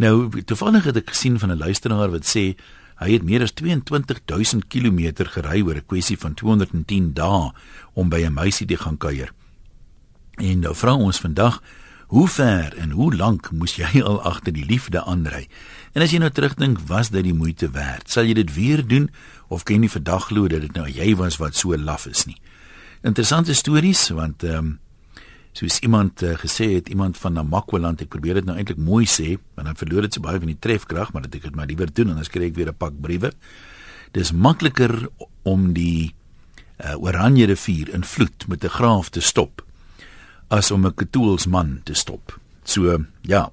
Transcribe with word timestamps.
Nou, 0.00 0.30
toevallig 0.48 0.86
het 0.88 0.96
ek 0.96 1.10
gesien 1.12 1.36
van 1.38 1.50
'n 1.52 1.60
luisteraar 1.60 2.10
wat 2.10 2.24
sê 2.24 2.56
hy 2.96 3.12
het 3.12 3.22
meer 3.22 3.42
as 3.42 3.52
22000 3.52 4.66
km 4.68 5.24
gery 5.28 5.60
oor 5.60 5.76
'n 5.76 5.86
kwessie 5.86 6.18
van 6.18 6.34
210 6.34 7.12
dae 7.12 7.52
om 7.92 8.08
by 8.08 8.24
'n 8.24 8.32
meisie 8.32 8.66
te 8.66 8.76
gaan 8.76 8.96
kuier. 8.96 9.32
En 10.36 10.58
nou 10.58 10.74
vra 10.74 10.94
ons 10.94 11.20
vandag, 11.20 11.62
hoe 12.06 12.28
ver 12.28 12.76
en 12.76 12.90
hoe 12.90 13.14
lank 13.14 13.50
moes 13.50 13.76
jy 13.76 14.02
al 14.02 14.22
agter 14.22 14.52
die 14.52 14.64
liefde 14.64 15.04
aanry? 15.04 15.48
En 15.92 16.02
as 16.02 16.10
jy 16.10 16.18
nou 16.18 16.30
terugdink, 16.30 16.78
was 16.86 17.10
dit 17.10 17.24
die 17.24 17.34
moeite 17.34 17.70
werd? 17.70 18.10
Sal 18.10 18.24
jy 18.24 18.34
dit 18.34 18.54
weer 18.54 18.86
doen 18.86 19.10
of 19.48 19.62
kan 19.62 19.82
jy 19.82 19.88
vandag 19.88 20.24
glo 20.26 20.48
dat 20.48 20.60
dit 20.60 20.72
nou 20.72 20.88
jy 20.88 21.16
was 21.16 21.36
wat 21.36 21.56
so 21.56 21.76
laf 21.76 22.06
is 22.06 22.24
nie? 22.24 22.40
Interessante 23.02 23.54
stories 23.54 24.08
want 24.08 24.42
ehm 24.42 24.56
um, 24.56 24.78
soos 25.52 25.80
iemand 25.82 26.22
uh, 26.22 26.36
gesê 26.38 26.74
het, 26.76 26.88
iemand 26.88 27.18
van 27.18 27.32
Namakwaland, 27.32 28.00
ek 28.00 28.08
probeer 28.08 28.40
dit 28.40 28.46
nou 28.46 28.56
eintlik 28.56 28.78
mooi 28.78 29.04
sê, 29.06 29.34
want 29.56 29.66
dan 29.66 29.76
verloor 29.76 30.06
dit 30.06 30.14
so 30.14 30.22
baie 30.22 30.38
van 30.38 30.52
die 30.52 30.58
trefkrag, 30.58 31.12
maar 31.12 31.26
dit 31.26 31.40
ek 31.40 31.50
het 31.50 31.56
maar 31.58 31.66
liewer 31.66 31.90
doen 31.92 32.12
en 32.12 32.20
dan 32.20 32.24
skryf 32.24 32.52
ek 32.52 32.56
weer 32.56 32.70
'n 32.70 32.78
pak 32.78 32.94
briewe. 33.00 33.32
Dis 34.12 34.32
makliker 34.32 35.08
om 35.42 35.72
die 35.72 36.14
uh, 36.84 36.96
Oranje 37.02 37.46
rivier 37.46 37.90
in 37.94 38.04
vloed 38.04 38.46
met 38.48 38.64
'n 38.64 38.68
graaf 38.68 39.10
te 39.10 39.20
stop 39.20 39.62
as 40.48 40.70
om 40.70 40.86
'n 40.86 40.94
katoelsman 40.94 41.80
te 41.84 41.94
stop. 41.94 42.38
So, 42.64 43.04
ja. 43.22 43.50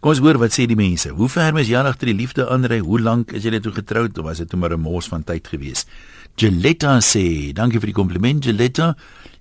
Kom 0.00 0.10
ons 0.10 0.18
hoor 0.18 0.38
wat 0.38 0.52
sê 0.52 0.66
die 0.66 0.76
mense. 0.76 1.10
Hoe 1.12 1.28
ver 1.28 1.58
is 1.58 1.68
jy 1.68 1.76
agter 1.76 2.06
die 2.06 2.16
liefde 2.16 2.48
aanry? 2.48 2.78
Hoe 2.78 3.00
lank 3.00 3.32
is 3.32 3.44
jy 3.44 3.60
toe 3.60 3.72
getroud 3.72 4.18
of 4.18 4.24
was 4.24 4.38
dit 4.38 4.52
net 4.52 4.72
'n 4.72 4.80
mos 4.80 5.08
van 5.08 5.24
tyd 5.24 5.46
gewees? 5.46 5.86
Geletta 6.36 7.00
sê, 7.00 7.52
dankie 7.52 7.78
vir 7.78 7.92
die 7.92 8.00
kompliment 8.00 8.44
Geletta. 8.44 8.96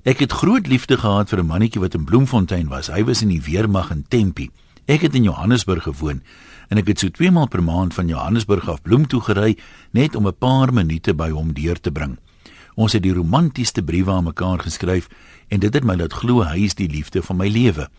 Ek 0.10 0.24
het 0.24 0.32
groot 0.34 0.66
liefde 0.68 0.98
gehad 0.98 1.30
vir 1.30 1.40
'n 1.40 1.46
mannetjie 1.46 1.82
wat 1.82 1.94
in 1.94 2.04
Bloemfontein 2.04 2.68
was. 2.68 2.88
Hy 2.88 3.04
was 3.04 3.22
in 3.22 3.28
die 3.28 3.42
weermag 3.42 3.92
in 3.92 4.06
Tempi. 4.08 4.50
Ek 4.86 5.02
het 5.02 5.16
in 5.16 5.24
Johannesburg 5.24 5.84
gewoon 5.84 6.22
en 6.70 6.78
ek 6.78 6.88
het 6.88 7.00
so 7.00 7.10
2 7.10 7.32
maal 7.32 7.48
per 7.48 7.64
maand 7.64 7.94
van 7.94 8.08
Johannesburg 8.08 8.70
af 8.70 8.82
Bloem 8.82 9.08
toe 9.08 9.22
gery 9.22 9.58
net 9.92 10.16
om 10.16 10.28
'n 10.28 10.38
paar 10.38 10.74
minute 10.74 11.14
by 11.14 11.30
hom 11.30 11.54
deur 11.54 11.80
te 11.80 11.92
bring. 11.92 12.18
Ons 12.76 12.94
het 12.94 13.04
die 13.04 13.14
romantiesste 13.14 13.84
briewe 13.84 14.12
aan 14.12 14.24
mekaar 14.24 14.60
geskryf 14.60 15.08
en 15.48 15.60
dit 15.60 15.74
het 15.74 15.84
my 15.84 15.96
laat 15.96 16.14
glo 16.14 16.44
hy 16.44 16.64
is 16.64 16.74
die 16.74 16.90
liefde 16.90 17.22
van 17.22 17.38
my 17.38 17.48
lewe. 17.48 17.90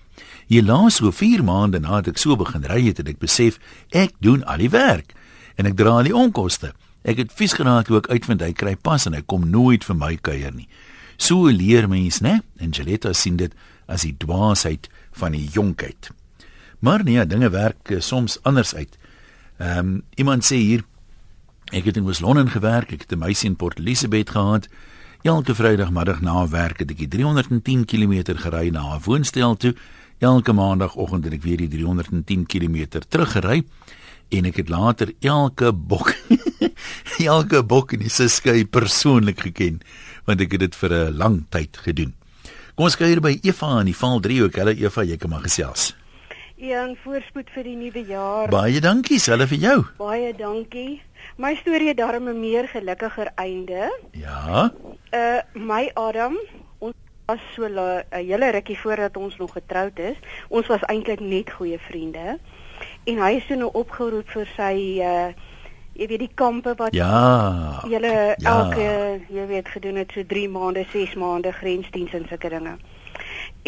Helaas 0.49 0.95
so 0.95 1.11
4 1.11 1.45
maande 1.45 1.79
nadat 1.79 2.09
ek 2.09 2.19
so 2.19 2.37
begin 2.37 2.65
ry 2.65 2.87
het, 2.87 2.97
het 2.97 3.09
ek 3.09 3.19
besef 3.19 3.59
ek 3.91 4.11
doen 4.19 4.45
al 4.45 4.59
die 4.59 4.71
werk 4.71 5.15
en 5.55 5.67
ek 5.67 5.77
dra 5.77 5.91
al 5.91 6.03
die 6.03 6.17
onkoste. 6.17 6.73
Ek 7.05 7.17
het 7.17 7.33
vies 7.33 7.53
geraak 7.53 7.87
hoe 7.87 7.99
ek 7.99 8.11
uitvind 8.11 8.41
hy 8.41 8.53
kry 8.53 8.77
pas 8.77 9.07
en 9.07 9.13
hy 9.13 9.23
kom 9.27 9.51
nooit 9.51 9.85
vir 9.85 9.97
my 9.97 10.17
kuier 10.17 10.55
nie. 10.55 10.69
So 11.21 11.51
leer 11.53 11.89
mens, 11.89 12.23
né? 12.25 12.41
En 12.57 12.73
Geletta 12.73 13.13
sien 13.13 13.37
dit 13.37 13.53
as 13.87 14.07
die 14.07 14.15
dwaasheid 14.17 14.89
van 15.21 15.35
die 15.37 15.45
jonkheid. 15.53 16.09
Maar 16.81 17.05
nee, 17.05 17.27
dinge 17.29 17.51
werk 17.53 17.91
uh, 17.93 18.01
soms 18.01 18.39
anders 18.43 18.75
uit. 18.75 18.97
Ehm 19.61 19.79
um, 19.79 19.91
iemand 20.17 20.47
sê 20.49 20.57
hier 20.57 20.85
ek 21.77 21.85
het 21.91 21.99
in 22.01 22.07
Wes-London 22.09 22.49
gewerk, 22.49 22.93
ek 22.97 23.05
het 23.05 23.13
'n 23.13 23.21
meisie 23.21 23.51
in 23.51 23.57
Port 23.57 23.79
Elizabeth 23.79 24.31
gehad. 24.31 24.69
Elke 25.23 25.55
Vrydagmiddag 25.55 26.21
na 26.21 26.49
werk 26.49 26.79
het 26.79 26.91
ek 26.91 27.11
310 27.11 27.85
km 27.85 28.37
gery 28.37 28.71
na 28.71 28.97
'n 28.97 29.03
woonstel 29.05 29.57
toe. 29.57 29.75
Elke 30.19 30.53
Maandagoggend 30.53 31.25
het 31.25 31.33
ek 31.33 31.43
weer 31.43 31.57
die 31.57 31.69
310 31.69 32.47
km 32.47 33.01
teruggery 33.09 33.65
en 34.31 34.47
ek 34.51 34.57
het 34.63 34.69
later 34.69 35.13
elke 35.21 35.73
bok 35.73 36.15
elke 37.35 37.63
bok 37.67 37.93
in 37.97 38.05
die 38.05 38.13
Suskei 38.13 38.65
persoonlik 38.65 39.43
geken 39.47 39.81
want 40.29 40.41
ek 40.41 40.53
het 40.57 40.61
dit 40.61 40.77
vir 40.83 40.93
'n 40.95 41.17
lang 41.19 41.45
tyd 41.51 41.77
gedoen. 41.77 42.15
Kom 42.75 42.87
ons 42.87 42.97
kyk 42.97 43.11
hier 43.13 43.21
by 43.21 43.35
Eva 43.43 43.81
in 43.81 43.91
die 43.91 43.97
val 43.97 44.21
3 44.21 44.43
ook. 44.43 44.57
Hallo 44.57 44.73
Eva, 44.73 45.03
jy 45.05 45.17
kan 45.17 45.31
maar 45.31 45.43
gesels. 45.43 45.95
Ja, 46.57 46.85
en 46.87 46.97
voorspoed 47.03 47.51
vir 47.55 47.65
die 47.65 47.77
nuwe 47.77 48.03
jaar. 48.05 48.49
Baie 48.53 48.81
dankie, 48.81 49.19
selfe 49.19 49.47
vir 49.49 49.59
jou. 49.59 49.77
Baie 49.99 50.35
dankie. 50.37 51.03
My 51.41 51.55
storie 51.57 51.89
het 51.89 51.97
daarom 51.97 52.29
'n 52.29 52.41
meer 52.41 52.69
gelukkiger 52.69 53.33
einde. 53.37 53.91
Ja. 54.13 54.73
Uh 55.13 55.41
my 55.55 55.91
Adam, 55.95 56.37
ons 56.79 56.95
was 57.27 57.41
so 57.57 57.65
'n 57.65 58.05
hele 58.13 58.51
rukkie 58.51 58.79
voordat 58.79 59.17
ons 59.17 59.37
nog 59.37 59.53
getroud 59.53 59.99
is. 59.99 60.17
Ons 60.49 60.67
was 60.67 60.81
eintlik 60.83 61.21
net 61.21 61.51
goeie 61.51 61.79
vriende. 61.79 62.39
En 63.05 63.23
hy 63.23 63.31
is 63.37 63.47
toe 63.47 63.57
nou 63.57 63.71
opgeroep 63.73 64.29
vir 64.29 64.53
sy 64.57 64.75
uh 65.05 65.31
jy 66.01 66.07
weet 66.09 66.23
die 66.23 66.35
kampe 66.35 66.73
wat 66.79 66.95
ja 66.97 67.83
julle 67.85 68.13
ja. 68.39 68.53
elke 68.53 68.87
jy 69.29 69.47
weet 69.51 69.69
gedoen 69.69 69.99
het 70.01 70.13
so 70.15 70.25
3 70.25 70.49
maande, 70.49 70.87
6 70.93 71.15
maande 71.15 71.53
grensdiens 71.53 72.15
en 72.17 72.25
sulke 72.29 72.49
dinge. 72.49 72.77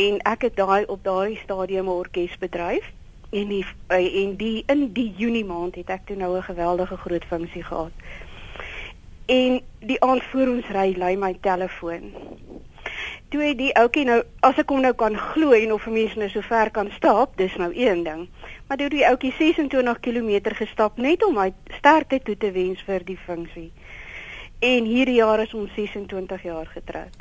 En 0.01 0.19
ek 0.31 0.47
het 0.49 0.57
daai 0.57 0.85
op 0.87 1.05
daai 1.05 1.37
stadium 1.43 1.91
'n 1.91 1.99
orkes 2.01 2.39
bedryf 2.39 2.89
en 3.31 3.49
die 3.49 3.65
eh, 3.87 4.23
en 4.23 4.37
die 4.37 4.63
in 4.67 4.93
die 4.93 5.13
Junie 5.17 5.45
maand 5.45 5.75
het 5.75 5.91
ek 5.91 6.07
toe 6.07 6.17
nou 6.17 6.37
'n 6.37 6.43
geweldige 6.43 6.97
groot 6.97 7.25
funksie 7.25 7.65
gehad. 7.65 7.93
En 9.27 9.61
die 9.79 10.01
aand 10.01 10.23
voor 10.23 10.47
ons 10.47 10.69
ry 10.69 10.95
lui 10.97 11.17
my 11.17 11.37
telefoon 11.41 12.13
toe 13.33 13.41
het 13.41 13.57
die 13.57 13.73
ouetjie 13.81 14.05
nou 14.05 14.19
as 14.45 14.59
ek 14.61 14.71
hom 14.73 14.83
nou 14.85 14.93
kan 14.99 15.17
glo 15.17 15.57
en 15.57 15.73
of 15.73 15.87
'n 15.87 15.93
mens 15.93 16.15
nou 16.21 16.29
so 16.29 16.41
ver 16.41 16.71
kan 16.71 16.91
stap, 16.97 17.37
dis 17.37 17.57
nou 17.57 17.73
een 17.75 18.05
ding. 18.05 18.29
Maar 18.69 18.77
toe 18.77 18.89
die 18.89 19.07
ouetjie 19.07 19.33
26 19.39 20.01
km 20.01 20.55
gestap 20.55 20.97
net 20.97 21.25
om 21.25 21.35
my 21.35 21.53
sterkte 21.79 22.21
toe 22.23 22.37
te 22.37 22.53
wens 22.53 22.83
vir 22.83 23.05
die 23.05 23.19
funksie. 23.27 23.73
En 24.61 24.85
hierdie 24.85 25.15
jaar 25.15 25.41
is 25.41 25.55
ons 25.55 25.71
26 25.75 26.43
jaar 26.43 26.67
getroud. 26.67 27.17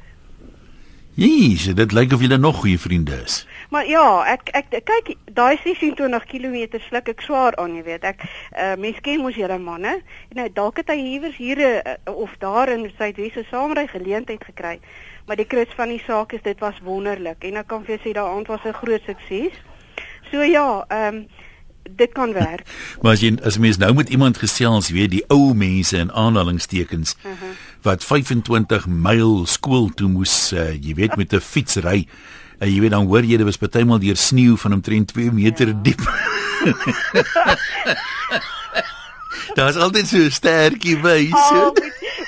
Jesus, 1.14 1.76
dit 1.76 1.92
lyk 1.92 2.14
of 2.14 2.22
julle 2.22 2.38
nog 2.38 2.56
goeie 2.56 2.80
vriende 2.80 3.22
is. 3.24 3.48
Maar 3.70 3.86
ja, 3.86 4.24
ek 4.26 4.50
ek 4.54 4.70
kyk 4.70 5.18
daai 5.26 5.58
26 5.64 6.26
km 6.26 6.80
sluk 6.80 7.08
ek 7.08 7.22
swaar 7.22 7.56
aan, 7.56 7.76
jy 7.76 7.84
weet. 7.84 8.04
Ek 8.04 8.24
uh, 8.24 8.76
mens 8.76 9.00
ken 9.02 9.20
mos 9.20 9.36
julle 9.36 9.58
manne. 9.60 10.02
Nou 10.34 10.48
dalk 10.54 10.78
het 10.78 10.88
hy 10.88 10.96
iewers 10.96 11.36
hier 11.36 11.60
uh, 11.60 11.96
of 12.06 12.32
daar 12.40 12.70
in 12.70 12.92
Suidwes 12.98 13.36
'n 13.36 13.46
saamry 13.50 13.88
geleentheid 13.88 14.44
gekry 14.44 14.80
maar 15.28 15.36
die 15.36 15.46
kruis 15.46 15.72
van 15.76 15.90
die 15.90 16.04
saak 16.06 16.34
is 16.34 16.44
dit 16.44 16.60
was 16.60 16.80
wonderlik 16.84 17.44
en 17.48 17.62
ek 17.62 17.68
kan 17.68 17.86
vir 17.86 17.96
jou 17.96 18.02
sê 18.04 18.14
daai 18.18 18.32
aand 18.32 18.48
was 18.48 18.66
'n 18.66 18.74
groot 18.74 19.02
sukses. 19.06 19.54
So 20.32 20.42
ja, 20.42 20.86
ehm 20.90 21.16
um, 21.16 21.28
dit 21.96 22.12
kan 22.12 22.34
werk. 22.34 22.66
maar 23.02 23.14
as 23.14 23.22
jy 23.22 23.38
as 23.44 23.58
mens 23.58 23.78
nou 23.78 23.94
met 23.94 24.10
iemand 24.10 24.38
gesels, 24.38 24.90
weet 24.90 25.12
die 25.12 25.24
ou 25.28 25.54
mense 25.54 25.98
in 25.98 26.12
aanhalingstekens 26.12 27.16
uh 27.26 27.32
-huh. 27.32 27.50
wat 27.82 28.04
25 28.04 28.88
myl 28.88 29.46
skool 29.46 29.90
toe 29.90 30.10
moes, 30.10 30.54
uh, 30.54 30.74
jy 30.74 30.96
weet 30.96 31.16
met 31.16 31.34
'n 31.34 31.40
fiets 31.40 31.76
ry. 31.76 32.08
En 32.60 32.68
uh, 32.68 32.74
jy 32.74 32.80
weet 32.80 32.92
dan 32.92 33.06
hoor 33.06 33.24
jy 33.24 33.38
dit 33.38 33.46
was 33.46 33.58
partymal 33.58 34.00
deur 34.00 34.18
sneeu 34.18 34.58
van 34.58 34.74
omtrent 34.74 35.14
2 35.14 35.32
meter 35.32 35.68
ja. 35.68 35.74
diep. 35.82 36.02
Daar's 39.54 39.76
altyd 39.76 40.08
so 40.08 40.18
'n 40.18 40.32
sterkie 40.32 40.98
by. 41.00 41.30
So. 41.30 41.56
Oh, 41.56 41.74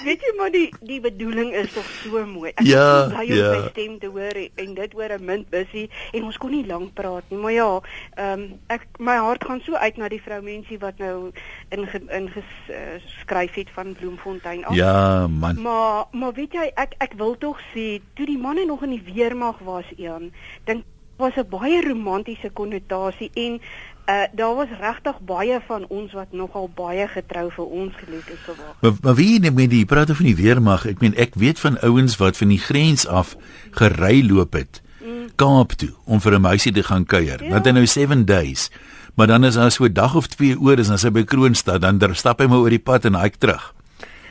weet 0.04 0.22
jy 0.22 0.34
maar 0.38 0.52
die 0.52 0.70
die 0.82 1.00
bedoeling 1.00 1.54
is 1.54 1.72
tog 1.74 1.88
so 2.04 2.26
mooi. 2.26 2.52
Ek 2.56 2.66
ja, 2.68 3.08
bly 3.12 3.26
ja. 3.28 3.50
om 3.50 3.62
my 3.64 3.70
stem 3.70 4.00
te 4.00 4.10
hoor 4.12 4.38
en 4.56 4.74
dit 4.74 4.96
oor 4.96 5.12
'n 5.18 5.26
mint 5.26 5.50
busy 5.50 5.90
en 6.12 6.24
ons 6.24 6.38
kon 6.38 6.52
nie 6.52 6.66
lank 6.68 6.94
praat 6.94 7.24
nie. 7.30 7.40
Maar 7.40 7.52
ja, 7.52 7.70
ehm 8.16 8.40
um, 8.40 8.60
ek 8.68 8.88
my 9.00 9.18
hart 9.18 9.44
gaan 9.46 9.62
so 9.66 9.76
uit 9.76 9.98
na 9.98 10.08
die 10.08 10.22
vroumensie 10.22 10.80
wat 10.80 10.98
nou 10.98 11.32
in 11.70 11.88
in 12.10 12.30
geskryf 12.30 13.52
uh, 13.52 13.56
het 13.56 13.70
van 13.74 13.94
Bloemfontein 13.94 14.66
af. 14.66 14.76
Ja, 14.76 15.28
man. 15.28 15.62
Maar 15.62 16.06
maar 16.12 16.34
weet 16.34 16.54
jy 16.54 16.72
ek 16.76 16.96
ek 16.98 17.14
wil 17.18 17.38
tog 17.38 17.60
sê 17.74 18.02
toe 18.14 18.26
die 18.26 18.38
manne 18.38 18.66
nog 18.66 18.84
in 18.84 18.96
die 18.96 19.06
weermag 19.14 19.60
was, 19.64 19.86
Ian, 19.98 20.32
dink 20.66 20.84
was 21.18 21.36
'n 21.36 21.50
baie 21.50 21.82
romantiese 21.82 22.50
konnotasie 22.50 23.32
en 23.34 23.62
Uh 24.06 24.24
daar 24.32 24.56
was 24.56 24.68
regtig 24.80 25.20
baie 25.20 25.62
van 25.66 25.86
ons 25.88 26.12
wat 26.12 26.32
nogal 26.32 26.70
baie 26.76 27.08
getrou 27.08 27.52
vir 27.52 27.66
ons 27.66 27.94
geliefdes 27.96 28.40
gewag. 28.44 28.76
Maar, 28.82 28.92
maar 29.02 29.16
wie 29.16 29.52
met 29.52 29.70
die 29.70 29.86
praat 29.86 30.12
van 30.12 30.26
die 30.26 30.36
weermag, 30.36 30.84
ek 30.86 31.00
meen 31.00 31.16
ek 31.16 31.38
weet 31.40 31.60
van 31.60 31.80
ouens 31.80 32.18
wat 32.20 32.38
van 32.38 32.52
die 32.52 32.60
grens 32.60 33.08
af 33.08 33.38
gery 33.72 34.20
loop 34.28 34.54
het 34.54 34.82
mm. 35.00 35.30
Kaap 35.36 35.72
toe 35.80 35.94
om 36.04 36.20
vir 36.20 36.36
'n 36.36 36.42
meisie 36.42 36.72
te 36.72 36.84
gaan 36.84 37.06
kuier. 37.06 37.44
Ja. 37.44 37.50
Want 37.50 37.66
hy 37.66 37.72
nou 37.72 37.86
7 37.88 38.26
days. 38.26 38.72
Maar 39.16 39.28
dan 39.28 39.44
is 39.44 39.56
daar 39.56 39.72
so 39.72 39.86
'n 39.86 39.94
dag 39.94 40.16
of 40.16 40.28
twee 40.28 40.60
oor 40.60 40.80
is 40.80 40.88
dan 40.88 41.00
sy 41.00 41.10
by 41.10 41.24
Kroonstad 41.24 41.82
dan 41.82 42.16
stap 42.16 42.40
hy 42.40 42.48
maar 42.48 42.60
oor 42.60 42.70
die 42.70 42.84
pad 42.84 43.06
en 43.06 43.16
hy 43.16 43.30
terug. 43.30 43.74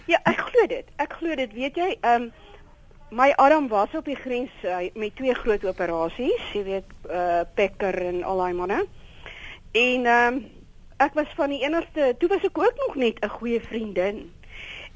Ja, 0.07 0.21
ek 0.25 0.39
glo 0.39 0.67
dit. 0.67 0.85
Ek 0.97 1.13
glo 1.13 1.35
dit. 1.35 1.53
Weet 1.53 1.77
jy, 1.77 1.97
ehm 2.01 2.23
um, 2.23 2.33
my 3.13 3.33
Adam 3.37 3.69
was 3.69 3.89
op 3.95 4.05
die 4.05 4.17
grens 4.17 4.51
uh, 4.65 4.77
met 4.95 5.17
twee 5.17 5.35
groot 5.35 5.65
operasies, 5.65 6.45
jy 6.57 6.63
weet, 6.65 6.93
uh 7.11 7.43
Pekker 7.55 7.99
en 8.09 8.23
al 8.25 8.41
daai 8.41 8.53
manne. 8.57 8.83
En 9.73 10.07
ehm 10.07 10.37
um, 10.37 10.45
ek 11.03 11.17
was 11.19 11.33
van 11.35 11.51
die 11.51 11.65
enigste, 11.65 12.13
toe 12.19 12.29
was 12.31 12.45
ek 12.47 12.59
ook 12.59 12.79
nog 12.87 12.95
net 12.97 13.19
'n 13.21 13.29
goeie 13.29 13.61
vriendin. 13.61 14.33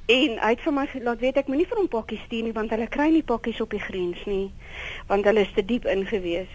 En 0.06 0.38
hy 0.38 0.50
het 0.54 0.60
vir 0.60 0.72
my 0.72 0.86
laat 1.02 1.20
weet 1.20 1.36
ek 1.36 1.48
moenie 1.50 1.66
vir 1.66 1.76
hom 1.76 1.88
pakkies 1.88 2.22
stuur 2.24 2.42
nie 2.42 2.52
want 2.52 2.70
hulle 2.70 2.86
kry 2.86 3.08
nie 3.10 3.22
pakkies 3.22 3.60
op 3.60 3.70
die 3.70 3.82
grens 3.82 4.24
nie 4.24 4.52
want 5.08 5.24
hulle 5.24 5.40
is 5.40 5.52
te 5.54 5.64
diep 5.64 5.84
ingewees. 5.84 6.52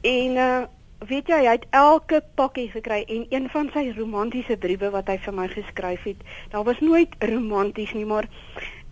En 0.00 0.36
uh 0.36 0.62
weet 1.08 1.28
jy 1.28 1.38
hy 1.44 1.52
het 1.56 1.66
elke 1.70 2.22
pakkie 2.34 2.70
gekry 2.70 3.04
en 3.08 3.26
een 3.28 3.48
van 3.48 3.70
sy 3.72 3.92
romantiese 3.96 4.56
briewe 4.56 4.90
wat 4.90 5.08
hy 5.08 5.16
vir 5.18 5.34
my 5.34 5.48
geskryf 5.48 6.02
het, 6.02 6.16
daar 6.50 6.64
was 6.64 6.80
nooit 6.80 7.14
romanties 7.18 7.92
nie, 7.92 8.04
maar 8.04 8.28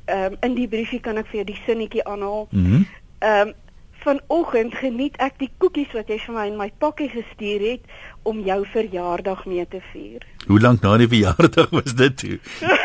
ehm 0.09 0.33
um, 0.33 0.37
in 0.41 0.55
die 0.57 0.69
briefie 0.69 1.01
kan 1.01 1.17
ek 1.21 1.27
vir 1.31 1.43
jou 1.43 1.47
die 1.53 1.61
sinnetjie 1.67 2.05
aanhaal. 2.05 2.47
Mhm. 2.51 2.75
Mm 2.75 2.87
ehm 3.19 3.49
um, 3.49 3.55
vanoggend 3.99 4.75
geniet 4.79 5.17
ek 5.19 5.41
die 5.43 5.51
koekies 5.59 5.91
wat 5.97 6.09
jy 6.09 6.19
vir 6.23 6.35
my 6.37 6.47
in 6.47 6.57
my 6.57 6.69
pakkie 6.79 7.09
gestuur 7.11 7.65
het 7.65 7.83
om 8.23 8.41
jou 8.47 8.61
verjaardag 8.73 9.45
mee 9.51 9.67
te 9.67 9.81
vier. 9.93 10.23
Hoe 10.47 10.61
lank 10.63 10.83
na 10.87 10.97
die 11.03 11.09
verjaardag 11.11 11.73
was 11.75 11.97
dit 11.99 12.17
toe? 12.17 12.39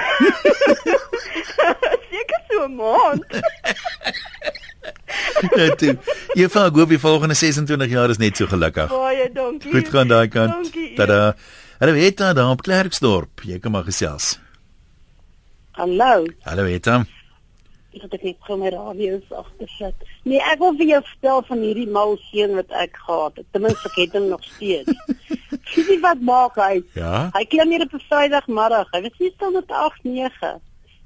Seker 2.09 2.41
so 2.49 2.65
'n 2.65 2.75
maand. 2.75 3.39
Net 5.55 5.77
toe. 5.81 5.97
Jy 6.35 6.49
vra 6.49 6.69
gou 6.73 6.87
wie 6.89 6.99
volgende 6.99 7.35
26 7.35 7.89
jaar 7.89 8.09
is 8.09 8.17
net 8.17 8.37
so 8.37 8.47
gelukkig. 8.47 8.89
Baie 8.89 9.29
dankie. 9.33 9.71
Goed 9.71 9.89
gaan 9.89 10.07
daai 10.07 10.27
kant. 10.27 10.53
Dankie. 10.53 10.95
Tada. 10.97 11.35
Hallo 11.79 11.93
Eta 11.93 12.33
daar 12.33 12.49
op 12.49 12.61
Klerksdorp. 12.61 13.43
Jy 13.43 13.59
kom 13.59 13.71
maar 13.71 13.83
gesels. 13.83 14.42
Hallo, 15.73 16.25
Hallo 16.45 16.65
Eta. 16.69 16.99
ek 17.97 18.11
het 18.11 18.23
net 18.25 18.37
gou 18.45 18.57
my 18.61 18.69
radio 18.69 19.15
agter 19.39 19.69
sit. 19.73 20.03
Nee, 20.21 20.37
ek 20.37 20.59
wil 20.61 20.75
vir 20.77 20.85
jou 20.91 20.99
vertel 21.07 21.41
van 21.47 21.63
hierdie 21.65 21.87
mal 21.95 22.13
seun 22.27 22.53
wat 22.59 22.75
ek 22.77 22.99
gehad 23.07 23.39
het. 23.41 23.47
Ten 23.53 23.65
minste 23.65 23.89
ek 23.89 23.97
het 24.03 24.17
hom 24.19 24.27
nog 24.29 24.45
steeds. 24.45 25.17
Sien 25.73 25.89
jy 25.89 25.97
wat 26.05 26.21
maak 26.21 26.61
hy? 26.61 26.83
Ja. 26.93 27.31
Hy 27.33 27.43
klim 27.49 27.73
hier 27.73 27.87
op 27.87 27.97
'n 27.97 28.05
Vrydagmiddag. 28.05 28.93
Hy 28.93 29.01
was 29.07 29.17
nie 29.17 29.33
stil 29.33 29.57
met 29.57 29.73
8 29.81 30.05
9. 30.05 30.53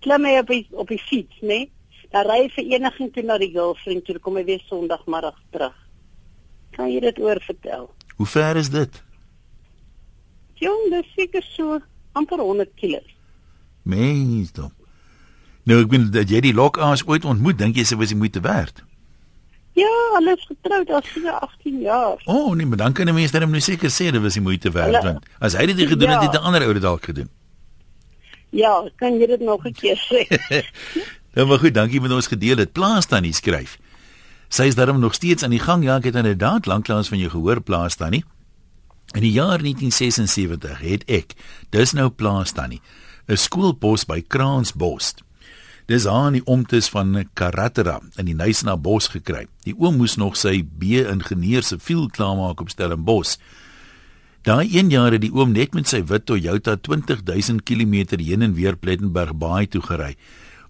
Klim 0.03 0.27
hy 0.27 0.35
op 0.43 0.51
die, 0.51 0.61
op 0.71 0.91
die 0.91 0.99
fiets, 0.99 1.39
né? 1.39 1.47
Nee? 1.47 1.71
Dan 2.11 2.27
ry 2.27 2.43
hy 2.43 2.49
vereniging 2.59 3.13
toe 3.13 3.23
na 3.23 3.37
die 3.39 3.51
girlfriend 3.55 4.03
toe, 4.05 4.19
kom 4.19 4.35
hy 4.35 4.43
weer 4.43 4.63
Sondagmiddag 4.67 5.39
terug. 5.51 5.75
Kan 6.75 6.91
jy 6.91 6.99
dit 7.07 7.19
oor 7.23 7.39
vertel? 7.39 7.87
Hoe 8.17 8.27
ver 8.27 8.59
is 8.59 8.69
dit? 8.69 9.03
Jong, 10.59 10.89
dis 10.91 11.13
seker 11.15 11.43
so 11.55 11.79
amper 12.11 12.43
100 12.43 12.75
km. 12.75 13.16
Mens 13.87 14.51
dom. 14.55 14.71
Nou 15.67 15.79
ek 15.83 15.89
bedoel 15.91 16.11
dat 16.11 16.29
jy 16.31 16.41
die 16.43 16.53
lokaas 16.55 17.05
ooit 17.07 17.25
ontmoet, 17.27 17.57
dink 17.59 17.75
jy 17.79 17.83
se 17.87 17.95
was 17.99 18.11
die 18.13 18.19
moeite 18.19 18.39
werd? 18.43 18.83
Ja, 19.77 19.89
hulle 20.15 20.33
is 20.33 20.45
getroud 20.49 20.89
al 20.89 21.03
seker 21.05 21.31
18 21.37 21.81
jaar. 21.85 22.15
O, 22.25 22.33
oh, 22.49 22.55
nee, 22.57 22.65
maar 22.65 22.77
dan 22.81 22.93
kan 22.97 23.07
'n 23.07 23.13
mens 23.13 23.31
dan 23.31 23.49
nou 23.49 23.61
seker 23.61 23.89
sê 23.89 24.11
dit 24.11 24.21
was 24.21 24.33
die 24.33 24.41
moeite 24.41 24.71
werd 24.71 24.85
Hulle- 24.95 25.03
want 25.03 25.25
as 25.39 25.53
hy 25.53 25.65
dit 25.65 25.75
nie 25.75 25.87
gedoen 25.87 26.09
het, 26.09 26.21
Ja. 26.21 26.31
het 26.31 26.39
'n 26.41 26.43
ander 26.43 26.61
ou 26.63 26.73
dit 26.73 26.81
dalk 26.81 27.03
gedoen. 27.05 27.29
Ja, 28.49 28.89
kan 28.95 29.19
jy 29.19 29.27
dit 29.27 29.39
nog 29.41 29.63
'n 29.65 29.71
keer 29.73 29.97
sê? 29.97 30.27
Nou 31.35 31.47
maar 31.47 31.59
goed, 31.59 31.73
dankie 31.73 32.01
met 32.01 32.11
ons 32.11 32.27
gedeel 32.27 32.57
het. 32.57 32.71
Plaas 32.71 33.05
tannie 33.05 33.33
skryf. 33.33 33.77
Sy 34.49 34.63
is 34.63 34.75
daarom 34.75 34.99
nog 34.99 35.13
steeds 35.13 35.43
aan 35.43 35.49
die 35.53 35.59
gang. 35.59 35.83
Ja, 35.83 35.95
ek 35.97 36.03
het 36.03 36.15
inderdaad 36.15 36.65
lanklaas 36.65 37.07
van 37.07 37.17
jou 37.17 37.29
gehoor 37.29 37.61
plaas 37.61 37.95
tannie. 37.95 38.23
In 39.13 39.21
die 39.21 39.31
jaar 39.31 39.61
1976 39.61 40.79
het 40.79 41.03
ek, 41.05 41.33
dis 41.69 41.91
nou 41.93 42.09
plaas 42.09 42.51
tannie, 42.51 42.81
'n 43.27 43.35
skoolpos 43.35 44.05
by 44.05 44.21
Kransbos. 44.27 45.13
Dis 45.87 46.07
aan 46.07 46.33
die 46.33 46.45
omtes 46.45 46.89
van 46.89 47.29
Karatera 47.33 47.99
in 48.19 48.25
die 48.25 48.35
Nysna 48.35 48.77
bos 48.77 49.07
gekry. 49.07 49.47
Die 49.63 49.75
oom 49.75 49.97
moes 49.97 50.15
nog 50.15 50.35
sy 50.35 50.63
B-ingenieur 50.63 51.63
se 51.63 51.79
field 51.79 52.11
klaarmaak 52.11 52.61
op 52.61 52.69
Stellenbosch. 52.69 53.37
Daai 54.47 54.67
een 54.71 54.89
jaar 54.89 55.11
het 55.11 55.21
die 55.21 55.33
oom 55.33 55.51
net 55.51 55.73
met 55.75 55.87
sy 55.87 56.01
wit 56.07 56.25
Toyota 56.25 56.77
20000 56.79 57.63
km 57.67 58.15
heen 58.15 58.41
en 58.41 58.53
weer 58.53 58.75
Plettenberg 58.75 59.35
Baai 59.35 59.67
toe 59.67 59.81
gery. 59.81 60.15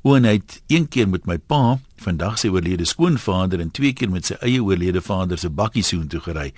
Oom 0.01 0.25
het 0.25 0.61
een 0.67 0.87
keer 0.87 1.09
met 1.09 1.25
my 1.25 1.37
pa, 1.37 1.77
vandag 2.01 2.37
sy 2.41 2.49
oorlede 2.53 2.85
skoonvader 2.85 3.61
en 3.61 3.69
twee 3.73 3.93
keer 3.93 4.09
met 4.09 4.25
sy 4.29 4.37
eie 4.41 4.61
oorlede 4.63 5.01
vader 5.01 5.37
se 5.37 5.49
bakkie 5.49 5.83
soen 5.85 6.07
toe 6.07 6.21
gery. 6.25 6.51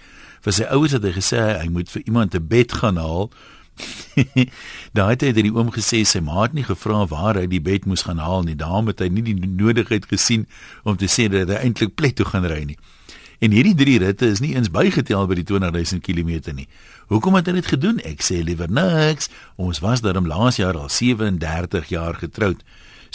Vir 0.43 0.55
sy 0.55 0.67
ouers 0.71 0.95
het 0.95 1.03
hy 1.03 1.13
gesê 1.15 1.39
hy 1.59 1.67
moet 1.71 1.91
vir 1.91 2.03
iemand 2.05 2.35
'n 2.35 2.47
bed 2.47 2.71
gaan 2.71 2.99
haal. 2.99 3.31
Daai 4.97 5.15
tyd 5.15 5.35
het 5.35 5.45
die 5.45 5.53
oom 5.55 5.71
gesê 5.73 6.03
sy 6.07 6.21
ma 6.23 6.43
het 6.43 6.55
nie 6.57 6.65
gevra 6.67 7.05
waar 7.09 7.39
hy 7.39 7.47
die 7.49 7.61
bed 7.63 7.85
moes 7.89 8.05
gaan 8.07 8.21
haal 8.23 8.43
nie. 8.47 8.57
Daarom 8.59 8.91
het 8.91 9.03
hy 9.03 9.09
nie 9.13 9.23
die 9.25 9.37
nodigheid 9.39 10.07
gesien 10.09 10.47
om 10.83 10.97
te 10.99 11.07
sê 11.11 11.29
dat 11.31 11.51
hy 11.51 11.61
eintlik 11.63 11.95
plek 11.95 12.17
toe 12.19 12.27
gaan 12.27 12.47
ry 12.49 12.63
nie. 12.71 12.79
En 13.39 13.53
hierdie 13.55 13.75
drie 13.75 13.99
ritte 14.03 14.27
is 14.27 14.41
nie 14.43 14.51
eens 14.55 14.71
bygetel 14.71 15.27
by 15.29 15.37
die 15.39 15.47
20000 15.47 16.03
km 16.03 16.51
nie. 16.57 16.67
Hoekom 17.07 17.37
het 17.39 17.47
hy 17.47 17.55
dit 17.61 17.71
gedoen? 17.71 18.01
Ek 18.03 18.23
sê 18.25 18.41
liewer 18.43 18.71
niks. 18.71 19.31
Ons 19.55 19.79
was 19.79 20.03
daarom 20.03 20.27
laas 20.27 20.59
jaar 20.59 20.75
al 20.75 20.91
37 20.91 21.87
jaar 21.93 22.19
getroud. 22.19 22.65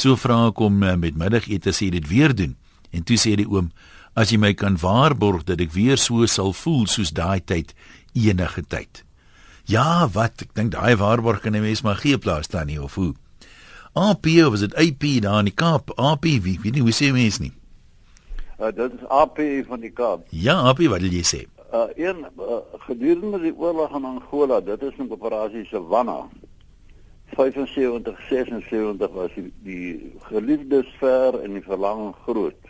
So 0.01 0.17
vra 0.19 0.47
ek 0.49 0.63
hom 0.65 0.81
eh, 0.83 0.97
met 0.99 1.19
middagete 1.21 1.75
sê 1.77 1.91
dit 1.93 2.09
weer 2.09 2.33
doen. 2.35 2.57
En 2.91 3.05
toe 3.05 3.19
sê 3.21 3.37
die 3.37 3.47
oom: 3.47 3.71
"As 4.15 4.33
jy 4.33 4.39
my 4.39 4.55
kan 4.55 4.79
waarborg 4.81 5.45
dat 5.45 5.61
ek 5.61 5.75
weer 5.77 5.99
so 5.99 6.27
sal 6.27 6.53
voel 6.53 6.87
soos 6.87 7.13
daai 7.13 7.45
tyd 7.45 7.75
enige 8.15 8.63
tyd." 8.63 9.05
Ja, 9.65 10.09
wat? 10.13 10.43
Ek 10.45 10.55
dink 10.55 10.73
daai 10.73 10.97
waarborg 11.01 11.41
kan 11.41 11.57
'n 11.57 11.61
mens 11.65 11.83
maar 11.83 11.97
gee 11.97 12.19
plaas 12.19 12.49
dan 12.49 12.67
nie 12.67 12.83
of 12.83 12.95
hoe. 12.95 13.15
AP 13.95 14.27
of 14.47 14.53
is 14.53 14.61
dit 14.61 14.75
AP 14.75 15.23
daar 15.23 15.39
in 15.39 15.45
die 15.45 15.55
Kaap? 15.55 15.91
AP, 15.97 16.25
wie 16.25 16.59
weet 16.61 16.75
nie 16.75 16.83
hoe 16.83 16.93
sê 16.93 17.13
mense 17.13 17.41
nie. 17.41 17.53
Uh, 18.61 18.73
dit 18.75 18.93
is 18.93 19.09
AP 19.09 19.39
van 19.67 19.81
die 19.81 19.91
Kaap. 19.91 20.27
Ja, 20.31 20.55
AP, 20.69 20.79
wat 20.79 21.01
wil 21.01 21.11
jy 21.11 21.23
sê? 21.23 21.47
Uh 21.73 21.89
een 21.97 22.27
uh, 22.39 22.59
gedurende 22.87 23.41
die 23.41 23.55
oorlog 23.57 23.95
in 23.97 24.05
Angola, 24.05 24.61
dit 24.61 24.83
is 24.83 24.93
'n 24.99 25.11
operasie 25.11 25.65
Savanna. 25.65 26.29
75 27.35 28.21
76 28.29 29.11
was 29.11 29.31
die, 29.35 29.53
die 29.63 30.13
geliefdes 30.29 30.87
ver 30.99 31.41
en 31.41 31.53
die 31.53 31.63
verlang 31.63 32.15
groot. 32.27 32.61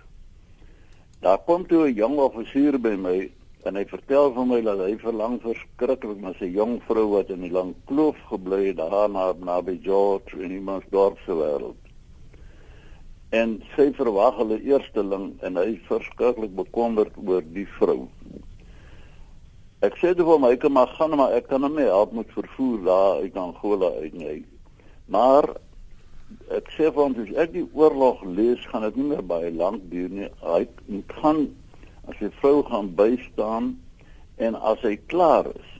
Daar 1.20 1.38
kom 1.38 1.66
toe 1.66 1.88
'n 1.88 1.94
jong 1.94 2.16
offisier 2.18 2.80
by 2.80 2.94
my 2.96 3.30
en 3.68 3.78
hy 3.78 3.84
vertel 3.88 4.30
vir 4.36 4.46
my 4.48 4.58
dat 4.64 4.80
hy 4.84 4.92
verlang 5.00 5.38
verskriklik 5.40 6.20
na 6.20 6.34
sy 6.38 6.50
jong 6.52 6.76
vrou 6.88 7.06
wat 7.14 7.30
in 7.32 7.46
die 7.46 7.52
lang 7.52 7.72
kloof 7.88 8.18
gebly 8.28 8.60
het 8.66 8.80
daar 8.80 9.08
na 9.08 9.30
naby 9.32 9.78
George 9.84 10.36
in 10.36 10.52
Imansdorp 10.52 11.16
se 11.24 11.36
wêreld. 11.38 11.80
En 13.32 13.56
sy 13.74 13.88
verwag 13.96 14.36
hulle 14.42 14.60
eersteling 14.68 15.30
en 15.42 15.56
hy 15.58 15.70
is 15.72 15.88
verskriklik 15.88 16.52
bekommerd 16.58 17.16
oor 17.24 17.42
die 17.56 17.66
vrou. 17.78 18.04
Ek 19.84 19.96
sê 20.00 20.12
toe 20.16 20.28
vir 20.28 20.44
my 20.44 20.52
ek 20.54 20.68
mag 20.72 20.92
gaan 20.98 21.16
maar 21.16 21.32
ek 21.36 21.48
kan 21.48 21.64
hom 21.64 21.80
nie 21.80 21.88
help 21.88 22.12
met 22.16 22.36
vervoer 22.36 22.84
daar 22.84 23.24
uit 23.24 23.40
Angola 23.40 23.94
uit 24.04 24.14
nie. 24.20 24.38
Maar 25.08 25.54
ek 26.52 26.68
sê 26.76 26.92
vir 26.92 27.00
hom 27.00 27.16
as 27.24 27.32
ek 27.40 27.56
die 27.56 27.66
oorlog 27.72 28.22
lees, 28.28 28.62
gaan 28.70 28.84
dit 28.90 29.00
nie 29.00 29.10
meer 29.10 29.24
baie 29.24 29.50
lank 29.52 29.88
duur 29.90 30.12
nie. 30.12 30.30
Hy 30.44 30.66
gaan 31.16 31.46
as 32.08 32.18
sy 32.20 32.30
vrou 32.40 32.62
gaan 32.68 32.92
bystaan 32.98 33.74
en 34.36 34.54
as 34.54 34.80
hy 34.82 34.96
klaar 35.10 35.48
is 35.54 35.70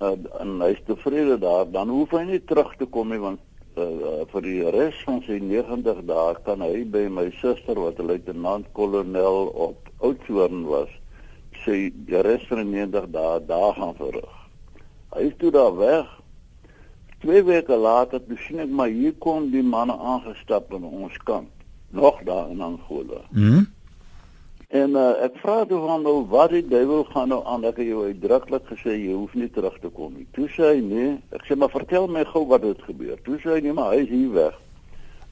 uh, 0.00 0.14
en 0.40 0.60
hy 0.62 0.70
is 0.74 0.82
tevrede 0.88 1.38
daar, 1.42 1.66
dan 1.70 1.92
hoef 1.92 2.14
hy 2.16 2.24
nie 2.28 2.40
terug 2.48 2.72
te 2.80 2.88
kom 2.90 3.12
nie 3.12 3.20
want 3.22 3.40
uh, 3.76 3.84
uh, 3.84 4.16
vir 4.32 4.46
die 4.46 4.58
res 4.74 4.98
van 5.06 5.22
sy 5.26 5.38
90 5.42 6.04
dae 6.08 6.34
kan 6.46 6.64
hy 6.64 6.84
by 6.96 7.06
my 7.12 7.28
suster 7.40 7.78
wat 7.80 8.00
'n 8.00 8.10
luitenant-kolonel 8.12 9.48
op 9.68 9.90
Oudtshoorn 10.04 10.66
was 10.68 10.90
sy 11.64 11.90
die 12.08 12.20
res 12.26 12.44
van 12.50 12.64
die 12.64 12.84
90 12.84 13.08
dae 13.14 13.40
daar 13.46 13.72
gaan 13.78 13.94
verrig. 13.96 14.34
Hy 15.14 15.28
is 15.30 15.36
toe 15.38 15.50
daar 15.54 15.76
weg. 15.78 16.08
Twee 17.22 17.42
weke 17.46 17.76
later 17.76 18.20
toe 18.20 18.36
sien 18.36 18.60
ek 18.60 18.68
maar 18.68 18.90
hier 18.92 19.14
kom 19.22 19.48
die 19.52 19.62
manne 19.62 19.94
aangestap 19.96 20.74
aan 20.74 20.84
ons 20.84 21.16
kant, 21.24 21.48
nog 21.90 22.20
daar 22.26 22.50
in 22.50 22.60
Angola. 22.60 23.22
Hm? 23.32 23.64
En 24.74 24.96
uh, 24.98 25.10
ek 25.22 25.36
vra 25.38 25.60
toe 25.70 25.78
van 25.84 26.02
nou 26.02 26.16
wat 26.32 26.50
die 26.50 26.64
duiwel 26.66 27.04
gaan 27.12 27.28
nou 27.30 27.40
aan 27.46 27.62
dat 27.62 27.76
hy 27.78 27.84
jou 27.92 28.00
uitdruklik 28.08 28.64
gesê 28.72 28.96
jy 28.96 29.12
hoef 29.14 29.36
nie 29.38 29.46
terug 29.54 29.76
te 29.78 29.90
kom 29.94 30.16
nie. 30.18 30.26
Toe 30.34 30.48
sê 30.50 30.72
hy 30.72 30.80
nee, 30.82 31.12
ek 31.36 31.44
sê 31.46 31.54
maar 31.54 31.70
vertel 31.70 32.08
my 32.10 32.24
gou 32.32 32.42
wat 32.50 32.66
het 32.66 32.82
gebeur. 32.82 33.20
Toe 33.22 33.38
sê 33.42 33.52
hy 33.54 33.60
nee, 33.62 33.76
maar 33.76 33.92
hy 33.92 34.00
is 34.02 34.10
hier 34.10 34.32
weg. 34.34 34.56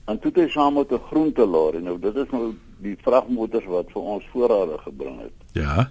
En 0.06 0.20
toe 0.22 0.30
het 0.30 0.44
hy 0.44 0.46
saam 0.54 0.78
met 0.78 0.92
'n 0.94 1.02
groentelorry. 1.08 1.82
Nou 1.82 1.96
dit 1.98 2.16
is 2.22 2.30
nou 2.30 2.52
die 2.86 2.94
vragmotors 3.02 3.66
wat 3.66 3.90
vir 3.90 4.02
ons 4.14 4.30
voorrade 4.30 4.78
gebring 4.86 5.18
het. 5.26 5.36
Ja. 5.58 5.90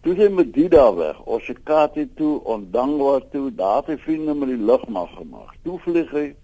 Toe 0.00 0.14
sê 0.16 0.30
hy 0.30 0.32
met 0.32 0.52
die 0.54 0.68
daar 0.72 0.96
weg, 0.96 1.20
Osikati 1.26 2.08
toe, 2.16 2.40
Ondangwa 2.44 3.20
toe, 3.32 3.50
daar 3.52 3.84
het 3.84 3.92
hy 3.92 3.96
vriende 3.96 4.34
met 4.34 4.48
die 4.48 4.64
lugmag 4.64 5.12
gemaak. 5.18 5.52
Toe 5.64 5.76
vlieg 5.84 6.10
hy 6.16 6.34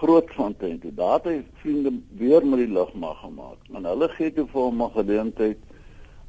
Grootfontein 0.00 0.78
toe. 0.80 0.94
Daar 0.94 1.12
het 1.20 1.24
hy 1.24 1.36
vriende 1.62 1.92
weer 2.18 2.46
met 2.46 2.58
die 2.58 2.72
lugmag 2.72 3.20
gemaak. 3.20 3.58
En 3.72 3.84
hulle 3.84 4.08
gee 4.08 4.32
toe 4.32 4.46
vir 4.46 4.60
hom 4.62 4.82
'n 4.82 4.90
geleentheid 4.90 5.58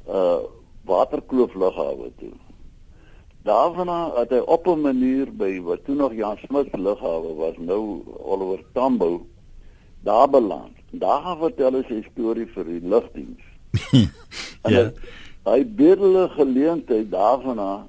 uh 0.08 0.38
Waterkloof 0.88 1.54
lughawe 1.54 2.10
toe. 2.18 2.32
Daarna 3.44 4.12
het 4.16 4.30
hy 4.30 4.38
op 4.38 4.66
'n 4.66 4.80
manier 4.80 5.28
by 5.36 5.60
wat 5.60 5.84
toe 5.84 5.94
nog 5.94 6.14
Jan 6.14 6.36
Smit 6.36 6.76
lughawe 6.76 7.34
was, 7.34 7.56
nou 7.58 8.02
Oliver 8.24 8.64
Tambo, 8.72 9.26
daar 10.02 10.28
beland. 10.30 10.76
Daar 10.90 11.36
vertel 11.36 11.72
hy 11.72 11.82
sy 11.88 12.02
storie 12.10 12.46
vir 12.46 12.64
die 12.64 12.80
lugdiens. 12.82 13.42
En 14.62 14.72
Ja. 14.72 14.82
hy, 14.82 14.92
hy 15.50 15.64
bedele 15.64 16.28
geleentheid 16.28 17.10
daarna 17.10 17.86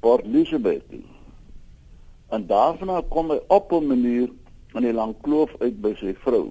Port 0.00 0.24
Elizabeth 0.24 0.88
toe. 0.90 1.02
En 2.28 2.46
daarna 2.46 3.02
kom 3.08 3.30
hy 3.30 3.40
op 3.48 3.72
'n 3.72 3.86
manier 3.86 4.28
in 4.74 4.82
die 4.82 4.92
lang 4.92 5.14
kloof 5.22 5.54
uit 5.60 5.76
by 5.82 5.94
sy 6.00 6.14
vrou. 6.24 6.48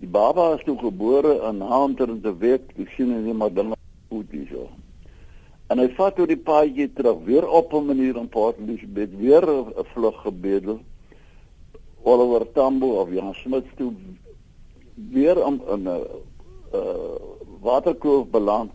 Die 0.00 0.08
baba 0.08 0.54
is 0.56 0.64
toe 0.64 0.78
gebore 0.80 1.34
in 1.48 1.60
Haanteren 1.60 2.22
te 2.24 2.32
week, 2.40 2.70
ek 2.80 2.94
sien 2.96 3.12
hy 3.12 3.34
maar 3.36 3.52
dinge 3.52 3.76
goed 4.08 4.30
hierso. 4.32 4.68
En 5.70 5.78
hy 5.78 5.90
vat 5.94 6.16
toe 6.16 6.26
die 6.26 6.40
paadjie 6.40 6.88
terug 6.96 7.20
weer 7.26 7.46
op 7.46 7.74
'n 7.74 7.86
manier 7.86 8.16
in 8.16 8.28
Port 8.28 8.56
Elizabeth 8.58 9.12
weer 9.16 9.44
'n 9.44 9.72
'n 9.76 9.84
vlug 9.92 10.16
gebedel. 10.22 10.80
Oliver 12.02 12.52
Tambo 12.52 13.00
of 13.00 13.12
Jan 13.12 13.34
Smit 13.34 13.66
toe 13.76 13.92
weer 14.94 15.36
in 15.36 15.60
'n 15.68 15.86
uh, 15.86 17.14
waterkloof 17.60 18.26
beland. 18.30 18.72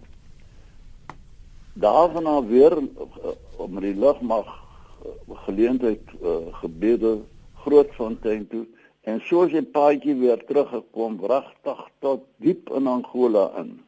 Daarna 1.73 2.43
weer 2.43 2.77
uh, 2.77 3.33
om 3.57 3.79
die 3.79 3.95
lugmag 3.95 4.45
uh, 4.45 5.35
geleentheid 5.45 6.01
uh, 6.21 6.53
gebede 6.61 7.19
Grootfontein 7.65 8.47
toe 8.47 8.65
en 9.09 9.21
soos 9.29 9.51
'n 9.53 9.67
paadjie 9.71 10.15
weer 10.15 10.39
teruggekom 10.45 11.17
wragtig 11.21 11.81
tot 11.99 12.21
diep 12.37 12.69
in 12.77 12.87
Angola 12.87 13.51
in. 13.61 13.79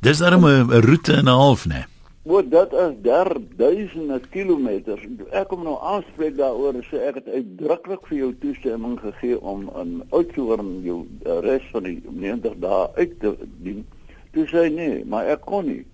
Dis 0.00 0.18
darem 0.18 0.44
'n 0.44 0.80
roete 0.88 1.12
en 1.12 1.28
'n 1.28 1.40
half, 1.42 1.66
né? 1.66 1.86
Wat 2.22 2.50
dit 2.50 2.72
is 2.72 2.94
daar 3.02 3.36
duisende 3.56 4.20
kilometers. 4.30 5.02
Ek 5.30 5.48
kom 5.48 5.62
nou 5.62 5.78
aanspreek 5.80 6.36
daaroor 6.36 6.74
sê 6.84 6.96
ek 7.08 7.14
het 7.14 7.28
uitdruklik 7.28 8.06
vir 8.06 8.18
jou 8.18 8.34
toestemming 8.42 8.98
gegee 9.00 9.40
om 9.40 9.70
in 9.82 10.02
Oudtshoorn 10.10 10.82
jou 10.82 11.06
res 11.22 11.62
van 11.72 11.82
die 11.82 12.02
90 12.10 12.58
dae 12.58 12.88
uit 12.94 13.20
te 13.20 13.36
dien. 13.62 13.86
Toe 14.32 14.44
sê 14.46 14.66
hy 14.66 14.68
nee, 14.74 15.04
maar 15.04 15.24
ek 15.24 15.40
kon 15.40 15.66
nie. 15.66 15.86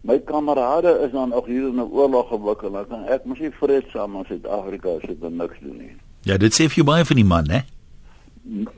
My 0.00 0.18
kamerade 0.18 1.00
is 1.04 1.12
dan 1.12 1.32
ook 1.32 1.46
hier 1.46 1.68
in 1.68 1.74
'n 1.74 1.90
oorlog 1.90 2.28
gewikkel. 2.28 2.78
Ek 2.78 2.88
kan 2.88 3.04
ek 3.04 3.24
mos 3.24 3.38
nie 3.38 3.50
vreedsaam 3.50 4.16
in 4.16 4.24
Suid-Afrika 4.24 4.88
sit 5.00 5.22
en 5.22 5.36
niks 5.36 5.58
doen 5.60 5.76
nie. 5.76 5.96
Ja, 6.22 6.36
dit 6.36 6.52
sê 6.54 6.68
vir 6.68 6.84
baie 6.84 7.04
van 7.04 7.16
die 7.16 7.24
man, 7.24 7.44
né? 7.46 7.64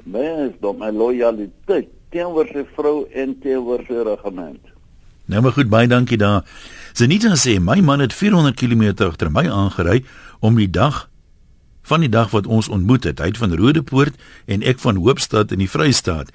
Mens, 0.04 0.54
dom 0.60 0.78
my 0.78 0.90
loyaliteit 0.90 1.88
teenoor 2.10 2.46
sy 2.46 2.64
vrou 2.74 3.06
en 3.12 3.38
teenoor 3.38 3.84
sy 3.86 4.02
regiment. 4.02 4.60
Nou 5.30 5.42
maar 5.42 5.52
goed, 5.52 5.68
baie 5.68 5.86
dankie 5.86 6.18
daar. 6.18 6.44
Zenita 6.92 7.36
sê 7.36 7.60
my 7.60 7.80
man 7.80 8.00
het 8.00 8.12
400 8.12 8.56
km 8.56 9.04
agter 9.04 9.30
my 9.30 9.46
aangery 9.48 10.04
om 10.40 10.56
die 10.56 10.70
dag 10.70 11.08
van 11.82 12.00
die 12.00 12.08
dag 12.08 12.30
wat 12.30 12.46
ons 12.46 12.68
ontmoet 12.68 13.04
het, 13.04 13.18
hy 13.18 13.32
het 13.32 13.38
van 13.38 13.54
Rodepoort 13.54 14.14
en 14.46 14.62
ek 14.62 14.78
van 14.78 14.96
Hoopstad 14.96 15.52
in 15.52 15.58
die 15.58 15.70
Vrystaat. 15.70 16.30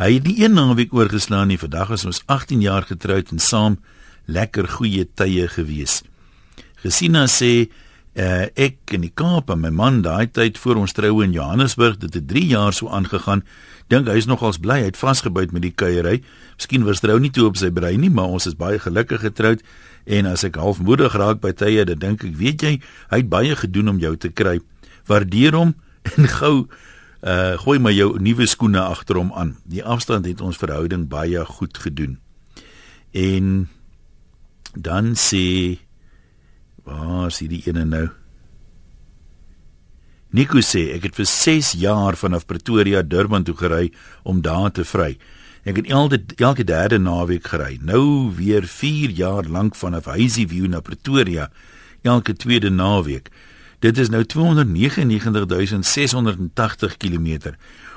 Hy 0.00 0.14
het 0.16 0.26
nie 0.26 0.38
een 0.42 0.56
naweek 0.56 0.94
oorgeslaan 0.94 1.52
nie. 1.52 1.58
Vandag 1.58 1.92
is 1.94 2.04
ons 2.04 2.22
18 2.26 2.62
jaar 2.64 2.82
getroud 2.82 3.30
en 3.30 3.38
saam 3.38 3.76
lekker 4.26 4.68
goeie 4.78 5.06
tye 5.16 5.48
gewees. 5.52 6.02
Gesina 6.84 7.26
sê 7.30 7.68
uh, 8.14 8.46
ek 8.54 8.94
in 8.96 9.04
die 9.06 9.12
Kaap 9.14 9.50
en 9.52 9.62
my 9.62 9.70
man 9.74 10.02
daai 10.04 10.26
tyd 10.32 10.58
voor 10.60 10.82
ons 10.84 10.94
troue 10.96 11.24
in 11.26 11.34
Johannesburg, 11.34 11.98
dit 12.02 12.14
het 12.14 12.26
3 12.30 12.44
jaar 12.52 12.76
so 12.76 12.90
aangegaan. 12.92 13.44
Dink 13.92 14.08
hy 14.08 14.16
is 14.20 14.28
nogals 14.28 14.60
bly, 14.62 14.80
hy 14.80 14.90
het 14.92 15.00
vasgebyt 15.00 15.52
met 15.52 15.64
die 15.66 15.74
kuiery. 15.74 16.20
Miskien 16.56 16.86
was 16.88 17.02
trou 17.04 17.18
nie 17.20 17.32
toe 17.34 17.48
op 17.50 17.58
sy 17.60 17.70
brein 17.74 18.00
nie, 18.00 18.12
maar 18.12 18.32
ons 18.32 18.48
is 18.48 18.56
baie 18.56 18.80
gelukkig 18.80 19.24
getroud 19.26 19.64
en 20.04 20.28
as 20.28 20.44
ek 20.44 20.58
halfmoedig 20.60 21.16
raak 21.16 21.40
by 21.40 21.54
tye, 21.56 21.84
dan 21.88 22.00
dink 22.00 22.24
ek, 22.26 22.34
weet 22.36 22.64
jy, 22.64 22.74
hy 23.10 23.20
het 23.22 23.30
baie 23.32 23.56
gedoen 23.56 23.94
om 23.94 24.00
jou 24.02 24.12
te 24.20 24.30
kry. 24.32 24.58
Waardeer 25.08 25.56
hom 25.56 25.76
en 26.16 26.28
gou 26.40 26.56
uh 27.24 27.56
gooi 27.56 27.78
maar 27.80 27.94
jou 27.96 28.18
nuwe 28.20 28.44
skoene 28.44 28.82
agter 28.84 29.16
hom 29.16 29.30
aan. 29.32 29.54
Die 29.64 29.80
afstand 29.80 30.26
het 30.28 30.42
ons 30.44 30.60
verhouding 30.60 31.06
baie 31.08 31.40
goed 31.48 31.78
gedoen. 31.80 32.18
En 33.16 33.70
dan 34.76 35.14
sê 35.14 35.78
waar 36.84 37.30
is 37.30 37.38
hierdie 37.40 37.62
ene 37.70 37.84
nou? 37.88 38.08
Nico 40.34 40.58
sê 40.66 40.88
ek 40.96 41.04
het 41.08 41.14
vir 41.14 41.28
6 41.30 41.78
jaar 41.78 42.18
vanaf 42.18 42.42
Pretoria 42.50 43.06
Durban 43.06 43.46
toe 43.46 43.54
gery 43.54 43.94
om 44.26 44.42
daar 44.42 44.74
te 44.74 44.82
vry. 44.84 45.14
Ek 45.64 45.76
het 45.78 45.86
elke 45.86 46.18
elke 46.42 46.64
derde 46.66 46.98
naweek 46.98 47.46
gery. 47.48 47.78
Nou 47.80 48.34
weer 48.34 48.66
4 48.66 49.10
jaar 49.14 49.44
lank 49.46 49.74
vanaf 49.78 50.04
Hazyview 50.10 50.66
na 50.68 50.80
Pretoria 50.80 51.50
elke 52.02 52.34
tweede 52.34 52.70
naweek. 52.70 53.30
Dit 53.78 53.98
is 53.98 54.08
nou 54.10 54.24
299680 54.24 56.96
km. 56.96 57.38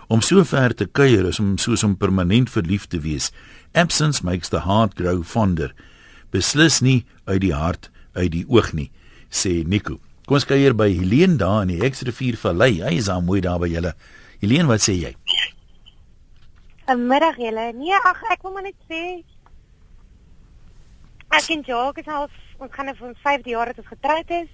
Om 0.07 0.21
so 0.21 0.43
ver 0.43 0.75
te 0.75 0.85
kuier 0.85 1.27
is 1.27 1.39
om 1.39 1.57
soos 1.57 1.83
om 1.83 1.97
permanent 1.97 2.49
verlief 2.49 2.87
te 2.87 2.99
wees. 2.99 3.31
Absence 3.73 4.23
makes 4.23 4.49
the 4.49 4.61
heart 4.61 4.93
grow 4.95 5.23
fonder 5.23 5.73
beslis 6.31 6.81
nie 6.81 7.05
uit 7.25 7.41
die 7.41 7.53
hart 7.53 7.91
uit 8.17 8.31
die 8.33 8.45
oog 8.47 8.73
nie 8.73 8.91
sê 9.29 9.63
Nico. 9.67 9.99
Kom 10.27 10.37
ons 10.39 10.47
kuier 10.47 10.75
by 10.75 10.89
Helene 10.91 11.37
daar 11.39 11.63
in 11.63 11.71
die 11.71 11.81
Hexrivier 11.81 12.37
Vallei. 12.39 12.81
Hy 12.83 12.97
is 12.99 13.07
daar 13.07 13.23
mooi 13.23 13.39
daar 13.43 13.59
by 13.61 13.69
julle. 13.71 13.93
Helene 14.41 14.67
wat 14.67 14.83
sê 14.83 14.95
jy? 14.97 15.13
Goeiemiddag 16.87 17.39
julle. 17.41 17.65
Nee 17.79 17.99
ag 18.03 18.21
ek 18.33 18.43
wil 18.43 18.55
maar 18.55 18.67
net 18.67 18.77
sê 18.91 19.01
ek 21.27 21.49
en 21.53 21.63
Jacques 21.67 22.05
is 22.05 22.11
al 22.11 22.29
ons 22.57 22.71
gaan 22.73 22.87
nou 22.89 22.95
vir 22.97 23.17
5 23.23 23.49
jaar 23.51 23.69
het 23.69 23.79
ons 23.81 23.89
getroud 23.91 24.31
is 24.31 24.47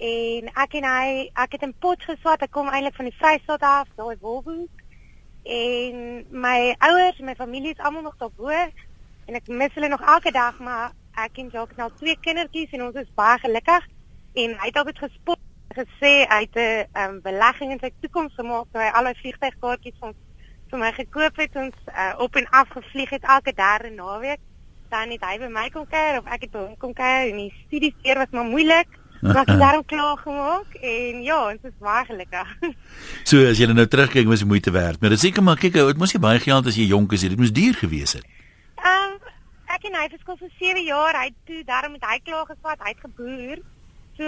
en 0.00 0.50
ek 0.64 0.76
en 0.80 0.86
hy 0.86 1.08
ek 1.44 1.56
het 1.56 1.64
in 1.68 1.74
pot 1.84 2.04
geswat. 2.04 2.44
Ek 2.44 2.52
kom 2.52 2.68
eintlik 2.68 2.96
van 2.96 3.08
die 3.08 3.16
Vrystaat 3.16 3.64
af 3.64 3.88
daai 3.96 4.16
Wolhoek 4.20 4.84
en 5.44 6.24
my 6.30 6.74
ouers 6.84 7.20
my 7.24 7.34
familie 7.34 7.72
is 7.72 7.80
almal 7.80 8.04
nog 8.04 8.16
daar 8.20 8.32
bo 8.36 8.52
en 8.52 9.36
ek 9.38 9.48
mis 9.48 9.72
hulle 9.76 9.88
nog 9.88 10.04
elke 10.04 10.32
dag 10.36 10.58
maar 10.60 10.92
ek 11.24 11.38
en 11.42 11.50
Jacques 11.52 11.76
het 11.76 11.80
nou 11.82 11.90
twee 11.98 12.16
kindertjies 12.24 12.74
en 12.76 12.86
ons 12.88 12.98
is 13.00 13.14
baie 13.18 13.38
gelukkig. 13.42 13.86
En 14.40 14.56
hy 14.60 14.68
het 14.70 14.78
altyd 14.80 15.02
gespot 15.04 15.40
gesê 15.76 16.12
hy 16.26 16.40
het 16.46 16.56
'n 16.58 17.00
um, 17.02 17.20
belegging 17.22 17.72
in 17.72 17.80
sy 17.80 17.90
toekoms 18.02 18.34
gemaak 18.34 18.66
toe 18.72 18.82
hy 18.82 18.90
al 18.90 19.06
sy 19.06 19.14
vliegtuigkaartjies 19.22 19.98
van 20.00 20.14
vir 20.70 20.78
my 20.78 20.92
gekoop 20.92 21.36
het. 21.36 21.56
Ons 21.56 21.76
uh, 21.88 22.14
op 22.18 22.36
en 22.36 22.48
af 22.50 22.68
gevlieg 22.68 23.10
het 23.10 23.22
elke 23.22 23.52
derde 23.52 23.90
naweek. 23.90 24.40
Dan 24.88 25.10
het 25.10 25.22
hy 25.24 25.38
by 25.38 25.50
my 25.50 25.68
kom 25.70 25.86
kuier 25.86 26.18
of 26.18 26.26
ek 26.26 26.40
het 26.46 26.50
by 26.50 26.58
hom 26.58 26.76
kom 26.76 26.92
kuier 26.92 27.30
en 27.30 27.36
die 27.36 27.54
studies 27.66 27.94
hier 28.02 28.18
was 28.18 28.32
maar 28.32 28.44
moeilik. 28.44 28.88
Maar 29.20 29.42
ek 29.42 29.48
het 29.52 29.58
daarom 29.60 29.84
klaar 29.84 30.16
gemaak 30.16 30.74
en 30.80 31.22
ja 31.22 31.38
ons 31.52 31.62
is 31.62 31.78
baie 31.78 32.04
gelukkig. 32.04 32.48
So 33.28 33.46
as 33.46 33.58
jy 33.58 33.66
nou 33.66 33.86
terugkyk 33.86 34.26
was 34.26 34.38
dit 34.38 34.48
moeite 34.48 34.70
werd. 34.70 35.00
Maar 35.00 35.10
dit 35.10 35.20
seker 35.20 35.42
maar 35.42 35.58
kyk 35.60 35.72
dit 35.72 35.98
mos 35.98 36.12
nie 36.12 36.22
baie 36.22 36.40
geld 36.40 36.66
as 36.66 36.76
jy 36.76 36.88
jonk 36.88 37.12
is 37.12 37.20
dit 37.20 37.36
moes 37.36 37.52
duur 37.52 37.74
gewees 37.74 38.12
het 38.12 38.39
ek 39.80 39.88
en 39.88 39.96
hy 39.96 40.08
verskil 40.12 40.36
vir 40.36 40.50
7 40.60 40.84
jaar. 40.84 41.16
Hy 41.16 41.28
toe 41.48 41.60
daarom 41.64 41.96
met 41.96 42.04
hy 42.04 42.18
klaar 42.24 42.48
geswat, 42.48 42.82
hy 42.84 42.92
het 42.92 43.04
geboer. 43.04 43.62
So 44.20 44.24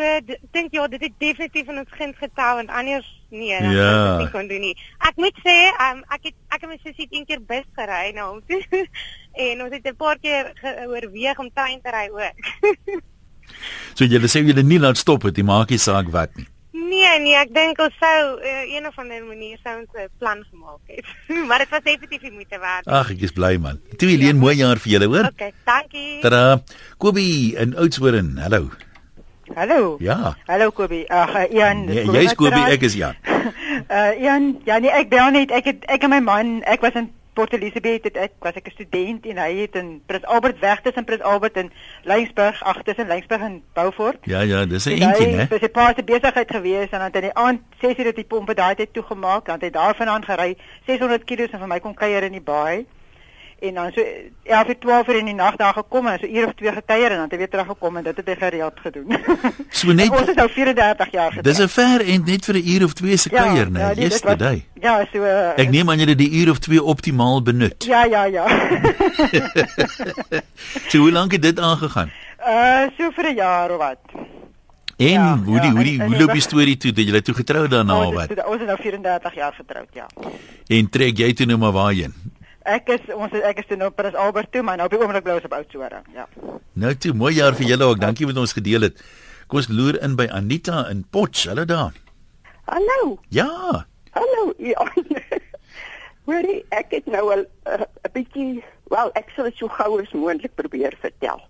dink 0.56 0.72
ja, 0.72 0.86
dit 0.88 1.02
het 1.04 1.16
definitief 1.20 1.68
in 1.68 1.82
ons 1.82 1.96
kind 1.98 2.16
getel 2.16 2.62
en 2.62 2.70
anders 2.72 3.08
nee, 3.28 3.58
dan 3.60 3.74
ja. 3.76 3.90
kon 3.92 4.24
ek 4.24 4.32
kon 4.32 4.48
doen 4.48 4.64
nie. 4.64 4.72
Ek 5.04 5.18
moet 5.20 5.42
sê, 5.44 5.56
um, 5.84 6.00
ek 6.16 6.30
het 6.30 6.36
ek 6.56 6.64
het 6.64 6.70
my 6.70 6.78
sussie 6.80 7.08
een 7.10 7.26
keer 7.28 7.42
bus 7.44 7.66
gery 7.76 8.14
na 8.16 8.30
hom 8.30 8.40
toe. 8.48 8.62
en 9.48 9.64
ons 9.66 9.74
het 9.74 9.84
'n 9.92 9.98
paar 10.00 10.16
keer 10.22 10.54
oorweeg 10.88 11.44
om 11.44 11.52
tuin 11.52 11.84
te 11.84 11.92
ry 11.92 12.06
ook. 12.08 12.40
so 13.96 14.08
jy 14.08 14.22
sê 14.24 14.40
jy 14.40 14.64
nie 14.64 14.80
laat 14.80 14.96
stop 14.96 15.28
het, 15.28 15.36
jy 15.36 15.44
maak 15.44 15.68
nie 15.68 15.82
saak 15.82 16.08
wat 16.08 16.32
nie. 16.40 16.48
Nee, 17.02 17.18
nee, 17.18 17.34
ek 17.34 17.50
dink 17.50 17.80
ons 17.82 17.94
sou 17.98 18.18
uh, 18.38 18.60
een 18.70 18.84
of 18.86 18.98
ander 19.00 19.24
manier 19.26 19.58
sou 19.64 19.72
ons 19.80 19.90
'n 19.98 20.06
plan 20.22 20.38
gemaak 20.50 20.82
het. 20.86 21.06
maar 21.48 21.58
dit 21.58 21.70
was 21.74 21.82
definitief 21.82 22.22
die 22.22 22.30
moeite 22.30 22.58
werd. 22.62 22.86
Ag, 22.86 23.10
ek 23.10 23.24
is 23.26 23.34
bly 23.34 23.56
man. 23.58 23.80
Toe 23.98 24.08
Helene, 24.12 24.38
ja. 24.38 24.42
mooi 24.44 24.54
jaar 24.60 24.78
vir 24.78 24.92
julle, 24.92 25.08
hoor? 25.10 25.26
Okay, 25.34 25.50
dankie. 25.66 26.20
Tada. 26.22 26.62
Kobie 27.02 27.56
in 27.58 27.74
Oudtshoorn. 27.74 28.38
Hallo. 28.38 28.70
Hallo. 29.56 29.96
Ja. 29.98 30.36
Hallo 30.46 30.70
Kobie. 30.70 31.02
Ag, 31.10 31.34
uh, 31.34 31.48
Ian. 31.50 31.84
Nee, 31.90 32.06
jy's 32.06 32.38
Kobie, 32.38 32.62
ek 32.70 32.86
is 32.86 32.94
Jan. 32.94 33.18
uh 33.90 34.12
Ian, 34.22 34.52
ja 34.70 34.78
nee, 34.78 34.94
ek 34.94 35.10
bel 35.10 35.34
net. 35.34 35.50
Ek 35.50 35.72
het 35.72 35.82
ek 35.90 36.06
en 36.06 36.14
my 36.14 36.22
man, 36.22 36.54
ek 36.70 36.86
was 36.86 36.94
in 36.94 37.10
Port 37.32 37.52
Elizabeth 37.52 38.04
het 38.04 38.16
ek 38.16 38.32
was 38.44 38.54
ek 38.54 38.66
'n 38.66 38.70
student 38.70 39.26
en 39.26 39.38
hy 39.38 39.52
het 39.56 39.74
in 39.74 40.02
Prins 40.06 40.24
Albert 40.24 40.58
weg 40.58 40.80
tussen 40.80 41.04
Prins 41.04 41.22
Albert 41.22 41.56
en 41.56 41.72
Lensburg 42.02 42.62
ag 42.62 42.82
tussen 42.82 43.06
Lensburg 43.06 43.40
en 43.40 43.62
Beaufort. 43.72 44.18
Ja 44.22 44.40
ja, 44.40 44.66
dis 44.66 44.86
'n 44.86 44.90
eentjie 44.90 45.26
hè. 45.26 45.46
Dis 45.48 45.60
'n 45.60 45.70
paar 45.70 45.94
se 45.96 46.04
besigheid 46.04 46.50
gewees 46.50 46.90
en 46.90 46.98
dan 46.98 47.08
het 47.08 47.14
hy 47.14 47.20
die 47.20 47.34
aand 47.34 47.60
6 47.80 47.96
uur 47.98 48.14
die 48.14 48.24
pompe 48.24 48.54
daai 48.54 48.74
tyd 48.74 48.92
toegemaak, 48.92 49.44
dan 49.44 49.54
het 49.54 49.62
hy 49.62 49.70
daarvandaan 49.70 50.24
gery 50.24 50.56
600 50.86 51.24
km 51.24 51.48
en 51.52 51.58
vir 51.58 51.68
my 51.68 51.80
kom 51.80 51.94
kuier 51.94 52.22
in 52.22 52.32
die 52.32 52.40
baai 52.40 52.86
en 53.62 53.74
dan 53.74 53.92
so 53.94 54.02
11 54.42 54.68
of 54.68 54.78
12 54.78 55.08
uur 55.08 55.18
in 55.18 55.24
die 55.30 55.34
nag 55.34 55.56
daar 55.56 55.72
gekom 55.72 56.06
en 56.06 56.18
so 56.18 56.26
uur 56.26 56.46
of 56.46 56.54
twee 56.54 56.72
gekuier 56.72 57.10
en 57.10 57.16
dan 57.16 57.22
het 57.22 57.32
hy 57.32 57.38
weer 57.38 57.48
teruggekom 57.48 57.96
en 57.96 58.04
dit 58.08 58.16
het 58.16 58.26
hy 58.26 58.36
gereeld 58.40 58.80
gedoen. 58.84 59.06
So 59.78 59.92
net 59.92 60.10
ons 60.10 60.28
is 60.28 60.36
nou 60.36 60.48
34 60.50 61.12
jaar 61.12 61.30
gedoen. 61.32 61.52
Dis 61.52 61.60
'n 61.62 61.68
ver 61.68 62.00
en 62.14 62.22
net 62.26 62.44
vir 62.44 62.54
'n 62.54 62.68
uur 62.68 62.84
of 62.84 62.92
twee 62.92 63.16
se 63.16 63.28
kuier, 63.28 63.66
ja, 63.66 63.68
nee. 63.68 63.82
Ja, 63.82 63.94
nee, 63.94 64.08
Yesterday. 64.08 64.64
Ja, 64.80 65.06
so 65.12 65.18
uh, 65.22 65.58
Ek 65.58 65.70
neem 65.70 65.90
aan 65.90 65.98
jy 65.98 66.08
het 66.08 66.18
die 66.18 66.30
uur 66.30 66.50
of 66.50 66.58
twee 66.58 66.82
optimaal 66.82 67.42
benut. 67.42 67.84
Ja, 67.84 68.04
ja, 68.04 68.24
ja. 68.24 68.46
so 70.90 70.98
hoe 70.98 71.12
lank 71.12 71.32
het 71.32 71.42
dit 71.42 71.58
aangegaan? 71.58 72.10
Uh 72.38 72.90
so 72.98 73.10
vir 73.10 73.30
'n 73.30 73.34
jaar 73.34 73.70
of 73.70 73.78
wat. 73.78 73.98
En 74.96 75.08
ja, 75.08 75.38
hoe 75.44 75.60
die 75.60 75.70
ja, 75.70 75.74
hoe 75.74 75.84
die 75.84 76.02
hoe 76.02 76.16
loop 76.18 76.32
die 76.32 76.40
storie 76.40 76.76
toe 76.76 76.92
dat 76.92 77.08
jy 77.08 77.20
toe 77.20 77.34
getroud 77.34 77.70
daarna 77.70 78.06
of 78.06 78.14
wat? 78.14 78.44
Ons 78.44 78.60
is 78.60 78.66
nou 78.66 78.78
34 78.80 79.34
jaar 79.34 79.52
getroud, 79.52 79.88
ja. 79.92 80.06
En 80.66 80.88
trek 80.90 81.18
jy 81.18 81.32
toe 81.32 81.46
nou 81.46 81.58
maar 81.58 81.72
waarheen? 81.72 82.14
Ek 82.62 82.88
is 82.94 83.08
ons 83.14 83.32
ek 83.32 83.58
is 83.58 83.66
toe 83.66 83.76
nou 83.76 83.90
Prins 83.90 84.14
Albert 84.14 84.52
toe, 84.54 84.62
maar 84.62 84.76
nou 84.78 84.86
op 84.86 84.94
die 84.94 85.00
oomblik 85.00 85.24
bly 85.26 85.34
ons 85.40 85.46
op 85.48 85.56
Oudtshoorn. 85.56 86.04
Ja. 86.14 86.26
Nou 86.78 86.94
toe, 86.94 87.12
mooi 87.12 87.34
jaar 87.34 87.56
vir 87.58 87.66
julle 87.72 87.88
ook. 87.90 88.00
Dankie 88.00 88.26
wat 88.26 88.38
ons 88.38 88.54
gedeel 88.54 88.86
het. 88.86 89.02
Kom 89.50 89.58
ons 89.58 89.68
loer 89.68 89.98
in 90.02 90.14
by 90.16 90.28
Anita 90.30 90.86
in 90.90 91.02
Potch. 91.10 91.48
Hallo 91.50 91.64
daar. 91.66 91.96
Hallo. 92.70 93.18
Ja. 93.34 93.86
Hallo. 94.14 94.52
Ja. 94.58 94.86
Hoorie, 96.28 96.60
ek 96.70 96.94
het 96.94 97.06
nou 97.10 97.24
al 97.34 97.42
eh, 97.42 97.80
'n 97.80 97.82
uh, 97.82 98.12
bietjie, 98.14 98.62
wel, 98.94 99.10
ek 99.18 99.32
sal 99.34 99.50
dit 99.50 99.56
so 99.58 99.68
gou 99.68 99.98
as 100.00 100.12
moontlik 100.14 100.54
probeer 100.54 100.94
vertel. 101.02 101.42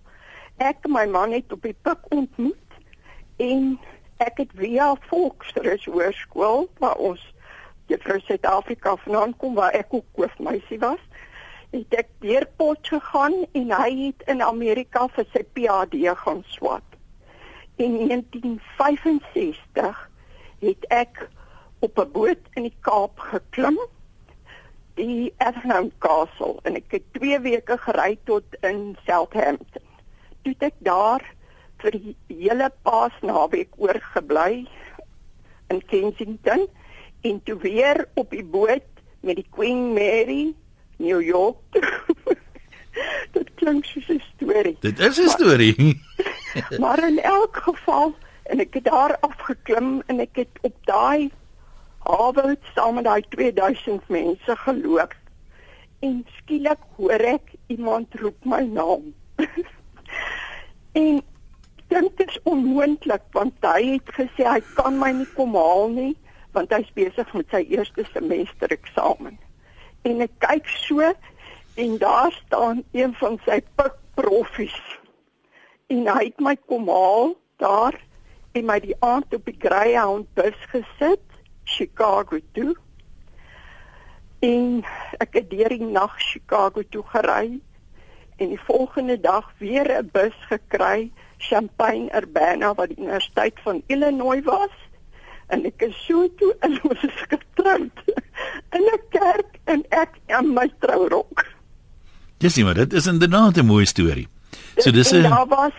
Ek 0.57 0.81
en 0.81 0.91
my 0.91 1.05
man 1.05 1.31
het 1.31 1.51
op 1.53 1.61
die 1.61 1.75
pik 1.85 2.09
ontmoet 2.09 2.79
en 3.37 3.77
ek 4.17 4.41
het 4.41 4.51
via 4.57 4.95
Volksrus 5.09 5.85
Hoërskool 5.85 6.69
waar 6.81 6.97
ons 6.97 7.21
juffrou 7.87 8.19
Suid-Afrika 8.19 8.95
vanaand 9.03 9.37
kom 9.37 9.55
waar 9.55 9.75
ek 9.77 9.93
ook 9.93 10.05
hoofmeisie 10.15 10.79
was, 10.79 11.01
het 11.73 11.93
ek 11.97 12.09
deur 12.21 12.45
Pot 12.57 12.87
gegaan 12.87 13.33
en 13.51 13.71
hy 13.73 13.91
het 14.05 14.21
in 14.29 14.43
Amerika 14.45 15.07
vir 15.15 15.25
sy 15.33 15.41
PhD 15.55 16.05
gaan 16.23 16.43
swat. 16.53 16.85
In 17.81 17.95
1965 18.07 20.09
het 20.61 20.85
ek 20.93 21.29
op 21.79 21.99
'n 21.99 22.11
boot 22.11 22.43
in 22.53 22.69
die 22.69 22.77
Kaap 22.81 23.19
geklim, 23.19 23.79
die 24.95 25.33
Athenham 25.37 25.91
Castle 25.99 26.59
en 26.63 26.75
ek 26.75 26.91
het 26.91 27.03
2 27.17 27.39
weke 27.39 27.77
gery 27.77 28.17
tot 28.23 28.45
in 28.61 28.97
Southampton. 29.05 29.87
Toe 30.43 30.55
ek 30.59 30.77
daar 30.77 31.25
vir 31.81 31.91
die 31.91 32.15
hele 32.27 32.71
Paasnaweek 32.83 33.69
oorgebly 33.77 34.67
in 35.67 35.85
Kensington 35.85 36.67
en 37.23 37.43
toe 37.43 37.57
weer 37.57 38.07
op 38.13 38.29
die 38.29 38.43
boot 38.43 38.89
met 39.19 39.35
die 39.39 39.47
Queen 39.49 39.93
Mary 39.93 40.53
New 40.97 41.21
York. 41.21 41.55
Dit 43.35 43.49
klink 43.55 43.85
soos 43.85 44.09
'n 44.09 44.21
storie. 44.35 44.75
Dit 44.79 44.99
is 44.99 45.17
'n 45.17 45.29
storie. 45.29 46.01
maar 46.83 47.07
in 47.07 47.19
elk 47.19 47.55
geval 47.55 48.15
en 48.43 48.59
ek 48.59 48.73
het 48.73 48.83
daar 48.83 49.17
afgeklim 49.19 50.01
en 50.05 50.19
ek 50.19 50.35
het 50.35 50.59
op 50.61 50.75
daai 50.85 51.31
hawe 52.03 52.57
saam 52.75 52.95
met 52.95 53.03
daai 53.03 53.23
2000 53.29 54.07
mense 54.07 54.55
geloop. 54.55 55.15
En 55.99 56.25
skielik 56.37 56.83
hoor 56.95 57.23
ek 57.35 57.55
iemand 57.67 58.19
roep 58.19 58.45
my 58.45 58.67
naam. 58.67 59.13
en 61.03 61.23
dink 61.87 62.17
dit 62.17 62.27
is 62.27 62.39
onmoontlik 62.43 63.23
want 63.31 63.53
hy 63.61 63.95
het 63.95 64.13
gesê 64.19 64.43
hy 64.43 64.59
kan 64.75 64.99
my 64.99 65.11
nie 65.11 65.29
kom 65.37 65.55
haal 65.55 65.89
nie 65.89 66.15
want 66.53 66.73
hy's 66.73 66.89
besig 66.93 67.33
met 67.33 67.49
sy 67.51 67.63
eerste 67.73 68.05
semester 68.13 68.71
eksamen. 68.71 69.37
En 70.07 70.21
ek 70.25 70.33
kyk 70.43 70.69
so 70.69 71.13
en 71.75 71.97
daar 71.97 72.31
staan 72.45 72.83
een 72.91 73.13
van 73.17 73.39
sy 73.45 73.59
pikprofies. 73.77 74.79
En 75.89 76.07
hy 76.07 76.29
het 76.29 76.41
my 76.43 76.55
kom 76.69 76.89
haal 76.89 77.35
daar 77.61 77.97
en 78.53 78.65
my 78.69 78.79
die 78.83 78.95
aand 79.01 79.33
op 79.33 79.45
die 79.49 79.57
Greyhound 79.57 80.29
bus 80.37 80.57
gesit 80.73 81.25
Chicago 81.63 82.39
toe. 82.53 82.75
En 84.43 84.83
ek 85.23 85.39
het 85.39 85.49
deur 85.49 85.73
die 85.73 85.85
nag 85.87 86.17
Chicago 86.21 86.83
toe 86.89 87.03
gery 87.15 87.59
en 88.37 88.49
die 88.49 88.63
volgende 88.67 89.17
dag 89.21 89.49
weer 89.57 89.87
'n 89.97 90.09
bus 90.11 90.37
gekry 90.49 91.11
Champaign 91.37 92.09
Urbana 92.15 92.73
wat 92.73 92.87
die 92.89 92.97
Universiteit 92.97 93.59
van 93.63 93.81
Illinois 93.87 94.43
was 94.43 94.75
en 95.47 95.65
ek 95.65 95.81
is 95.87 95.95
so 96.07 96.27
toe 96.39 96.51
in 96.67 96.77
ons 96.89 97.17
getroud 97.31 98.03
in 98.77 98.83
'n 98.83 99.01
kerk 99.09 99.59
en 99.65 99.83
ek 99.89 100.19
in 100.27 100.53
my 100.53 100.69
trourok. 100.79 101.45
Dis 102.37 102.55
nie 102.55 102.65
maar 102.65 102.79
dit 102.79 102.93
is 102.93 103.07
inderdaad 103.07 103.57
'n 103.57 103.65
mooi 103.65 103.85
storie. 103.85 104.27
So 104.77 104.91
dis 104.91 105.11
'n 105.11 105.21
daar 105.21 105.47
was 105.47 105.75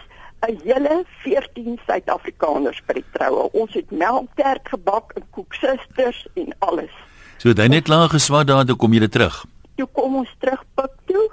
'n 0.48 0.60
hele 0.64 1.04
14 1.22 1.80
Suid-Afrikaners 1.86 2.82
by 2.86 2.92
die 2.92 3.08
troue. 3.12 3.50
Ons 3.52 3.74
het 3.74 3.90
melktert 3.90 4.68
gebak 4.68 5.12
en 5.12 5.22
koeksusters 5.30 6.26
en 6.34 6.54
alles. 6.58 6.92
So 7.38 7.48
jy 7.48 7.68
net 7.68 7.84
klaar 7.84 8.08
geswat 8.08 8.46
daar 8.46 8.64
toe 8.64 8.76
kom 8.76 8.92
jy 8.92 9.08
terug. 9.08 9.44
Toe 9.76 9.88
kom 9.92 10.14
ons 10.16 10.34
terug 10.38 10.64
pik 10.74 10.92
toe 11.06 11.30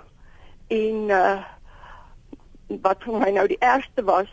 en 0.68 1.10
uh 1.10 1.40
wat 2.82 3.04
vir 3.04 3.20
my 3.20 3.30
nou 3.36 3.48
die 3.48 3.60
ergste 3.60 4.04
was, 4.08 4.30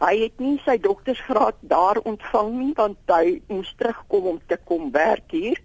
hy 0.00 0.14
het 0.22 0.40
nie 0.40 0.56
sy 0.64 0.78
doktorsgraad 0.80 1.58
daar 1.60 2.00
ontvang 2.08 2.52
nie 2.56 2.72
want 2.78 2.98
hy 3.12 3.40
moes 3.52 3.70
terugkom 3.76 4.26
om 4.34 4.40
te 4.48 4.56
kom 4.64 4.90
werk 4.94 5.32
hier 5.34 5.60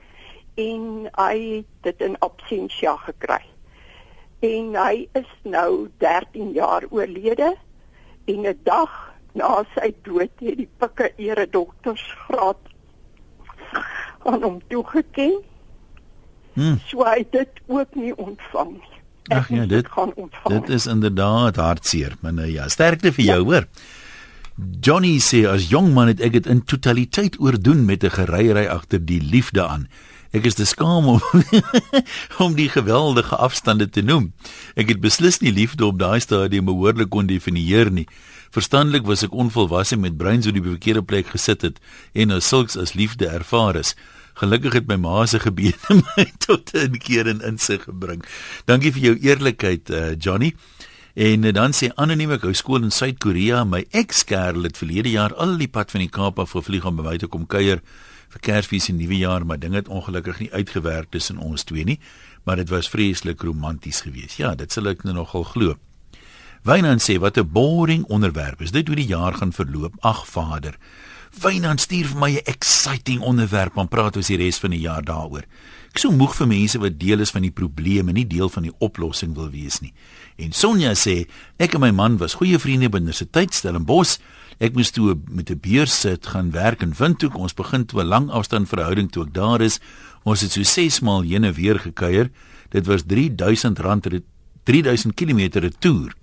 en 0.59 1.07
hy 1.15 1.35
het 1.39 1.71
dit 1.87 2.01
in 2.01 2.15
absentia 2.23 2.95
gekry. 3.03 3.41
En 4.43 4.75
hy 4.75 5.07
is 5.15 5.31
nou 5.43 5.87
13 6.03 6.51
jaar 6.55 6.83
oorlede 6.89 7.55
en 8.25 8.47
'n 8.47 8.59
dag 8.63 8.93
na 9.33 9.63
sy 9.75 9.91
dood 10.03 10.31
het 10.39 10.57
die 10.57 10.69
pikke 10.79 11.11
ere 11.17 11.47
doktorsgraad 11.49 12.61
aan 14.23 14.43
hom 14.43 14.61
toegeken. 14.67 15.43
Hmm. 16.53 16.79
So 16.87 17.03
hy 17.03 17.17
het 17.17 17.31
dit 17.31 17.61
ook 17.67 17.95
nie 17.95 18.15
ontvang 18.15 18.71
nie. 18.71 18.95
Ag 19.27 19.49
ja, 19.49 19.55
moes 19.55 19.67
dit 19.67 19.87
gaan 19.87 20.13
ontvang. 20.13 20.53
dit 20.53 20.69
is 20.69 20.85
inderdaad 20.85 21.55
hartseer, 21.55 22.15
maar 22.21 22.33
nou 22.33 22.47
ja, 22.47 22.67
sterkte 22.67 23.11
vir 23.13 23.25
jou, 23.25 23.43
hoor. 23.43 23.67
Johnny 24.55 25.17
sê 25.19 25.41
as 25.51 25.67
jong 25.67 25.89
man 25.91 26.07
het 26.07 26.21
ek 26.23 26.31
dit 26.37 26.45
in 26.47 26.61
totaliteit 26.63 27.35
oordoen 27.43 27.83
met 27.85 28.03
'n 28.03 28.15
gereiery 28.15 28.67
agter 28.71 29.03
die 29.03 29.19
liefde 29.19 29.67
aan. 29.67 29.87
Ek 30.31 30.45
is 30.45 30.55
te 30.55 30.65
skaam 30.65 31.07
om 31.07 31.21
om 32.45 32.55
die 32.55 32.69
geweldige 32.69 33.35
afstande 33.35 33.89
te 33.89 34.01
noem. 34.01 34.31
Ek 34.75 34.87
het 34.87 35.01
beslis 35.03 35.39
nie 35.39 35.51
liefde 35.51 35.85
op 35.85 35.99
daai 35.99 36.19
stadium 36.19 36.65
behoorlik 36.65 37.09
kon 37.09 37.27
definieer 37.27 37.91
nie. 37.91 38.07
Verstandelik 38.49 39.03
was 39.05 39.23
ek 39.23 39.35
onvolwasse 39.35 39.97
met 39.97 40.17
breins 40.17 40.47
op 40.47 40.53
die 40.53 40.63
verkeerde 40.63 41.03
plek 41.03 41.27
gesit 41.27 41.61
het 41.61 41.79
en 42.13 42.31
as 42.31 42.47
sulks 42.47 42.77
as 42.77 42.93
liefde 42.93 43.27
ervaar 43.27 43.75
is. 43.75 43.95
Gelukkig 44.39 44.73
het 44.73 44.87
my 44.87 44.95
ma 44.95 45.25
se 45.25 45.39
gebede 45.39 45.99
my 46.15 46.31
tot 46.37 46.71
'n 46.73 46.95
keer 46.95 47.27
in 47.27 47.41
insig 47.41 47.83
gebring. 47.83 48.23
Dankie 48.65 48.91
vir 48.91 49.01
jou 49.01 49.15
eerlikheid, 49.19 49.89
uh, 49.89 50.15
Johnny. 50.15 50.55
En 51.15 51.43
uh, 51.47 51.51
dan 51.55 51.71
sê 51.71 51.87
anoniem 51.95 52.33
ek 52.35 52.43
hou 52.43 52.51
skool 52.51 52.83
in 52.83 52.91
Suid-Korea. 52.91 53.61
My 53.63 53.85
ex-kerel 53.95 54.67
het 54.67 54.75
verlede 54.75 55.13
jaar 55.13 55.31
al 55.39 55.55
die 55.55 55.69
pad 55.71 55.93
van 55.95 56.03
die 56.03 56.11
Kaap 56.11 56.41
af 56.43 56.51
gevlieg 56.51 56.83
om 56.83 56.97
by 56.99 57.05
my 57.07 57.15
te 57.21 57.29
kom 57.31 57.45
kuier 57.47 57.79
vir 58.33 58.43
Kersfees 58.43 58.89
en 58.91 58.99
Nuwejaar, 58.99 59.45
maar 59.47 59.61
dinge 59.61 59.79
het 59.79 59.87
ongelukkig 59.87 60.41
nie 60.43 60.51
uitgewerk 60.51 61.13
tussen 61.15 61.39
ons 61.39 61.63
twee 61.63 61.85
nie, 61.87 62.01
maar 62.43 62.59
dit 62.59 62.67
was 62.67 62.91
vreeslik 62.91 63.45
romanties 63.47 64.01
geweest. 64.03 64.41
Ja, 64.41 64.55
dit 64.59 64.71
sal 64.75 64.91
ek 64.91 65.05
nou 65.07 65.15
nogal 65.15 65.47
glo. 65.53 65.77
Wynand 66.67 66.99
sê 67.05 67.15
wat 67.21 67.37
'n 67.37 67.47
boring 67.47 68.03
onderwerp 68.11 68.61
is. 68.61 68.71
Dit 68.71 68.87
hoe 68.87 68.95
die 68.95 69.07
jaar 69.07 69.33
gaan 69.33 69.53
verloop. 69.53 69.93
Ag 70.01 70.27
Vader. 70.27 70.75
Wynand 71.41 71.81
stuur 71.81 72.07
vir 72.11 72.19
my 72.19 72.31
'n 72.31 72.43
exciting 72.43 73.21
onderwerp, 73.21 73.75
dan 73.75 73.87
praat 73.87 74.17
ons 74.17 74.27
die 74.27 74.37
res 74.37 74.57
van 74.57 74.71
die 74.71 74.79
jaar 74.79 75.03
daaroor. 75.03 75.45
Ek 75.95 76.01
so 76.03 76.11
moeg 76.11 76.33
vir 76.35 76.49
mense 76.51 76.79
wat 76.83 76.97
deel 76.99 77.21
is 77.23 77.29
van 77.31 77.45
die 77.45 77.53
probleem 77.55 78.09
en 78.11 78.17
nie 78.19 78.25
deel 78.27 78.49
van 78.51 78.65
die 78.67 78.73
oplossing 78.83 79.31
wil 79.37 79.47
wees 79.53 79.77
nie. 79.79 79.93
En 80.35 80.51
Sonja 80.51 80.89
sê 80.99 81.21
ek 81.55 81.77
en 81.77 81.85
my 81.85 81.91
man 81.95 82.17
was 82.19 82.35
goeie 82.35 82.59
vriende 82.59 82.89
by 82.91 82.99
universiteit 82.99 83.55
Stellenbosch. 83.55 84.17
Ek 84.59 84.75
moes 84.75 84.91
toe 84.91 85.15
met 85.31 85.49
'n 85.49 85.61
beurs 85.63 85.95
sit 86.01 86.27
gaan 86.35 86.51
werk 86.51 86.83
in 86.83 86.91
Windhoek. 86.91 87.37
Ons 87.39 87.55
begin 87.55 87.85
toe 87.85 88.03
'n 88.03 88.11
lang 88.11 88.29
afstand 88.29 88.67
verhouding 88.67 89.09
toe 89.09 89.23
ek 89.23 89.33
daar 89.33 89.61
is. 89.61 89.79
Ons 90.25 90.41
het 90.41 90.51
so 90.51 90.63
6 90.63 90.99
maal 90.99 91.21
heen 91.21 91.45
en 91.45 91.53
weer 91.53 91.79
gekuier. 91.79 92.29
Dit 92.71 92.85
was 92.87 93.03
R3000 93.07 94.23
3000 94.65 95.13
km 95.15 95.59
retour. 95.59 96.13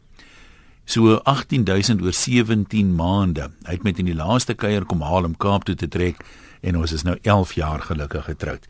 So 0.85 1.17
18000 1.25 2.03
oor 2.03 2.13
17 2.13 2.95
maande. 2.95 3.51
Hy 3.65 3.73
het 3.73 3.83
met 3.83 3.99
in 3.99 4.05
die 4.05 4.15
laaste 4.15 4.55
kuier 4.55 4.85
kom 4.85 5.01
haal 5.01 5.25
om 5.25 5.37
Kaap 5.37 5.65
toe 5.65 5.75
te 5.75 5.89
trek 5.89 6.17
en 6.61 6.77
ons 6.77 6.93
is 6.93 7.05
nou 7.05 7.17
11 7.23 7.55
jaar 7.55 7.81
gelukkig 7.81 8.25
getroud. 8.25 8.69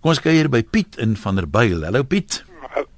Kom 0.00 0.12
ons 0.12 0.20
kuier 0.20 0.50
by 0.52 0.62
Piet 0.62 0.98
in 1.02 1.16
Vanderbijl. 1.16 1.82
Hallo 1.86 2.04
Piet. 2.04 2.42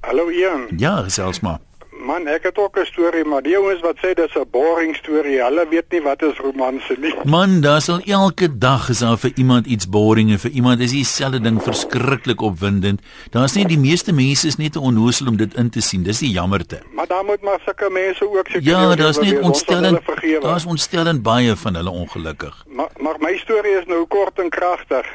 Hallo 0.02 0.30
Ian. 0.30 0.68
Ja, 0.76 0.98
gesels 1.06 1.40
maar. 1.40 1.60
Man, 2.08 2.24
ek 2.30 2.42
het 2.48 2.58
ook 2.58 2.78
'n 2.78 2.86
storie, 2.86 3.24
maar 3.24 3.42
die 3.42 3.56
ouens 3.56 3.80
wat 3.80 3.96
sê 3.96 4.14
dis 4.14 4.34
'n 4.34 4.46
boring 4.50 4.96
storie, 4.96 5.42
hulle 5.42 5.66
weet 5.68 5.90
nie 5.90 6.00
wat 6.00 6.22
is 6.22 6.38
romanse 6.38 6.96
nie. 6.98 7.14
Man, 7.36 7.60
daar 7.60 7.80
sal 7.80 8.00
elke 8.00 8.58
dag 8.58 8.88
is 8.88 8.98
daar 8.98 9.18
vir 9.18 9.32
iemand 9.34 9.66
iets 9.66 9.88
boring 9.88 10.30
en 10.30 10.38
vir 10.38 10.50
iemand 10.50 10.80
is 10.80 10.90
dieselfde 10.90 11.40
ding 11.40 11.62
verskriklik 11.62 12.40
opwindend. 12.40 13.00
Daar's 13.30 13.54
nie 13.54 13.66
die 13.66 13.78
meeste 13.78 14.12
mense 14.12 14.46
is 14.46 14.56
net 14.56 14.72
te 14.72 14.80
onnoosel 14.80 15.26
om 15.26 15.36
dit 15.36 15.54
in 15.54 15.70
te 15.70 15.80
sien. 15.80 16.02
Dis 16.02 16.18
die 16.18 16.30
jammerte. 16.30 16.80
Maar 16.92 17.06
daar 17.06 17.24
moet 17.24 17.42
maar 17.42 17.60
sulke 17.64 17.90
mense 17.90 18.24
ook 18.24 18.46
seker 18.46 18.62
Ja, 18.62 18.94
daar's 18.94 19.18
net 19.18 19.40
ontstellend. 19.40 20.00
Daar's 20.40 20.64
ontstellend 20.66 21.22
baie 21.22 21.56
van 21.56 21.74
hulle 21.74 21.90
ongelukkig. 21.90 22.64
Maar 22.68 22.88
maar 23.00 23.16
my 23.18 23.36
storie 23.36 23.78
is 23.78 23.86
nou 23.86 24.06
kort 24.06 24.38
en 24.38 24.48
kragtig. 24.48 25.06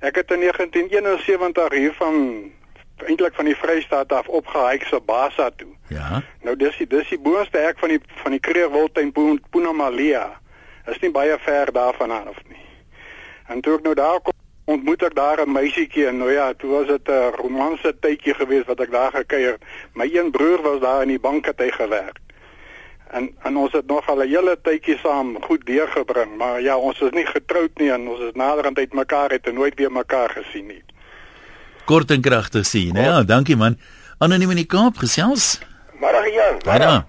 Ek 0.00 0.14
het 0.16 0.30
in 0.30 0.40
1971 0.40 1.72
hier 1.72 1.92
van 1.92 2.16
eintlik 3.04 3.34
van 3.34 3.44
die 3.44 3.56
Vrystaat 3.56 4.12
af 4.12 4.28
opgehyk 4.28 4.84
se 4.88 5.00
Basa 5.04 5.50
toe. 5.56 5.68
Ja. 5.88 6.22
Nou 6.42 6.56
dis 6.56 6.76
die 6.76 6.86
dis 6.86 7.08
die 7.08 7.20
boonste 7.20 7.58
hek 7.58 7.78
van 7.78 7.88
die 7.88 8.00
van 8.22 8.36
die 8.36 8.40
Kreerwoudtuin 8.40 9.12
Punamalia. 9.50 10.40
Is 10.88 11.00
nie 11.00 11.10
baie 11.12 11.36
ver 11.38 11.72
daarvan 11.72 12.10
af 12.10 12.40
nie. 12.48 12.64
En 13.48 13.60
toe 13.60 13.76
ek 13.76 13.84
nou 13.84 13.94
daar 13.94 14.20
kom, 14.24 14.36
ontmoet 14.64 15.02
ek 15.02 15.14
daar 15.14 15.44
'n 15.44 15.52
meisietjie 15.52 16.06
en 16.06 16.18
nou 16.18 16.32
ja, 16.32 16.52
toe 16.54 16.70
was 16.70 16.86
dit 16.86 17.08
'n 17.08 17.36
romanse 17.36 17.96
tydjie 18.00 18.34
geweest 18.34 18.66
wat 18.66 18.80
ek 18.80 18.90
daar 18.90 19.12
gekuier. 19.12 19.58
My 19.94 20.08
een 20.12 20.30
broer 20.30 20.62
was 20.62 20.80
daar 20.80 21.02
in 21.02 21.08
die 21.08 21.20
bank 21.20 21.46
het 21.46 21.58
hy 21.58 21.70
gewerk. 21.70 22.18
En 23.10 23.30
en 23.42 23.56
ons 23.56 23.72
het 23.72 23.86
nog 23.86 24.08
al 24.08 24.22
'n 24.22 24.28
hele 24.28 24.58
tydjie 24.62 24.98
saam 24.98 25.42
goed 25.42 25.66
deurgebring, 25.66 26.36
maar 26.36 26.60
ja, 26.60 26.76
ons 26.76 27.00
is 27.00 27.10
nie 27.10 27.26
getroud 27.26 27.70
nie 27.78 27.90
en 27.90 28.08
ons 28.08 28.20
is 28.20 28.32
naderhand 28.34 28.78
uit 28.78 28.92
mekaar 28.92 29.30
het 29.30 29.46
en 29.46 29.54
nooit 29.54 29.74
weer 29.74 29.92
mekaar 29.92 30.30
gesien 30.30 30.66
nie. 30.66 30.84
Kort 31.84 32.10
en 32.10 32.20
kragtig 32.20 32.66
sien. 32.66 32.96
hè? 32.96 33.04
Ja, 33.04 33.22
dankie 33.22 33.56
man. 33.56 33.78
Anoniem 34.18 34.50
in 34.50 34.56
die 34.56 34.66
Kaap 34.66 34.96
gesels. 34.96 35.60
Middag 35.92 36.32
Jan. 36.32 36.58
Dan? 36.78 37.04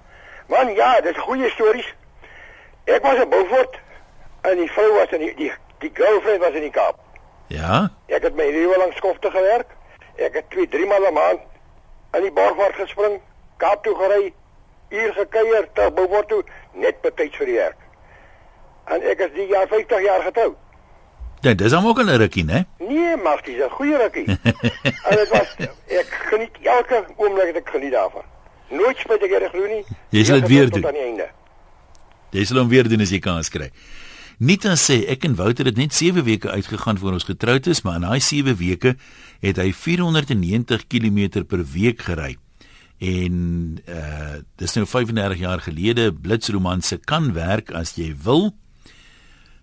Man, 0.47 0.73
ja, 0.75 1.01
dis 1.01 1.17
goeie 1.17 1.49
stories. 1.49 1.93
Ek 2.83 3.01
was 3.03 3.21
in 3.23 3.29
Beaufort 3.29 3.79
en 4.41 4.57
die 4.57 4.71
vrou 4.71 4.93
was 4.93 5.09
in 5.11 5.19
die 5.19 5.35
die, 5.35 5.51
die 5.79 5.91
girlfriend 5.93 6.39
was 6.41 6.53
in 6.53 6.61
die 6.61 6.71
Kaap. 6.71 6.99
Ja. 7.47 7.91
Ek 8.07 8.23
het 8.23 8.35
my 8.35 8.49
lewe 8.49 8.77
lank 8.77 8.93
skofte 8.93 9.31
gewerk. 9.31 9.67
Ek 10.15 10.33
het 10.33 10.49
2, 10.49 10.67
3 10.67 10.85
maal 10.85 11.07
'n 11.09 11.13
maand 11.13 11.39
in 12.13 12.21
die 12.21 12.31
Borgward 12.31 12.75
gespring, 12.75 13.21
Kaap 13.57 13.83
toe 13.83 13.95
gery, 13.95 14.33
uur 14.91 15.13
gekuier, 15.13 15.67
terug 15.73 15.93
Beaufort 15.93 16.27
toe, 16.27 16.43
net 16.73 17.01
betyds 17.01 17.37
vir 17.37 17.45
die 17.45 17.55
werk. 17.55 17.79
En 18.91 19.01
ek 19.01 19.19
is 19.27 19.33
die 19.35 19.47
jaar 19.47 19.67
50 19.67 20.03
jaar 20.05 20.21
getroud. 20.27 20.57
Ja, 21.41 21.53
dis 21.57 21.73
hom 21.73 21.87
ook 21.87 21.99
'n 22.03 22.17
rukkie, 22.21 22.45
né? 22.45 22.65
Nee, 22.77 23.15
maar 23.17 23.41
dis 23.43 23.57
'n 23.57 23.69
goeie 23.69 23.97
rukkie. 23.97 24.25
en 25.07 25.15
dit 25.15 25.29
was 25.29 25.55
ek 25.87 26.09
geniet 26.29 26.55
elke 26.61 27.05
oomblik 27.15 27.45
wat 27.45 27.55
ek 27.55 27.69
geniet 27.69 27.91
daarvan. 27.91 28.23
Nooit 28.69 28.97
spyt 28.97 29.23
ek 29.23 29.31
reg 29.31 29.53
nie. 29.53 29.85
Jy 30.09 30.23
sal 30.23 30.39
dit 30.39 30.49
weer 30.49 30.69
doen. 30.69 30.81
Tot 30.81 30.91
aan 30.91 30.99
die 30.99 31.03
einde. 31.03 31.29
Jy 32.31 32.45
sal 32.45 32.57
hom 32.57 32.69
weer 32.69 32.87
doen 32.87 33.01
as 33.01 33.11
jy 33.11 33.19
kans 33.19 33.49
kry. 33.49 33.71
Nita 34.41 34.73
sê 34.79 35.03
ek 35.11 35.25
en 35.27 35.35
Wouter 35.35 35.65
het 35.65 35.77
net 35.77 35.93
7 35.93 36.23
weke 36.23 36.49
uitgegaan 36.49 36.97
voor 36.97 37.11
ons 37.13 37.27
getroud 37.27 37.67
is, 37.67 37.81
maar 37.81 37.99
in 37.99 38.07
daai 38.07 38.19
7 38.19 38.55
weke 38.57 38.95
het 39.41 39.57
hy 39.57 39.67
490 39.73 40.87
km 40.87 41.43
per 41.45 41.65
week 41.73 42.01
gery. 42.01 42.37
En 43.01 43.35
uh 43.89 44.39
dis 44.61 44.73
nou 44.77 44.85
35 44.85 45.39
jaar 45.41 45.61
gelede 45.61 46.13
blitsromanse 46.13 46.99
kan 47.09 47.33
werk 47.33 47.71
as 47.73 47.95
jy 47.97 48.11
wil. 48.23 48.51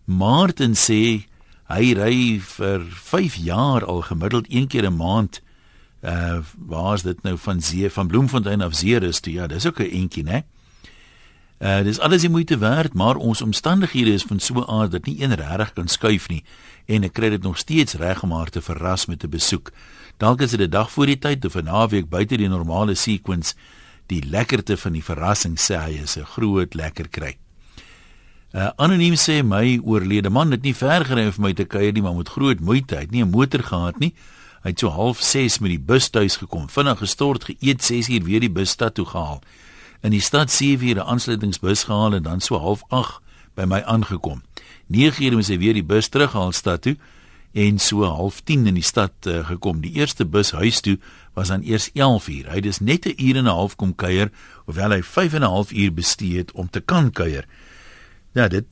Martin 0.04 0.74
sê 0.74 1.28
hy 1.70 1.92
ry 1.94 2.16
vir 2.42 2.82
5 2.82 3.36
jaar 3.44 3.86
al 3.86 4.02
gemiddeld 4.10 4.50
een 4.50 4.66
keer 4.66 4.90
'n 4.90 4.96
maand. 4.96 5.42
Uh 6.02 6.42
waar 6.58 6.94
is 6.94 7.02
dit 7.02 7.22
nou 7.22 7.38
van 7.38 7.60
See 7.60 7.90
van 7.90 8.06
Bloemfontein 8.06 8.62
af 8.62 8.74
Ceres 8.74 9.20
toe? 9.20 9.32
Ja, 9.32 9.46
dis 9.46 9.66
ook 9.66 9.78
'n 9.78 9.90
entjie, 9.90 10.24
né? 10.24 10.42
Uh 11.58 11.82
dis 11.82 11.98
alles 11.98 12.20
die 12.20 12.30
moeite 12.30 12.58
werd, 12.58 12.94
maar 12.94 13.16
ons 13.16 13.42
omstandighede 13.42 14.12
is 14.12 14.22
van 14.22 14.40
so 14.40 14.54
'n 14.54 14.68
aard 14.68 14.90
dat 14.90 15.04
nie 15.04 15.22
een 15.22 15.34
regtig 15.34 15.72
kan 15.72 15.88
skuif 15.88 16.28
nie 16.28 16.44
en 16.86 17.04
ek 17.04 17.12
kry 17.12 17.28
dit 17.28 17.42
nog 17.42 17.58
steeds 17.58 17.94
reg 17.94 18.22
om 18.22 18.32
haar 18.32 18.48
te 18.50 18.62
verras 18.62 19.06
met 19.06 19.24
'n 19.24 19.28
besoek. 19.28 19.70
Dalk 20.18 20.40
is 20.40 20.50
dit 20.50 20.60
'n 20.60 20.70
dag 20.70 20.90
voor 20.90 21.06
die 21.06 21.18
tyd 21.18 21.44
of 21.44 21.54
'n 21.54 21.64
naweek 21.64 22.08
buite 22.08 22.36
die 22.36 22.48
normale 22.48 22.94
sequence. 22.94 23.54
Die 24.06 24.22
lekkerte 24.26 24.76
van 24.76 24.92
die 24.92 25.04
verrassing 25.04 25.58
sê 25.58 25.76
hy 25.78 26.02
is 26.02 26.16
'n 26.16 26.24
groot 26.24 26.74
lekker 26.74 27.08
kry. 27.08 27.36
Uh, 28.52 28.70
anoniem 28.76 29.14
sê 29.14 29.44
my 29.44 29.78
oorlede 29.84 30.30
man 30.30 30.50
het 30.50 30.62
nie 30.62 30.74
ver 30.74 31.04
gery 31.04 31.30
vir 31.30 31.42
my 31.42 31.52
te 31.52 31.64
kuier 31.64 31.92
nie, 31.92 32.02
maar 32.02 32.14
met 32.14 32.28
groot 32.28 32.60
moeite. 32.60 32.94
Hy 32.94 33.00
het 33.00 33.10
nie 33.10 33.22
'n 33.22 33.30
motor 33.30 33.62
gehad 33.62 33.98
nie. 33.98 34.14
Hy 34.62 34.70
het 34.70 34.78
so 34.78 34.88
half 34.88 35.22
6 35.22 35.58
met 35.58 35.70
die 35.70 35.78
bus 35.78 36.08
tuis 36.08 36.36
gekom, 36.36 36.68
vinnig 36.68 36.98
gestort, 36.98 37.44
geëet 37.44 37.82
6 37.84 38.08
uur 38.08 38.24
weer 38.24 38.40
die 38.40 38.50
bus 38.50 38.70
stad 38.70 38.94
toe 38.94 39.06
gehaal. 39.06 39.40
In 40.02 40.10
die 40.10 40.20
stad 40.20 40.50
7 40.50 40.88
uur 40.88 40.96
'n 40.96 41.06
aansluitingsbus 41.06 41.84
gehaal 41.84 42.14
en 42.14 42.22
dan 42.22 42.40
so 42.40 42.58
half 42.58 42.82
8 42.88 43.20
by 43.54 43.64
my 43.64 43.82
aangekom. 43.82 44.42
9 44.86 45.24
uur 45.24 45.32
moes 45.32 45.48
hy 45.48 45.58
weer 45.58 45.74
die 45.74 45.84
bus 45.84 46.08
terughaal 46.08 46.52
stad 46.52 46.82
toe 46.82 46.96
en 47.58 47.78
so 47.82 48.04
half 48.06 48.40
10 48.46 48.66
in 48.70 48.76
die 48.78 48.86
stad 48.86 49.26
uh, 49.26 49.42
gekom. 49.48 49.80
Die 49.82 49.96
eerste 49.98 50.26
bus 50.26 50.52
huis 50.54 50.80
toe 50.84 50.98
was 51.34 51.50
dan 51.50 51.64
eers 51.66 51.90
11 51.94 52.28
uur. 52.28 52.50
Hy 52.50 52.60
het 52.60 52.66
dus 52.66 52.78
net 52.78 53.06
'n 53.06 53.14
uur 53.18 53.36
en 53.36 53.44
'n 53.44 53.56
half 53.58 53.76
kom 53.76 53.94
kuier, 53.94 54.30
hoewel 54.66 54.90
hy 54.90 55.02
5 55.02 55.32
en 55.32 55.42
'n 55.42 55.50
half 55.50 55.72
uur 55.72 55.92
bestee 55.94 56.38
het 56.38 56.52
om 56.52 56.70
te 56.70 56.80
kan 56.80 57.10
kuier. 57.10 57.44
Ja, 58.32 58.48
dit 58.48 58.64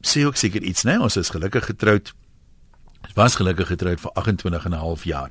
sê 0.00 0.24
ook 0.24 0.36
seker 0.36 0.62
iets, 0.62 0.84
né? 0.84 0.98
Ons 1.00 1.16
is 1.16 1.28
gelukkig 1.28 1.64
getroud. 1.64 2.12
Was 3.14 3.34
gelukkig 3.34 3.66
getroud 3.66 4.00
vir 4.00 4.10
28 4.12 4.64
en 4.64 4.70
'n 4.70 4.78
half 4.78 5.04
jaar. 5.04 5.30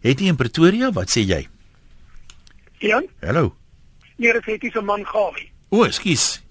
Het 0.00 0.20
jy 0.20 0.26
in 0.26 0.36
Pretoria, 0.36 0.92
wat 0.92 1.10
sê 1.10 1.20
jy? 1.20 1.48
Jan? 2.78 3.06
Hallo. 3.20 3.56
Nee, 4.16 4.32
dit 4.32 4.44
het 4.44 4.62
iets 4.62 4.76
'n 4.76 4.84
man 4.84 5.06
gawie. 5.06 5.52
O, 5.68 5.84
ekskuus. 5.84 6.42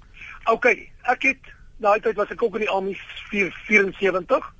OK, 0.43 0.65
ek 1.01 1.21
het 1.21 1.39
daai 1.77 1.99
tyd 1.99 2.15
was 2.15 2.29
ek 2.29 2.43
ook 2.43 2.53
in 2.53 2.59
die 2.59 2.69
Army 2.69 2.97
74. 3.29 4.53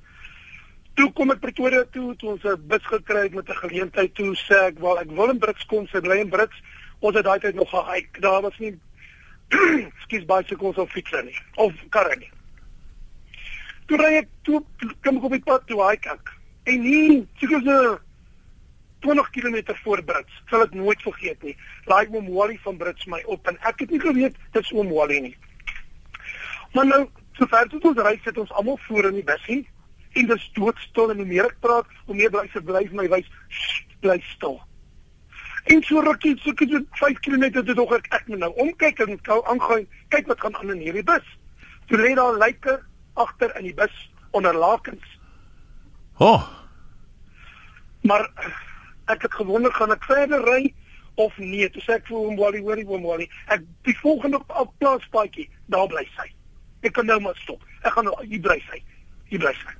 Toe 0.94 1.08
kom 1.12 1.32
ek 1.34 1.40
Pretoria 1.42 1.82
toe, 1.90 2.12
toe 2.16 2.30
ons 2.36 2.44
'n 2.44 2.68
bus 2.70 2.84
gekry 2.86 3.28
met 3.34 3.48
'n 3.48 3.62
geleentheid 3.62 4.14
toe 4.14 4.34
sê 4.36 4.56
ek, 4.70 4.78
"Wel, 4.78 4.98
ek 5.00 5.10
wil 5.10 5.30
in 5.30 5.38
Brits 5.38 5.66
kom, 5.66 5.86
sy 5.86 6.00
bly 6.00 6.18
in 6.20 6.30
Brits." 6.30 6.62
Ons 7.00 7.16
het 7.16 7.24
daai 7.24 7.40
tyd 7.40 7.54
nog 7.54 7.70
gehike. 7.70 8.20
Daar 8.20 8.42
was 8.42 8.58
nie 8.58 8.78
skies 10.04 10.24
bicycles 10.24 10.76
of 10.76 10.90
fietsse 10.90 11.22
nie 11.22 11.38
of 11.54 11.72
karre 11.90 12.16
nie. 12.16 12.30
Toe 13.86 13.98
ry 13.98 14.14
ek 14.22 14.28
toe 14.42 14.62
kom 15.02 15.16
ek 15.16 15.24
op 15.24 15.34
die 15.36 15.44
pad 15.44 15.66
toe 15.66 15.82
hike 15.82 16.10
ek. 16.14 16.32
En 16.64 16.80
nie 16.80 17.26
seker 17.40 17.60
so 17.64 17.98
20 19.00 19.30
km 19.30 19.74
voor 19.82 20.02
Brits. 20.02 20.32
Sal 20.50 20.62
ek 20.62 20.72
nooit 20.72 21.02
vergeet 21.02 21.42
nie. 21.42 21.56
Laai 21.90 22.06
oom 22.08 22.30
Wally 22.32 22.56
van 22.64 22.78
Brits 22.80 23.06
my 23.06 23.20
op 23.26 23.46
en 23.48 23.58
ek 23.60 23.84
het 23.84 23.90
nie 23.90 24.00
geweet 24.00 24.36
dit's 24.52 24.72
oom 24.72 24.88
Wally 24.88 25.20
nie. 25.20 25.36
Maar 26.72 26.86
nou, 26.86 27.02
sover 27.38 27.68
toe 27.68 27.80
ons 27.90 28.02
ry 28.06 28.16
sit 28.24 28.38
ons 28.38 28.52
almal 28.52 28.78
voor 28.86 29.10
in 29.10 29.20
die 29.20 29.28
busie 29.28 29.62
en 30.14 30.30
dit 30.30 30.36
is 30.36 30.50
doodstil 30.56 31.10
en 31.10 31.22
hoe 31.22 31.26
meer 31.26 31.50
ek 31.50 31.58
praat, 31.64 31.90
hoe 32.06 32.16
meer 32.16 32.30
bly 32.30 32.46
bly 32.70 32.84
my 32.92 33.08
wys 33.12 33.28
bly 34.00 34.18
stil. 34.34 34.60
En 35.72 35.80
so 35.82 36.02
rukkie, 36.04 36.34
so 36.42 36.52
kyk 36.52 36.74
jy 36.74 36.82
5 37.00 37.22
km 37.24 37.46
dit 37.60 37.76
tog 37.76 37.94
ek 37.96 38.10
ek 38.12 38.28
moet 38.28 38.42
nou 38.44 38.52
omkyk 38.66 39.00
en 39.06 39.16
gou 39.22 39.40
aangaan, 39.50 39.86
kyk 40.12 40.28
wat 40.32 40.40
gaan 40.40 40.58
aan 40.60 40.74
in 40.76 40.84
hierdie 40.84 41.06
bus. 41.06 41.24
Toe 41.88 42.00
lê 42.00 42.12
daar 42.16 42.36
lyke 42.40 42.80
agter 43.14 43.54
in 43.58 43.70
die 43.70 43.76
bus 43.76 43.94
onder 44.32 44.54
lakens. 44.56 45.08
Oh, 46.18 46.44
Maar 48.04 48.30
ek 49.04 49.22
het 49.22 49.34
gewonder 49.34 49.72
gaan 49.72 49.92
ek 49.92 50.04
verder 50.04 50.42
ry 50.44 50.74
of 51.14 51.36
nee. 51.40 51.68
Toe 51.72 51.82
sê 51.82 51.96
ek 51.96 52.10
vir 52.10 52.18
hom 52.18 52.36
Wally, 52.36 52.60
hoorie 52.66 52.84
oom 52.84 53.06
Wally, 53.08 53.30
ek 53.54 53.64
die 53.88 53.94
volgende 54.02 54.42
op 54.52 54.74
plaaspaadjie, 54.82 55.46
daar 55.72 55.88
bly 55.88 56.04
sy. 56.12 56.26
Ek 56.84 56.92
kan 56.98 57.08
nou 57.08 57.16
maar 57.24 57.38
stop. 57.40 57.64
Ek 57.80 57.96
gaan 57.96 58.04
nou 58.10 58.16
hier 58.20 58.42
bly 58.44 58.58
sy. 58.66 58.82
Hier 59.32 59.40
bly 59.40 59.54
sy. 59.62 59.72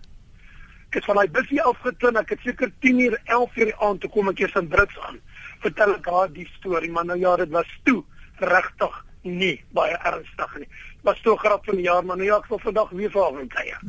Ek 0.95 1.01
het 1.01 1.09
van 1.11 1.17
daai 1.19 1.31
busie 1.35 1.59
afgeklim. 1.59 2.19
Ek 2.21 2.29
het 2.31 2.43
seker 2.47 2.71
10 2.85 2.99
uur, 3.03 3.15
11 3.35 3.57
uur 3.59 3.71
die 3.73 3.79
aand 3.83 4.01
toe 4.05 4.09
kom 4.15 4.29
ek 4.31 4.45
eers 4.45 4.53
in 4.61 4.69
Brits 4.71 4.99
aan. 5.09 5.17
Vertel 5.65 5.95
ek 5.97 6.05
haar 6.07 6.29
die 6.31 6.45
storie, 6.53 6.91
maar 6.95 7.09
nou 7.09 7.17
ja, 7.19 7.33
dit 7.41 7.51
was 7.51 7.73
toe 7.83 7.97
regtig 8.39 9.01
nie 9.27 9.57
baie 9.75 9.97
ernstig 10.07 10.53
nie. 10.61 10.69
Was 11.03 11.19
toe 11.25 11.35
'n 11.35 11.43
grap 11.43 11.65
van 11.67 11.81
die 11.81 11.89
jaar, 11.89 12.05
maar 12.05 12.17
nou 12.17 12.29
ja, 12.29 12.37
ek 12.37 12.47
sal 12.47 12.61
vandag 12.63 12.91
weer 12.91 13.11
vir 13.11 13.23
haar 13.23 13.47
kuier. 13.57 13.81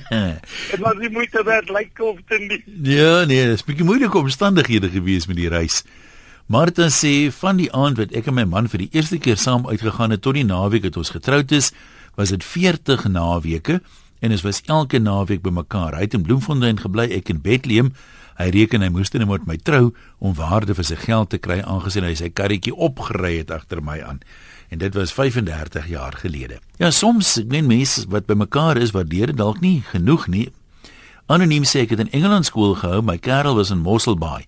Dit 0.72 0.80
was 0.80 0.96
nie 1.00 1.08
moeite 1.08 1.42
werd 1.44 1.70
lyk 1.70 1.98
of 2.00 2.20
dit 2.28 2.40
nie. 2.48 2.62
ja, 2.96 3.24
nee, 3.24 3.46
dit 3.46 3.54
is 3.54 3.64
bietjie 3.64 3.84
moeilike 3.84 4.18
omstandighede 4.18 4.90
gewees 4.90 5.26
met 5.26 5.36
die 5.36 5.48
reis. 5.48 5.84
Martha 6.46 6.90
sê 6.90 7.32
van 7.32 7.56
die 7.56 7.72
aand 7.72 7.96
wat 7.96 8.12
ek 8.12 8.26
en 8.26 8.34
my 8.34 8.44
man 8.44 8.68
vir 8.68 8.78
die 8.84 8.92
eerste 8.92 9.18
keer 9.18 9.36
saam 9.36 9.64
uitgegaan 9.68 10.10
het 10.10 10.20
tot 10.20 10.34
die 10.34 10.44
naweek 10.44 10.84
het 10.84 10.96
ons 10.96 11.16
getroud 11.16 11.50
is, 11.52 11.72
was 12.14 12.28
dit 12.28 12.44
40 12.44 13.08
naweke 13.08 13.80
en 14.22 14.30
ons 14.30 14.44
was 14.46 14.62
elke 14.70 15.00
naweek 15.02 15.42
bymekaar. 15.42 15.96
Hy 15.98 16.06
het 16.06 16.14
in 16.14 16.22
Bloemfontein 16.22 16.78
gebly, 16.78 17.08
ek 17.18 17.32
in 17.34 17.42
Bethlehem. 17.42 17.90
Hy 18.38 18.48
reken 18.54 18.84
hy 18.84 18.88
moes 18.94 19.10
dan 19.12 19.26
met 19.28 19.44
my 19.46 19.58
trou 19.58 19.90
om 20.22 20.34
waarde 20.38 20.76
vir 20.78 20.86
sy 20.86 20.96
geld 21.02 21.32
te 21.34 21.40
kry 21.42 21.60
aangesien 21.60 22.06
hy 22.06 22.14
sy 22.18 22.30
karretjie 22.30 22.72
opgery 22.72 23.36
het 23.42 23.50
agter 23.52 23.82
my 23.84 23.98
aan. 24.00 24.22
En 24.72 24.80
dit 24.80 24.94
was 24.96 25.12
35 25.12 25.88
jaar 25.90 26.16
gelede. 26.16 26.62
Ja, 26.80 26.90
soms, 26.90 27.34
ek 27.42 27.50
meen 27.52 27.68
mense 27.68 28.06
wat 28.08 28.30
bymekaar 28.30 28.80
is, 28.80 28.94
waardeer 28.96 29.34
dit 29.34 29.40
dalk 29.42 29.60
nie 29.60 29.82
genoeg 29.90 30.28
nie. 30.32 30.46
Anoniem 31.26 31.66
sê 31.68 31.84
ek 31.84 31.92
het 31.96 32.06
in 32.06 32.14
Engeland 32.14 32.48
skool 32.48 32.78
gehou, 32.80 33.02
my 33.04 33.18
kerel 33.20 33.58
was 33.58 33.74
in 33.74 33.82
Mosselbaai. 33.84 34.46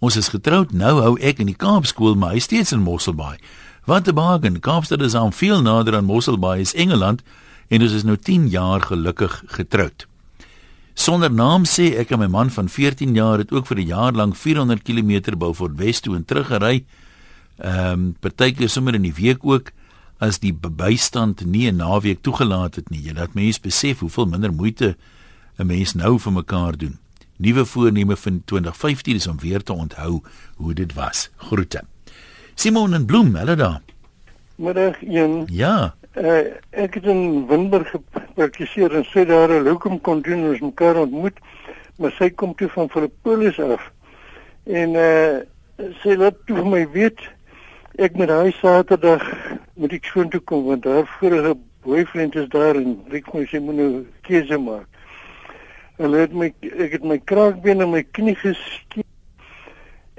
Ons 0.00 0.16
is 0.16 0.32
getroud, 0.32 0.72
nou 0.72 0.96
hou 1.04 1.14
ek 1.20 1.42
in 1.44 1.52
die 1.52 1.58
Kaap 1.58 1.86
skool, 1.86 2.16
maar 2.16 2.32
hy 2.34 2.40
steeds 2.42 2.72
in 2.72 2.82
Mosselbaai. 2.82 3.36
Wat 3.86 4.08
'n 4.08 4.14
bargain. 4.14 4.60
Kaapstad 4.60 5.02
is 5.02 5.14
aan 5.14 5.32
veel 5.32 5.62
nader 5.62 5.96
aan 5.96 6.04
Mosselbaai 6.04 6.60
as 6.60 6.74
Engeland 6.74 7.22
en 7.70 7.82
ons 7.86 7.92
is 7.94 8.06
nou 8.06 8.16
10 8.18 8.48
jaar 8.50 8.82
gelukkig 8.82 9.42
getroud. 9.56 10.06
Sonder 10.98 11.30
naam 11.32 11.64
sê 11.64 11.94
ek 12.02 12.10
en 12.12 12.20
my 12.20 12.28
man 12.28 12.50
van 12.50 12.68
14 12.68 13.14
jaar 13.14 13.38
het 13.40 13.52
ook 13.54 13.66
vir 13.70 13.78
'n 13.78 13.86
jaar 13.86 14.12
lank 14.12 14.36
400 14.36 14.82
km 14.82 15.38
Beaufort 15.38 15.76
Wes 15.78 16.00
toe 16.00 16.16
en 16.16 16.24
terug 16.24 16.46
gery. 16.46 16.84
Ehm 17.58 17.92
um, 17.92 18.16
partykeer 18.20 18.68
sommer 18.68 18.94
in 18.94 19.02
die 19.02 19.14
week 19.14 19.44
ook 19.44 19.72
as 20.18 20.38
die 20.38 20.52
bystand 20.52 21.44
nie 21.44 21.70
'n 21.70 21.76
naweek 21.76 22.22
toegelaat 22.22 22.74
het 22.74 22.90
nie. 22.90 23.02
Jy 23.02 23.12
laat 23.12 23.34
mense 23.34 23.60
besef 23.60 23.98
hoeveel 23.98 24.26
minder 24.26 24.52
moeite 24.52 24.96
'n 25.58 25.66
mens 25.66 25.94
nou 25.94 26.18
vir 26.18 26.32
mekaar 26.32 26.76
doen. 26.76 26.98
Nuwe 27.36 27.64
voorneme 27.64 28.16
van 28.16 28.42
2015 28.44 29.14
is 29.14 29.26
om 29.26 29.38
weer 29.38 29.62
te 29.62 29.72
onthou 29.72 30.22
hoe 30.56 30.74
dit 30.74 30.94
was. 30.94 31.30
Groete. 31.36 31.82
Simon 32.54 32.94
en 32.94 33.04
Bloem, 33.06 33.34
hulle 33.34 33.56
daar. 33.56 33.80
Middag 34.56 35.02
een. 35.02 35.46
Ja. 35.50 35.94
Uh, 36.20 36.52
ek 36.76 36.98
het 36.98 37.06
in 37.08 37.46
Winburg 37.48 37.94
gepraktiseer 37.94 38.92
en 38.92 39.06
sy 39.08 39.22
daar 39.24 39.48
'n 39.48 40.20
doen 40.20 40.48
ons 40.48 40.60
mekaar 40.60 40.96
ontmoet, 41.00 41.38
maar 41.96 42.12
sy 42.12 42.28
kom 42.30 42.54
toe 42.54 42.68
van 42.68 42.90
Filippolis 42.90 43.60
af. 43.60 43.92
En 44.66 44.94
uh 44.94 45.40
sy 46.02 46.14
laat 46.14 46.36
toe 46.46 46.56
vir 46.56 46.66
my 46.66 46.82
weet 46.92 47.20
ek 47.96 48.16
met 48.16 48.28
haar 48.28 48.52
Saterdag 48.52 49.24
moet 49.74 49.92
ek 49.92 50.04
skoon 50.04 50.28
toe 50.28 50.40
kom 50.40 50.64
want 50.64 50.84
haar 50.84 51.06
vorige 51.06 51.54
boyfriend 51.82 52.36
is 52.36 52.48
daar 52.48 52.76
en 52.76 52.98
ek 53.10 53.32
moet 53.32 53.48
sy 53.48 53.58
moet 53.58 53.76
nou 53.76 54.06
keuse 54.28 54.58
maak. 54.58 54.88
Hulle 55.96 56.18
het 56.18 56.32
my 56.32 56.52
ek 56.60 56.98
het 56.98 57.04
my 57.04 57.18
kraakbeen 57.18 57.80
en 57.80 57.90
my 57.90 58.02
knie 58.02 58.36
geskiet. 58.36 59.08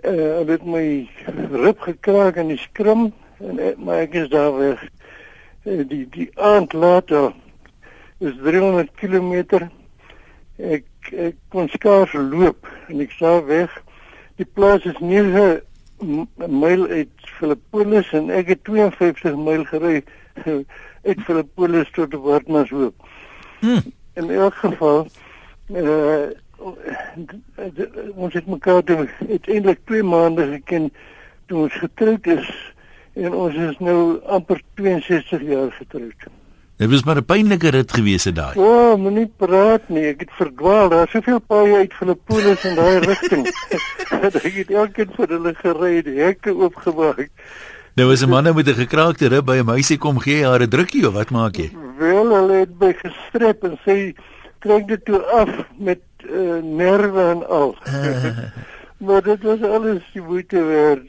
Uh 0.02 0.42
hulle 0.42 0.52
het 0.52 0.66
my 0.66 1.10
rib 1.52 1.80
gekraak 1.80 2.42
in 2.42 2.48
die 2.48 2.58
skrum 2.58 3.12
en 3.38 3.60
ek, 3.60 3.78
maar 3.78 4.02
ek 4.02 4.18
is 4.18 4.30
daar 4.34 4.58
weg. 4.58 4.82
Uh, 5.63 5.84
die 5.88 6.08
die 6.10 6.30
aand 6.41 6.74
later 6.74 7.34
is 8.17 8.34
300 8.41 8.89
km. 8.97 9.67
Ek 10.58 10.86
ek 11.12 11.36
kon 11.54 11.69
skaars 11.69 12.13
loop 12.13 12.65
en 12.89 13.02
ek 13.04 13.13
sou 13.17 13.36
weg. 13.45 13.74
Die 14.41 14.45
plaas 14.45 14.86
is 14.89 14.97
9 15.00 15.62
m- 16.02 16.28
myl 16.36 16.88
uit 16.89 17.32
Filippolis 17.38 18.10
en 18.17 18.30
ek 18.34 18.54
het 18.56 18.63
52 18.69 19.38
myl 19.38 19.65
gery 19.69 20.02
uit 21.08 21.26
Filippolis 21.28 21.89
tot 21.97 22.13
Wartmanshoop. 22.13 22.95
Hm. 23.62 23.82
In 24.17 24.30
elk 24.30 24.58
geval 24.65 25.06
uh 25.69 26.30
ons 28.15 28.34
het 28.34 28.45
mekaar 28.45 28.84
toe 28.86 29.08
uiteindelik 29.30 29.80
2 29.89 30.04
maande 30.04 30.45
geken 30.52 30.91
toe 31.50 31.63
ons 31.63 31.78
getroud 31.82 32.28
is 32.28 32.50
en 33.13 33.34
ons 33.34 33.56
is 33.56 33.80
nou 33.80 34.19
amper 34.26 34.62
62 34.76 35.41
jaar 35.41 35.71
getroud. 35.71 36.30
Dit 36.78 36.89
was 36.89 37.04
maar 37.04 37.17
'n 37.17 37.26
pynlike 37.26 37.69
rit 37.69 37.91
gewees 37.93 38.24
het 38.24 38.36
daai. 38.36 38.58
O, 38.58 38.63
oh, 38.63 38.97
moenie 38.97 39.32
praat 39.38 39.89
nie, 39.89 40.06
ek 40.06 40.19
het 40.19 40.32
verdwaal. 40.32 40.89
Daar's 40.89 41.12
soveel 41.12 41.39
paaie 41.39 41.76
uit 41.76 41.93
Filippolis 41.93 42.63
in 42.63 42.76
daai 42.76 43.00
rigting. 43.00 43.45
ek 44.28 44.54
het 44.54 44.69
elkeen 44.69 45.12
vir 45.15 45.28
hulle 45.28 45.54
gery, 45.56 46.02
hekke 46.17 46.56
oopgemaak. 46.56 47.30
Nou 47.95 48.12
as 48.12 48.24
'n 48.24 48.30
man 48.30 48.43
nou 48.43 48.56
met 48.56 48.67
'n 48.67 48.74
gekraakte 48.74 49.28
rib 49.28 49.45
by 49.45 49.58
'n 49.60 49.65
meisie 49.65 49.97
kom 49.97 50.19
gee 50.19 50.45
haar 50.45 50.62
'n 50.62 50.69
drukkie 50.69 51.08
of 51.08 51.13
wat 51.13 51.30
maak 51.30 51.56
jy? 51.56 51.71
Wel, 51.97 52.30
hulle 52.36 52.54
het 52.54 52.80
my 52.80 52.93
gestrep 52.93 53.63
en 53.63 53.78
sê 53.86 54.15
trek 54.60 54.88
dit 54.88 55.06
toe 55.06 55.21
af 55.21 55.50
met 55.78 56.00
uh, 56.24 56.63
nerve 56.63 57.19
en 57.19 57.47
al. 57.47 57.76
maar 59.06 59.21
dit 59.21 59.41
was 59.43 59.62
alles 59.62 60.02
die 60.13 60.21
moeite 60.21 60.63
werd, 60.63 61.06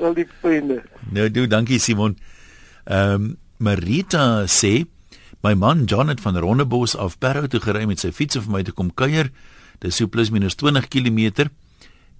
al 0.00 0.14
die 0.14 0.26
pynne. 0.42 0.82
Nou 1.10 1.30
doen, 1.30 1.48
dankie 1.48 1.78
Simon. 1.78 2.16
Ehm 2.84 3.14
um, 3.14 3.36
Marita 3.58 4.44
sê 4.46 4.84
my 5.40 5.54
man 5.54 5.84
John 5.88 6.08
het 6.12 6.20
van 6.20 6.36
Rondebos 6.36 6.96
af 6.96 7.18
Parow 7.18 7.46
toe 7.48 7.60
gery 7.60 7.86
met 7.88 8.02
sy 8.02 8.10
fiets 8.12 8.36
vir 8.36 8.52
my 8.52 8.62
te 8.62 8.74
kom 8.76 8.90
kuier. 8.92 9.30
Dis 9.80 9.96
so 9.96 10.08
plus 10.12 10.30
minus 10.30 10.58
20 10.60 10.88
km 10.92 11.48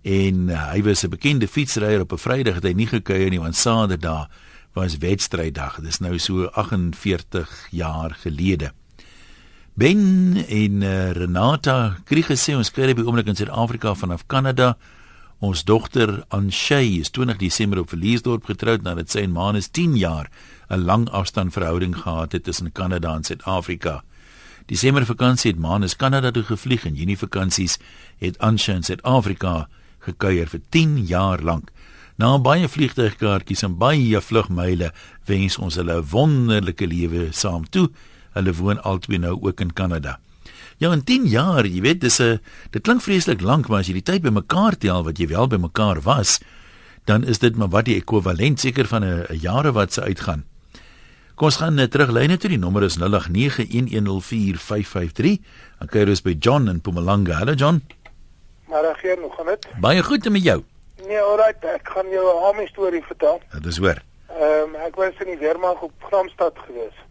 en 0.06 0.48
uh, 0.48 0.70
hy 0.72 0.82
was 0.82 1.04
'n 1.04 1.10
bekende 1.10 1.48
fietsryer 1.48 2.00
op 2.00 2.12
'n 2.12 2.18
Vrydag 2.18 2.54
het 2.54 2.64
hy 2.64 2.72
nie 2.72 2.86
gekuier 2.86 3.30
nie 3.30 3.40
want 3.40 3.56
Saterdag 3.56 4.28
was 4.72 4.98
wedstryddag. 4.98 5.80
Dis 5.80 5.98
nou 6.00 6.18
so 6.18 6.46
48 6.46 7.68
jaar 7.70 8.16
gelede. 8.22 8.72
Ben 9.74 10.36
en 10.48 10.82
uh, 10.82 11.10
Renata 11.10 11.96
Kriege 12.04 12.36
sê 12.36 12.54
ons 12.56 12.70
kry 12.70 12.94
by 12.94 13.02
oomblik 13.02 13.26
in 13.26 13.36
Suid-Afrika 13.36 13.94
vanaf 13.94 14.26
Kanada. 14.26 14.76
Ons 15.38 15.66
dogter 15.68 16.24
Anshay 16.32 16.96
is 16.96 17.10
20 17.12 17.36
Desember 17.36 17.82
op 17.82 17.90
Verliesdorp 17.92 18.46
getroud 18.48 18.80
nadat 18.86 19.12
sy 19.12 19.26
en 19.26 19.34
Manus 19.34 19.66
10 19.68 19.98
jaar 20.00 20.30
'n 20.70 20.84
lang 20.88 21.04
afstand 21.10 21.52
verhouding 21.52 21.92
gehad 21.92 22.32
het 22.32 22.44
tussen 22.44 22.72
Kanada 22.72 23.14
en 23.14 23.24
Suid-Afrika. 23.24 24.02
Desember 24.66 25.04
vakansie 25.04 25.50
het 25.50 25.60
Manus 25.60 25.96
Kanada 25.96 26.30
toe 26.30 26.42
gevlieg 26.42 26.86
en 26.86 26.94
Junie 26.94 27.18
vakansies 27.18 27.78
het 28.18 28.38
Anshay 28.38 28.76
in 28.76 28.82
Suid-Afrika 28.82 29.68
gekuier 29.98 30.48
vir 30.48 30.60
10 30.70 31.06
jaar 31.06 31.42
lank. 31.42 31.70
Na 32.16 32.38
baie 32.38 32.68
vliegtuigkaartjies 32.68 33.62
en 33.62 33.76
baie 33.76 34.20
vlugmyle 34.20 34.92
wens 35.26 35.58
ons 35.58 35.74
hulle 35.74 36.00
'n 36.00 36.08
wonderlike 36.10 36.86
lewe 36.86 37.28
saam 37.32 37.68
toe. 37.68 37.90
Hulle 38.32 38.54
woon 38.54 38.82
albei 38.82 39.18
nou 39.18 39.38
ook 39.42 39.60
in 39.60 39.72
Kanada. 39.72 40.18
Ja, 40.78 40.92
in 40.92 41.04
10 41.04 41.24
jaar, 41.32 41.64
jy 41.64 41.80
weet, 41.80 42.00
dis 42.00 42.20
'n 42.20 42.40
dit 42.70 42.82
klink 42.82 43.00
vreeslik 43.00 43.40
lank, 43.40 43.68
maar 43.68 43.78
as 43.78 43.86
jy 43.86 43.92
die 43.92 44.02
tyd 44.02 44.22
bymekaar 44.22 44.76
tel 44.76 45.04
wat 45.04 45.18
jy 45.18 45.28
wel 45.28 45.46
bymekaar 45.46 46.02
was, 46.02 46.40
dan 47.04 47.24
is 47.24 47.38
dit 47.38 47.56
maar 47.56 47.68
wat 47.68 47.84
die 47.84 47.96
ekwivalent 47.96 48.60
seker 48.60 48.86
van 48.86 49.04
'n 49.04 49.26
jare 49.40 49.72
wat 49.72 49.92
se 49.92 50.02
uitgaan. 50.02 50.44
Kom 51.36 51.46
ons 51.46 51.56
gaan 51.56 51.74
net 51.74 51.90
terug 51.90 52.10
lyne 52.10 52.36
toe. 52.36 52.48
Die 52.48 52.58
nommer 52.58 52.82
is 52.82 52.96
0891104553. 52.96 55.38
Dan 55.78 55.88
kyk 55.88 56.08
ons 56.08 56.22
by 56.22 56.36
John 56.38 56.68
in 56.68 56.76
Mpumalanga. 56.76 57.32
Hallo 57.32 57.52
John. 57.52 57.82
Maar 58.68 58.82
regeer 58.82 59.18
nog 59.20 59.34
gaan 59.36 59.46
dit? 59.46 59.66
Baie 59.80 60.02
goed 60.02 60.28
met 60.28 60.42
jou. 60.42 60.64
Nee, 61.06 61.20
alright, 61.20 61.64
ek 61.64 61.88
gaan 61.92 62.08
jou 62.08 62.24
'n 62.24 62.42
army 62.48 62.66
storie 62.66 63.02
vertel. 63.02 63.40
Dit 63.52 63.66
is 63.66 63.78
hoor. 63.78 64.02
Ehm 64.28 64.74
um, 64.74 64.74
ek 64.74 64.96
was 64.96 65.12
in 65.20 65.26
die 65.26 65.38
Weermag 65.38 65.80
op 65.80 65.92
Gramstad 66.08 66.54
gewees. 66.66 67.05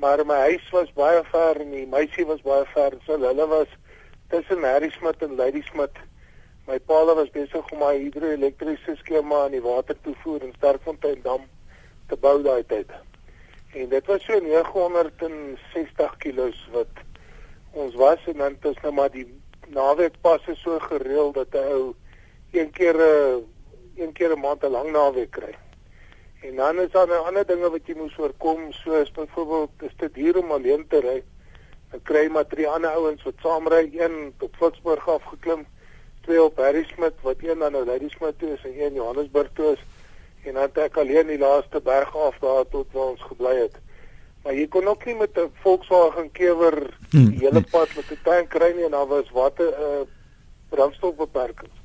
Maar 0.00 0.26
my 0.26 0.36
huis 0.48 0.68
was 0.72 0.92
baie 0.96 1.20
ver 1.28 1.58
en 1.60 1.74
die 1.74 1.86
meisie 1.86 2.24
was 2.24 2.40
baie 2.40 2.64
ver. 2.72 2.94
So 3.04 3.18
hulle 3.20 3.46
was 3.50 3.68
tussen 4.32 4.64
Harrismith 4.64 5.20
en 5.26 5.36
Ladysmith. 5.36 5.98
My 6.66 6.78
pa 6.78 7.02
was 7.04 7.28
besig 7.34 7.68
om 7.74 7.82
my 7.82 7.92
hidroelektriese 7.98 8.96
skema 9.02 9.42
aan 9.44 9.52
die 9.52 9.60
water 9.60 9.98
toevoer 10.00 10.46
in 10.46 10.54
Sterkfontein 10.56 11.20
dam 11.22 11.44
te 12.08 12.16
bou 12.16 12.38
daai 12.42 12.64
tyd. 12.72 12.88
En 13.76 13.88
dit 13.92 14.06
was 14.06 14.24
so 14.24 14.40
960 14.40 16.16
kg 16.24 16.48
wat 16.72 17.04
ons 17.72 17.94
was 18.00 18.24
en 18.32 18.40
dan 18.40 18.56
ons 18.72 18.82
nou 18.82 18.92
maar 18.96 19.12
die 19.12 19.26
naweek 19.68 20.16
passe 20.24 20.56
so 20.62 20.78
gereël 20.88 21.32
dat 21.36 21.52
'n 21.52 21.72
ou 21.76 21.94
een 22.52 22.70
keer 22.70 22.96
'n 22.96 23.44
een 24.00 24.12
keer 24.12 24.32
'n 24.32 24.40
maand 24.40 24.64
'n 24.64 24.72
lang 24.72 24.90
naweek 24.92 25.30
kry. 25.30 25.54
En 26.40 26.56
dan 26.56 26.80
is 26.80 26.90
daar 26.90 27.06
nou 27.06 27.26
ander 27.26 27.46
dinge 27.46 27.70
wat 27.70 27.86
jy 27.86 27.94
moes 27.96 28.14
voorkom, 28.16 28.72
soos 28.72 29.10
byvoorbeeld 29.12 29.70
dis 29.82 29.96
te 29.96 30.08
duur 30.12 30.38
om 30.40 30.52
alleen 30.56 30.86
te 30.88 31.00
ry. 31.04 31.18
Dan 31.90 32.02
kry 32.02 32.22
jy 32.24 32.30
maar 32.32 32.46
drie 32.48 32.68
ander 32.68 32.96
ouens 32.96 33.22
wat 33.26 33.42
saam 33.44 33.68
ry, 33.68 33.82
een 33.92 34.32
op 34.40 34.56
Flitsburg 34.56 35.08
afgeklim, 35.08 35.66
twee 36.24 36.42
op 36.42 36.56
Harrismith 36.56 37.20
wat 37.26 37.44
een 37.44 37.58
dan 37.58 37.72
nou 37.72 37.84
Ladysmith 37.84 38.38
toe 38.38 38.54
is 38.54 38.64
en 38.64 38.80
een 38.80 38.94
Johannesburg 38.94 39.50
toe 39.54 39.72
is. 39.72 39.82
En 40.44 40.54
dan 40.54 40.62
het 40.62 40.78
ek 40.78 40.96
alleen 40.96 41.26
die 41.26 41.38
laaste 41.38 41.80
berg 41.84 42.16
af 42.16 42.38
daar 42.40 42.64
tot 42.72 42.92
waar 42.92 43.12
ons 43.12 43.26
gebly 43.28 43.56
het. 43.58 43.76
Maar 44.42 44.56
jy 44.56 44.68
kon 44.72 44.88
ook 44.88 45.04
nie 45.04 45.14
met 45.14 45.36
'n 45.36 45.52
Volkswagen 45.60 46.32
kewer 46.32 46.96
die 47.10 47.38
hele 47.44 47.60
pad 47.60 47.92
met 47.96 48.10
'n 48.10 48.20
tank 48.24 48.54
ry 48.54 48.72
nie 48.76 48.84
en 48.84 48.96
daar 48.96 49.06
was 49.06 49.30
watter 49.30 49.68
'n 49.68 49.82
uh, 49.82 50.06
brandstofbeperkings. 50.68 51.79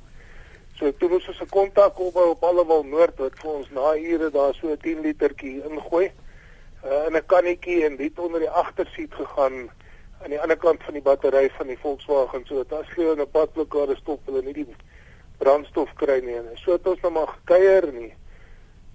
So 0.78 0.92
toe 0.92 1.08
moes 1.08 1.28
ons 1.28 1.40
'n 1.40 1.48
kontak 1.48 1.98
opbou 1.98 2.30
op 2.30 2.42
Allewal 2.44 2.84
Noord 2.84 3.16
wat 3.18 3.38
vir 3.40 3.50
ons 3.50 3.70
na 3.70 3.94
ure 3.96 4.30
daar 4.30 4.54
so 4.54 4.68
'n 4.68 4.76
10 4.76 5.00
litertjie 5.00 5.62
ingooi 5.64 6.10
uh, 6.84 7.06
in 7.06 7.16
'n 7.16 7.26
kannetjie 7.26 7.84
en 7.84 7.96
dit 7.96 8.18
onder 8.18 8.40
die 8.40 8.50
agtersiet 8.50 9.14
gegaan 9.14 9.70
aan 10.22 10.30
die 10.30 10.40
ander 10.40 10.56
kant 10.56 10.82
van 10.82 10.92
die 10.92 11.02
battery 11.02 11.50
van 11.56 11.66
die 11.66 11.78
Volkswagen 11.78 12.44
so 12.46 12.64
dat 12.64 12.80
as 12.80 12.94
jy 12.96 13.12
in 13.12 13.20
'n 13.20 13.30
padblokkade 13.30 13.96
stop 13.96 14.20
hulle 14.26 14.42
nie 14.42 14.52
die 14.52 14.66
brandstof 15.38 15.92
kry 15.94 16.20
nie. 16.24 16.36
En 16.36 16.50
so 16.54 16.72
het 16.72 16.86
ons 16.86 17.00
nou 17.00 17.12
maar 17.12 17.28
gekuier 17.28 17.92
nie. 17.92 18.12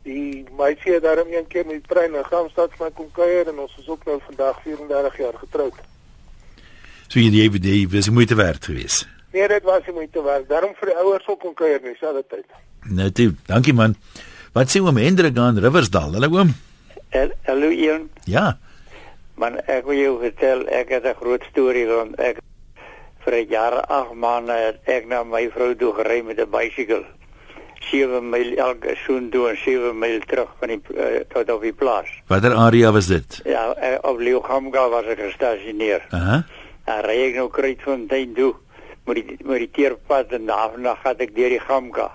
Die 0.03 0.45
meisie 0.57 0.93
het 0.93 1.03
daarom 1.03 1.27
een 1.29 1.47
keer 1.47 1.65
met 1.65 1.81
die 1.81 1.87
trein 1.93 2.11
na 2.11 2.23
Gramstad 2.23 2.73
vir 2.77 2.85
my 2.85 2.91
kom 2.91 3.11
kuier 3.11 3.47
en 3.47 3.59
ons 3.59 3.77
is 3.77 3.89
ook 3.89 4.05
nou 4.05 4.19
vandag 4.25 4.61
34 4.61 5.17
jaar 5.17 5.37
getroud. 5.37 5.77
So 7.07 7.19
jy 7.19 7.29
die 7.29 7.49
DVD 7.49 7.91
was 7.91 8.09
moeite 8.09 8.35
werd 8.35 8.65
geweest. 8.65 9.20
Nee, 9.31 9.47
dit 9.47 9.63
was 9.63 9.85
nie 9.87 9.93
moeite 9.95 10.23
werd. 10.23 10.49
Daarom 10.49 10.73
vir 10.75 10.91
die 10.91 10.97
ouers 10.99 11.27
ook 11.27 11.39
kon 11.39 11.53
kuier 11.55 11.79
nie 11.83 11.95
selfde 11.99 12.23
tyd. 12.27 12.57
Nou 12.91 13.07
toe, 13.15 13.29
dankie 13.47 13.73
man. 13.73 13.95
Wat 14.51 14.67
sê 14.67 14.81
oom 14.83 14.99
Hendrik 14.99 15.37
aan 15.39 15.59
Riversdal? 15.63 16.17
Hallo 16.17 16.27
oom. 16.35 16.51
Hallo 17.47 17.69
Ian. 17.71 18.09
Ja. 18.27 18.57
Man, 19.39 19.55
ek 19.71 19.87
wil 19.87 20.01
jou 20.01 20.17
vertel, 20.19 20.65
ek 20.67 20.91
het 20.91 21.07
'n 21.07 21.15
groot 21.21 21.43
storie 21.51 21.87
want 21.87 22.19
ek 22.19 22.43
vir 23.23 23.33
'n 23.33 23.47
jaar 23.47 23.79
ag 23.87 24.11
het 24.47 24.79
ek 24.85 25.07
na 25.07 25.23
my 25.23 25.49
vrou 25.49 25.75
toe 25.75 25.93
gery 25.93 26.21
met 26.21 26.39
'n 26.39 26.51
bicycle. 26.51 27.05
7 27.91 28.29
myl 28.29 28.55
elke 28.57 28.95
soen 29.05 29.29
toe 29.29 29.49
en 29.49 29.57
7 29.57 29.97
myl 29.99 30.19
terug 30.27 30.49
van 30.59 30.67
die 30.67 30.81
uh, 30.95 31.23
tot 31.29 31.49
op 31.49 31.61
die 31.61 31.73
plaas. 31.73 32.07
Watter 32.27 32.53
area 32.53 32.91
was 32.91 33.07
dit? 33.07 33.41
Ja, 33.43 33.75
uh, 33.75 33.97
op 34.01 34.19
Leeugamga 34.19 34.89
was 34.89 35.05
ek 35.05 35.19
gestasioneer. 35.19 36.05
Aha. 36.09 36.43
Dan 36.85 36.99
ry 37.05 37.17
ek 37.29 37.35
nou 37.35 37.49
Kruitfontein 37.49 38.33
toe 38.33 38.53
met 39.05 39.17
die 39.17 39.37
met 39.43 39.63
die 39.63 39.71
teerpad 39.71 40.33
en 40.37 40.45
daarna 40.49 40.95
gaan 41.03 41.23
ek 41.25 41.33
deur 41.35 41.53
die 41.55 41.63
Gamga. 41.63 42.09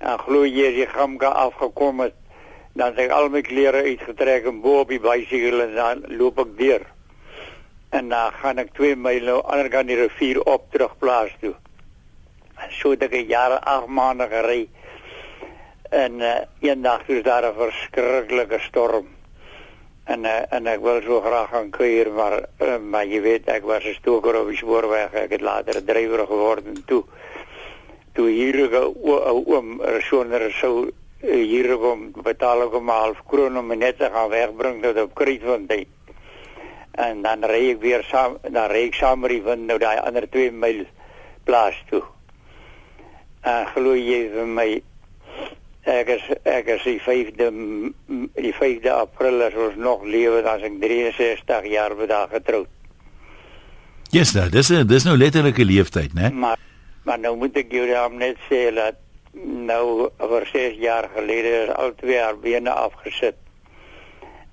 En 0.00 0.18
glo 0.24 0.46
jy 0.48 0.72
die 0.78 0.88
Gamga 0.90 1.30
afgekom 1.44 2.00
het, 2.06 2.16
dan 2.72 2.94
het 2.94 3.06
ek 3.06 3.14
al 3.14 3.28
my 3.28 3.42
klere 3.46 3.84
uitgetrek 3.86 4.48
en 4.48 4.62
bo 4.64 4.80
op 4.84 4.90
die 4.92 5.02
bicycle 5.02 5.66
en 5.66 5.76
dan 5.76 6.04
loop 6.16 6.40
ek 6.42 6.56
deur. 6.58 6.86
En 7.90 8.08
dan 8.08 8.32
gaan 8.42 8.62
ek 8.62 8.74
2 8.78 8.96
myl 8.96 9.24
nou 9.26 9.38
ander 9.42 9.70
kant 9.70 9.90
die 9.90 9.98
rivier 9.98 10.42
op 10.46 10.70
terug 10.72 10.96
plaas 10.98 11.32
toe. 11.42 11.54
En 12.60 12.74
so 12.76 12.94
het 12.94 13.06
ek 13.08 13.30
jaar 13.30 13.58
8 13.60 13.88
maande 13.88 14.28
gery. 14.30 14.62
En 15.90 16.20
uh, 16.22 16.36
eendag 16.62 17.08
is 17.08 17.22
daar 17.26 17.46
'n 17.50 17.56
verskriklike 17.58 18.60
storm. 18.68 19.19
En 20.10 20.24
uh, 20.26 20.40
en 20.50 20.66
ek 20.66 20.80
wil 20.82 21.02
so 21.04 21.20
graag 21.22 21.52
gaan 21.52 21.68
kuier 21.70 22.08
maar 22.10 22.40
uh, 22.40 22.78
maar 22.78 23.06
jy 23.06 23.20
weet 23.22 23.50
ek 23.52 23.66
was 23.68 23.84
'n 23.86 23.94
stoker 24.00 24.40
op 24.40 24.48
die 24.50 24.58
spoorweg. 24.58 25.14
Ek 25.14 25.30
het 25.36 25.40
later 25.40 25.78
'n 25.78 25.86
drywer 25.86 26.26
geword 26.26 26.66
en 26.66 26.82
toe 26.86 27.04
toe 28.14 28.28
hier 28.28 28.58
oom 28.74 29.80
Resonder 29.82 30.50
sou 30.52 30.90
hier 31.22 31.76
kom 31.78 32.10
betaal 32.24 32.64
ek 32.66 32.74
hom 32.74 32.88
half 32.88 33.22
kroon 33.28 33.58
om 33.60 33.72
net 33.78 33.98
te 33.98 34.08
gaan 34.12 34.30
wegbring 34.32 34.82
tot 34.82 34.98
op 35.02 35.14
Kruitfontein. 35.14 35.86
En 36.96 37.22
dan 37.22 37.44
ry 37.44 37.70
ek 37.70 37.80
weer 37.80 38.02
saam 38.08 38.38
dan 38.42 38.70
ry 38.70 38.86
ek 38.88 38.94
saam 38.94 39.20
met 39.20 39.30
die 39.30 39.42
wind 39.42 39.68
nou 39.68 39.78
daai 39.78 40.00
ander 40.00 40.26
2 40.26 40.50
myl 40.50 40.84
plaas 41.44 41.76
toe. 41.90 42.02
En 43.42 43.66
glo 43.74 43.94
jy 43.94 44.28
vir 44.32 44.46
my 44.46 44.70
ek 45.88 46.08
is 46.08 46.24
ek 46.44 46.66
is 46.76 46.82
die 46.84 47.00
5de 47.00 47.50
die 48.36 48.52
5de 48.52 48.92
April 48.92 49.42
as 49.42 49.54
ons 49.54 49.76
nog 49.76 50.04
lewe 50.04 50.42
dan 50.42 50.58
as 50.58 50.62
ek 50.68 50.80
63 50.80 51.70
jaar 51.72 51.96
vandag 51.96 52.30
getroud. 52.30 52.68
Ja, 54.10 54.24
yes, 54.24 54.32
dis 54.50 54.68
dis 54.68 55.04
nou 55.06 55.16
letterlike 55.16 55.64
leeftyd, 55.64 56.14
né? 56.14 56.30
Maar 56.32 56.58
maar 57.04 57.18
nou 57.18 57.36
moet 57.36 57.56
ek 57.56 57.72
jou 57.72 57.86
dan 57.88 58.18
net 58.20 58.36
sê 58.48 58.68
dat 58.74 58.98
nou 59.32 60.10
oor 60.18 60.46
6 60.52 60.76
jaar 60.82 61.08
gelede 61.14 61.52
is 61.64 61.74
al 61.74 61.94
twee 61.96 62.18
haar 62.18 62.36
bene 62.38 62.70
afgesit. 62.70 63.38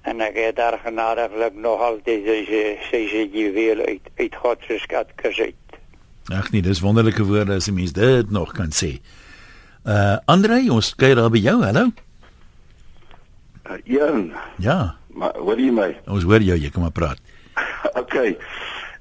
En 0.07 0.21
ek 0.21 0.37
het 0.39 0.55
daar 0.55 0.79
genadiglik 0.79 1.57
nog 1.59 1.81
altyd 1.81 2.23
sy 2.23 2.39
sy 2.87 3.01
sy 3.11 3.23
juweel 3.33 3.83
uit 3.83 4.11
uit 4.15 4.35
God 4.35 4.63
se 4.67 4.79
skatkis 4.79 5.39
uit. 5.39 5.79
Ag 6.31 6.51
nee, 6.51 6.61
dis 6.61 6.79
wonderlike 6.83 7.23
woorde 7.23 7.55
as 7.55 7.67
'n 7.67 7.73
mens 7.73 7.91
dit 7.93 8.31
nog 8.31 8.53
kan 8.53 8.71
sê. 8.71 8.99
Uh 9.87 10.17
Andre, 10.27 10.59
ons 10.75 10.89
kyk 10.99 11.13
daar 11.15 11.29
by 11.31 11.39
jou. 11.39 11.61
Hallo. 11.63 11.85
Uh, 13.63 13.77
Jan. 13.87 14.33
Ja. 14.59 14.97
Maar 15.15 15.37
hoor 15.39 15.61
jy 15.63 15.69
my? 15.71 15.93
Ons 16.11 16.25
hoor 16.27 16.43
jou, 16.43 16.57
jy 16.59 16.71
kan 16.75 16.83
maar 16.83 16.95
praat. 16.95 17.21
okay. 18.01 18.33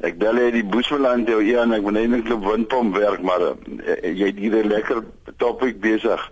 Ek 0.07 0.21
bel 0.21 0.39
hier 0.39 0.55
die 0.55 0.63
Boesmanland 0.63 1.27
jou 1.27 1.41
Jan, 1.43 1.75
ek 1.75 1.83
moet 1.83 1.99
eintlik 1.99 2.29
klop 2.29 2.47
windpomp 2.47 2.95
werk, 2.95 3.25
maar 3.27 3.43
uh, 3.49 3.55
jy 4.07 4.31
het 4.31 4.39
hier 4.39 4.55
'n 4.61 4.71
lekker 4.71 5.03
topik 5.43 5.81
besig. 5.83 6.23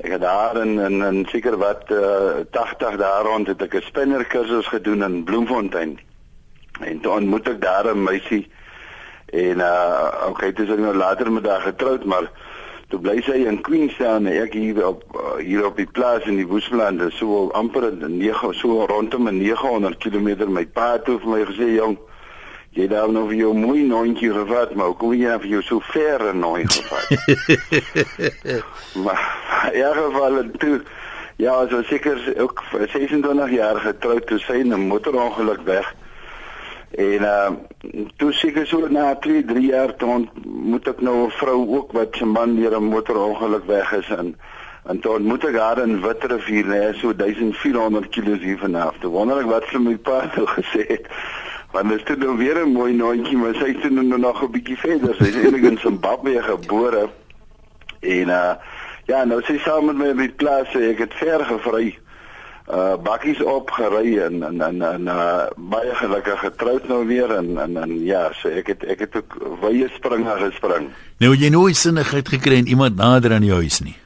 Ek 0.00 0.14
het 0.16 0.24
daar 0.24 0.56
in 0.64 0.78
in, 0.80 1.02
in 1.04 1.26
seker 1.28 1.58
wat 1.60 1.84
uh, 1.92 2.40
80 2.56 2.96
daar 2.96 3.28
rond 3.28 3.52
het 3.52 3.60
ek 3.60 3.76
'n 3.76 3.88
spinner 3.92 4.24
kursus 4.24 4.72
gedoen 4.72 5.04
in 5.04 5.24
Bloemfontein. 5.24 5.98
En 6.80 7.00
toe 7.00 7.12
ontmoet 7.12 7.48
ek 7.48 7.60
daar 7.60 7.92
'n 7.92 8.08
meisie 8.08 8.48
en 9.30 9.60
uh 9.60 10.32
okay, 10.32 10.52
dit 10.52 10.68
is 10.68 10.76
nou 10.76 10.94
later 10.94 11.32
met 11.32 11.46
haar 11.46 11.60
getroud, 11.60 12.04
maar 12.04 12.30
toe 12.90 12.98
bly 12.98 13.20
sy 13.22 13.44
in 13.46 13.60
Queenstown 13.62 14.26
en 14.26 14.36
ek 14.42 14.56
hier 14.58 14.80
op 14.88 15.04
hier 15.38 15.62
op 15.68 15.76
die 15.78 15.86
plaas 15.86 16.26
in 16.26 16.40
die 16.40 16.46
Boesmanland, 16.46 17.02
so 17.14 17.48
amper 17.54 17.86
9 17.94 18.54
so 18.58 18.86
rondom 18.90 19.30
900 19.30 19.98
km 20.02 20.50
my 20.50 20.66
pa 20.66 20.92
het 20.96 21.06
vir 21.06 21.28
my 21.30 21.44
gesê, 21.46 21.68
"Jong, 21.76 21.98
jy 22.74 22.88
daar 22.88 23.12
nou 23.12 23.28
vir 23.28 23.36
jou 23.36 23.54
mooi 23.54 23.86
noontjie 23.86 24.32
gevat, 24.32 24.74
maar 24.74 24.94
kom 24.94 25.12
jy 25.12 25.38
vir 25.38 25.50
jou 25.50 25.62
so 25.62 25.80
ver 25.80 26.34
nooi 26.34 26.66
gevat." 26.66 27.08
maar 29.04 29.70
in 29.72 29.82
elk 29.82 29.94
geval 29.94 30.42
toe 30.58 30.80
ja, 31.36 31.66
so 31.68 31.82
seker 31.82 32.34
ook 32.36 32.62
26 32.92 33.50
jaar 33.50 33.76
getroud 33.76 34.26
toe 34.26 34.38
sy 34.38 34.60
in 34.60 34.74
'n 34.74 34.88
motorongeluk 34.88 35.62
weg. 35.64 35.94
En 37.00 37.22
uh 37.22 37.50
toe 38.16 38.32
seker 38.32 38.66
so 38.66 38.88
na 38.92 39.14
2, 39.14 39.44
3 39.44 39.66
jaar 39.66 39.92
toe 39.96 40.28
moet 40.44 40.88
ek 40.88 41.00
nou 41.00 41.16
'n 41.26 41.36
vrou 41.40 41.60
ook 41.76 41.92
wat 41.96 42.16
se 42.16 42.24
man 42.24 42.56
deur 42.56 42.76
'n 42.76 42.90
motorongeluk 42.92 43.64
weg 43.66 43.92
is 43.92 44.08
en 44.16 44.36
en 44.84 45.00
toe 45.00 45.18
moet 45.18 45.44
ek 45.44 45.56
haar 45.56 45.78
in 45.78 46.00
Witrifuur 46.00 46.66
lê 46.72 46.82
so 46.98 47.14
1400 47.14 48.08
km 48.08 48.38
hier 48.40 48.58
vanaf. 48.58 48.98
Toe 49.00 49.10
wonder 49.10 49.40
ek 49.40 49.46
wat 49.46 49.64
sy 49.70 49.78
my 49.78 49.96
pa 49.96 50.18
nou 50.36 50.46
gesê 50.46 50.84
het. 50.88 51.06
Want 51.72 51.88
dit 51.88 52.10
is 52.10 52.16
nou 52.16 52.36
weer 52.36 52.58
'n 52.66 52.72
mooi 52.72 52.92
noontjie, 52.92 53.36
maar 53.36 53.54
sy 53.54 53.72
is 53.76 53.90
nou 53.90 54.18
nog 54.18 54.42
'n 54.42 54.50
bietjie 54.50 54.78
verder. 54.78 55.14
Sy 55.14 55.28
is 55.28 55.36
eintlik 55.36 55.64
in 55.64 55.78
Zimbabwe 55.78 56.42
gebore. 56.42 57.08
En 58.00 58.28
uh 58.28 58.54
ja, 59.06 59.24
nou 59.24 59.42
sy 59.42 59.58
saam 59.58 59.86
met 59.86 59.96
my 59.96 60.14
by 60.14 60.26
die 60.28 60.36
plaas, 60.36 60.74
ek 60.74 60.98
het 60.98 61.14
ver 61.14 61.44
gevry. 61.44 61.98
Uh 62.70 62.94
bakkies 63.02 63.40
opgery 63.42 64.18
en 64.22 64.42
en 64.46 64.60
en, 64.62 64.82
en 64.82 65.08
uh 65.10 65.46
baie 65.56 65.94
gelukkig 65.98 66.38
getroud 66.38 66.84
nou 66.88 67.06
weer 67.06 67.32
en 67.34 67.58
en 67.58 67.76
en 67.76 67.94
ja, 68.04 68.28
so 68.38 68.48
ek 68.48 68.68
het 68.70 68.84
ek 68.84 69.00
het 69.06 69.16
ook 69.18 69.34
wye 69.64 69.88
springe 69.96 70.36
gespring. 70.38 70.86
Nou 71.18 71.32
jy 71.34 71.50
nooit 71.50 71.76
sinnigheid 71.76 72.28
gekry 72.28 72.60
en 72.62 72.70
iemand 72.70 72.96
nader 72.96 73.34
aan 73.34 73.42
die 73.42 73.50
huis 73.52 73.80
nie. 73.82 73.96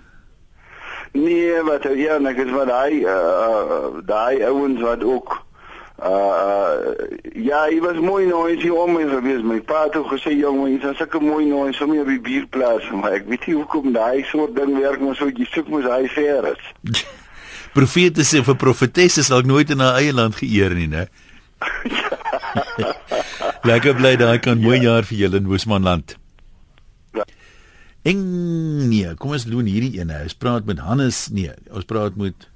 Nee, 1.12 1.60
wat 1.62 1.84
ja, 1.92 2.16
ek 2.30 2.40
is 2.46 2.54
wat 2.54 2.70
daai 2.72 3.04
uh 3.04 4.00
daai 4.06 4.40
ouens 4.48 4.80
wat 4.80 5.04
ook 5.04 5.34
uh 6.00 6.94
ja, 7.36 7.66
hy 7.68 7.82
was 7.84 8.00
mooi 8.00 8.24
nou 8.26 8.46
is 8.50 8.62
hy 8.64 8.70
om 8.72 8.96
my 8.96 9.04
gewees. 9.10 9.42
My 9.44 9.58
pa 9.60 9.82
het 9.90 9.98
ook 10.00 10.08
gesê 10.14 10.32
jong, 10.38 10.62
jy 10.70 10.78
is 10.80 10.96
sulke 11.02 11.20
mooi 11.20 11.44
nou 11.50 11.66
is 11.68 11.82
om 11.84 11.92
jy 11.92 12.00
op 12.00 12.14
die 12.14 12.24
bierplaas, 12.30 12.88
maar 12.96 13.18
ek 13.20 13.28
weet 13.28 13.44
nie 13.50 13.58
hoekom 13.60 13.92
daai 13.92 14.24
soort 14.30 14.56
ding 14.56 14.72
werk 14.80 15.04
maar 15.04 15.20
so 15.20 15.28
jy 15.28 15.46
soek 15.52 15.68
mos 15.68 15.84
hy 15.84 16.08
ver 16.16 16.50
is. 16.54 16.72
Profete 17.74 18.22
sê 18.22 18.42
vir 18.46 18.54
profetesse 18.54 19.24
sal 19.26 19.42
nooit 19.42 19.70
in 19.70 19.82
'n 19.82 19.94
eie 19.98 20.12
land 20.12 20.36
geëer 20.38 20.74
nie, 20.78 20.86
né? 20.86 21.08
Lekker 23.68 23.94
bly 23.98 24.16
daai 24.20 24.38
kan 24.38 24.60
mooi 24.60 24.78
ja. 24.78 24.82
jaar 24.90 25.04
vir 25.08 25.18
julle 25.18 25.36
in 25.42 25.48
Woesmanland. 25.50 26.16
Ja. 27.14 27.24
En 28.04 28.18
nee, 28.88 29.14
kom 29.16 29.32
ons 29.32 29.46
doen 29.48 29.66
hierdie 29.66 29.98
ene. 29.98 30.22
Ons 30.22 30.36
praat 30.36 30.66
met 30.68 30.78
Hannes. 30.78 31.28
Nee, 31.32 31.50
ons 31.70 31.84
praat 31.88 32.16
met 32.16 32.50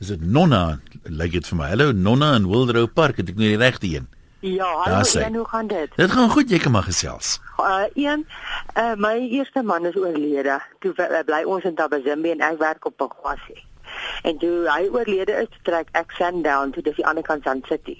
Is 0.00 0.08
dit 0.08 0.22
Nonna? 0.24 0.80
Lyk 1.04 1.32
dit 1.36 1.46
vir 1.46 1.58
my. 1.58 1.66
Hallo 1.68 1.92
Nonna 1.92 2.32
in 2.38 2.48
Wildrou 2.48 2.86
Park. 2.88 3.18
Het 3.20 3.34
ek 3.34 3.36
nou 3.36 3.50
die 3.52 3.60
regte 3.60 3.86
een? 3.86 4.06
Ja, 4.40 4.64
hallo 4.64 5.20
en 5.20 5.34
hoe 5.34 5.48
gaan 5.48 5.66
dit? 5.66 5.96
Dit 5.96 6.10
gaan 6.10 6.30
goed, 6.30 6.50
jy 6.50 6.58
kan 6.58 6.72
maar 6.72 6.82
gesels. 6.82 7.40
Uh 7.58 7.82
een, 7.94 8.26
uh 8.76 8.94
my 8.96 9.28
eerste 9.28 9.62
man 9.62 9.86
is 9.86 9.96
oorlede. 9.96 10.60
Toe 10.78 10.92
bly 11.26 11.42
ons 11.44 11.64
in 11.64 11.74
Tabazimbi 11.74 12.30
en 12.30 12.40
ek 12.40 12.58
werk 12.58 12.86
op 12.88 12.96
Pagwasi. 12.96 13.64
En 14.22 14.38
toe 14.38 14.64
hy 14.64 14.88
oorlede 14.88 15.32
is, 15.42 15.58
trek 15.62 15.88
ek 15.92 16.14
Sundown 16.16 16.72
toe 16.72 16.82
dis 16.82 16.96
die 16.96 17.06
ander 17.06 17.22
kant 17.22 17.44
van 17.44 17.60
City. 17.68 17.98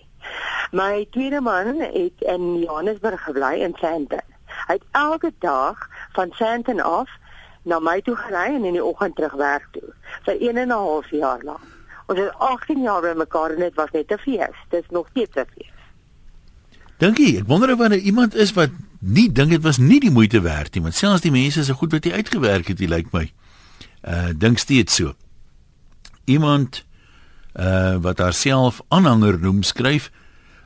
My 0.73 1.07
tweede 1.11 1.41
man 1.41 1.81
het 1.81 2.25
in 2.25 2.47
Johannesburg 2.63 3.25
gebly 3.25 3.61
in 3.67 3.77
Sandton. 3.81 4.25
Hy 4.69 4.79
het 4.79 4.87
elke 4.97 5.33
dag 5.45 5.89
van 6.17 6.33
Sandton 6.39 6.81
af 6.81 7.13
na 7.63 7.79
my 7.85 7.99
toe 8.01 8.17
gery 8.17 8.55
en 8.55 8.65
in 8.65 8.79
die 8.79 8.85
oggend 8.85 9.17
terug 9.17 9.37
werk 9.37 9.69
toe 9.77 9.93
vir 10.25 10.41
1 10.41 10.57
en 10.57 10.73
'n 10.73 10.81
half 10.89 11.11
jaar 11.11 11.45
lank. 11.45 11.69
Ons 12.07 12.19
het 12.19 12.33
18 12.39 12.83
jaar 12.83 13.03
by 13.03 13.13
mekaar 13.17 13.51
en 13.51 13.61
dit 13.61 13.75
was 13.75 13.91
net 13.91 14.13
'n 14.13 14.19
fees. 14.19 14.57
Dis 14.69 14.89
nog 14.89 15.07
steeds 15.11 15.37
'n 15.37 15.47
fees. 15.55 15.70
Dankie. 17.01 17.39
Ek 17.41 17.49
wonder 17.49 17.73
of 17.73 17.81
daar 17.81 17.97
iemand 17.97 18.35
is 18.37 18.53
wat 18.53 18.75
nie 19.01 19.31
dink 19.33 19.55
dit 19.55 19.63
was 19.65 19.79
nie 19.81 20.01
die 20.03 20.13
moeite 20.13 20.43
werd 20.45 20.75
nie, 20.75 20.83
want 20.85 20.97
selfs 20.99 21.25
die 21.25 21.33
mense 21.33 21.63
is 21.63 21.71
so 21.71 21.79
goed 21.81 21.95
wat 21.97 22.05
jy 22.05 22.13
uitgewerk 22.13 22.69
het, 22.69 22.83
lyk 22.85 22.91
like 22.91 23.17
my. 23.17 23.27
Uh 24.05 24.33
dink 24.37 24.61
steeds 24.61 24.99
so. 25.01 25.15
Iemand 26.29 26.85
uh 27.57 27.97
wat 28.05 28.21
haarself 28.21 28.83
aanhanger 28.93 29.41
noem 29.41 29.63
skryf 29.65 30.11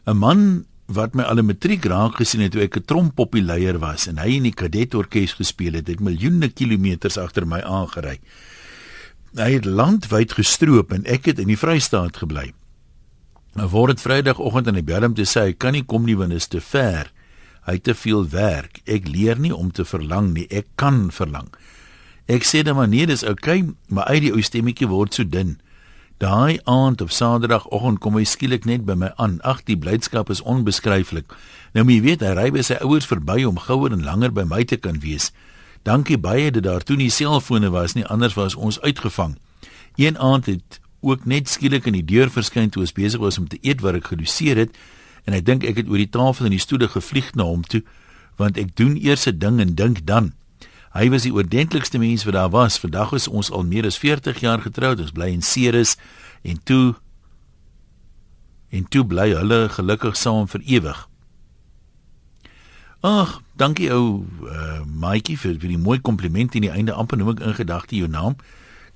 'n 0.06 0.18
man 0.18 0.66
wat 0.86 1.14
my 1.14 1.22
al 1.22 1.38
'n 1.38 1.46
matriek 1.46 1.86
raak 1.86 2.18
gesien 2.18 2.42
het 2.42 2.52
toe 2.52 2.66
ek 2.66 2.76
'n 2.76 2.84
trompoppie 2.84 3.42
leier 3.42 3.78
was 3.78 4.06
en 4.06 4.18
hy 4.18 4.36
in 4.36 4.42
die 4.42 4.54
kadetorkes 4.54 5.38
gespeel 5.38 5.72
het, 5.78 5.86
het 5.86 6.00
miljoene 6.00 6.48
kilometers 6.48 7.16
agter 7.16 7.46
my 7.46 7.62
aangery. 7.62 8.18
Hy 9.34 9.52
het 9.54 9.64
landwyd 9.64 10.32
gestroop 10.32 10.92
en 10.92 11.06
ek 11.06 11.26
het 11.26 11.38
in 11.38 11.46
die 11.46 11.58
Vrystaat 11.58 12.16
gebly. 12.16 12.52
Nou 13.54 13.68
word 13.70 13.94
dit 13.94 14.02
Vrydagoggend 14.02 14.68
aan 14.68 14.78
die 14.80 14.86
bellum 14.86 15.14
te 15.14 15.26
sê 15.28 15.48
hy 15.48 15.52
kan 15.54 15.76
nie 15.76 15.84
kom 15.86 16.08
nie 16.08 16.16
want 16.18 16.34
dit 16.34 16.42
is 16.42 16.50
te 16.50 16.60
ver. 16.60 17.12
Hy 17.64 17.76
het 17.78 17.84
te 17.86 17.94
veel 17.94 18.26
werk. 18.32 18.80
Ek 18.90 19.06
leer 19.08 19.38
nie 19.40 19.54
om 19.54 19.70
te 19.70 19.86
verlang 19.86 20.32
nie, 20.34 20.48
ek 20.50 20.74
kan 20.80 21.06
verlang. 21.14 21.52
Ek 22.26 22.42
sê 22.48 22.64
dan 22.66 22.76
maar 22.76 22.90
nee, 22.90 23.06
dis 23.06 23.22
okay, 23.22 23.62
maar 23.88 24.10
uit 24.10 24.26
die 24.26 24.32
ou 24.34 24.42
stemmetjie 24.42 24.88
word 24.90 25.14
so 25.14 25.28
dun. 25.28 25.58
Daai 26.22 26.58
aand 26.70 27.02
op 27.04 27.10
Saterdagoggend 27.14 28.00
kom 28.02 28.18
hy 28.18 28.24
skielik 28.26 28.66
net 28.66 28.84
by 28.86 28.94
my 28.98 29.10
aan. 29.22 29.40
Ag, 29.46 29.64
die 29.68 29.78
blydskap 29.78 30.30
is 30.34 30.42
onbeskryflik. 30.42 31.34
Nou 31.74 31.86
jy 31.86 32.00
weet, 32.02 32.22
hy 32.26 32.34
ry 32.34 32.50
by 32.54 32.62
sy 32.66 32.78
ouers 32.82 33.06
verby 33.06 33.42
om 33.46 33.58
gouer 33.60 33.94
en 33.94 34.06
langer 34.06 34.34
by 34.34 34.46
my 34.48 34.62
te 34.66 34.78
kan 34.80 34.98
wees. 35.02 35.30
Dankie 35.84 36.18
baie 36.18 36.50
dat 36.54 36.64
daar 36.66 36.86
toe 36.86 36.96
nie 36.96 37.10
selfone 37.12 37.70
was 37.70 37.94
nie, 37.94 38.06
anders 38.08 38.38
was 38.38 38.54
ons 38.54 38.80
uitgevang. 38.80 39.36
Een 40.00 40.18
aand 40.18 40.48
het 40.50 40.80
ook 41.04 41.26
net 41.28 41.48
skielik 41.48 41.86
in 41.86 41.98
die 41.98 42.06
deur 42.06 42.32
verskyn 42.32 42.70
toe 42.72 42.82
ons 42.82 42.96
besig 42.96 43.20
was 43.20 43.38
om 43.38 43.48
te 43.48 43.58
eet 43.62 43.84
wat 43.84 44.00
ek 44.00 44.12
gedoseer 44.12 44.56
het 44.64 44.78
en 45.24 45.36
ek 45.36 45.44
dink 45.44 45.64
ek 45.64 45.82
het 45.82 45.88
oor 45.88 46.00
die 46.00 46.10
tafel 46.10 46.48
in 46.48 46.56
die 46.56 46.62
stoele 46.62 46.88
gevlieg 46.88 47.34
na 47.36 47.46
hom 47.48 47.62
toe 47.62 47.82
want 48.40 48.58
ek 48.58 48.74
doen 48.76 48.96
eers 48.96 49.26
'n 49.26 49.38
ding 49.38 49.60
en 49.60 49.74
dink 49.74 50.06
dan. 50.06 50.32
Hy 50.94 51.08
was 51.10 51.22
die 51.22 51.32
oordentlikste 51.34 51.98
mens 51.98 52.24
wat 52.24 52.34
daar 52.34 52.50
was. 52.50 52.78
Vandag 52.78 53.12
is 53.12 53.28
ons 53.28 53.50
al 53.50 53.64
meer 53.64 53.86
as 53.86 53.98
40 53.98 54.40
jaar 54.40 54.60
getroud. 54.60 55.00
Ons 55.00 55.10
bly 55.10 55.32
in 55.32 55.42
Ceres 55.42 55.96
en 56.42 56.60
toe 56.62 56.94
en 58.70 58.88
toe 58.88 59.04
bly 59.06 59.34
hulle 59.34 59.68
gelukkig 59.68 60.16
saam 60.16 60.48
vir 60.48 60.60
ewig. 60.66 61.08
Ag, 63.00 63.40
dankie 63.56 63.90
ou 63.92 64.24
uh, 64.48 64.80
Maatjie 64.86 65.36
vir 65.38 65.58
vir 65.60 65.74
die 65.74 65.78
mooi 65.78 65.98
kompliment 66.00 66.54
in 66.54 66.64
die 66.64 66.72
einde 66.72 66.94
amper 66.94 67.18
noem 67.18 67.34
ek 67.34 67.42
in 67.44 67.54
gedagte 67.54 67.98
jou 67.98 68.08
naam. 68.08 68.38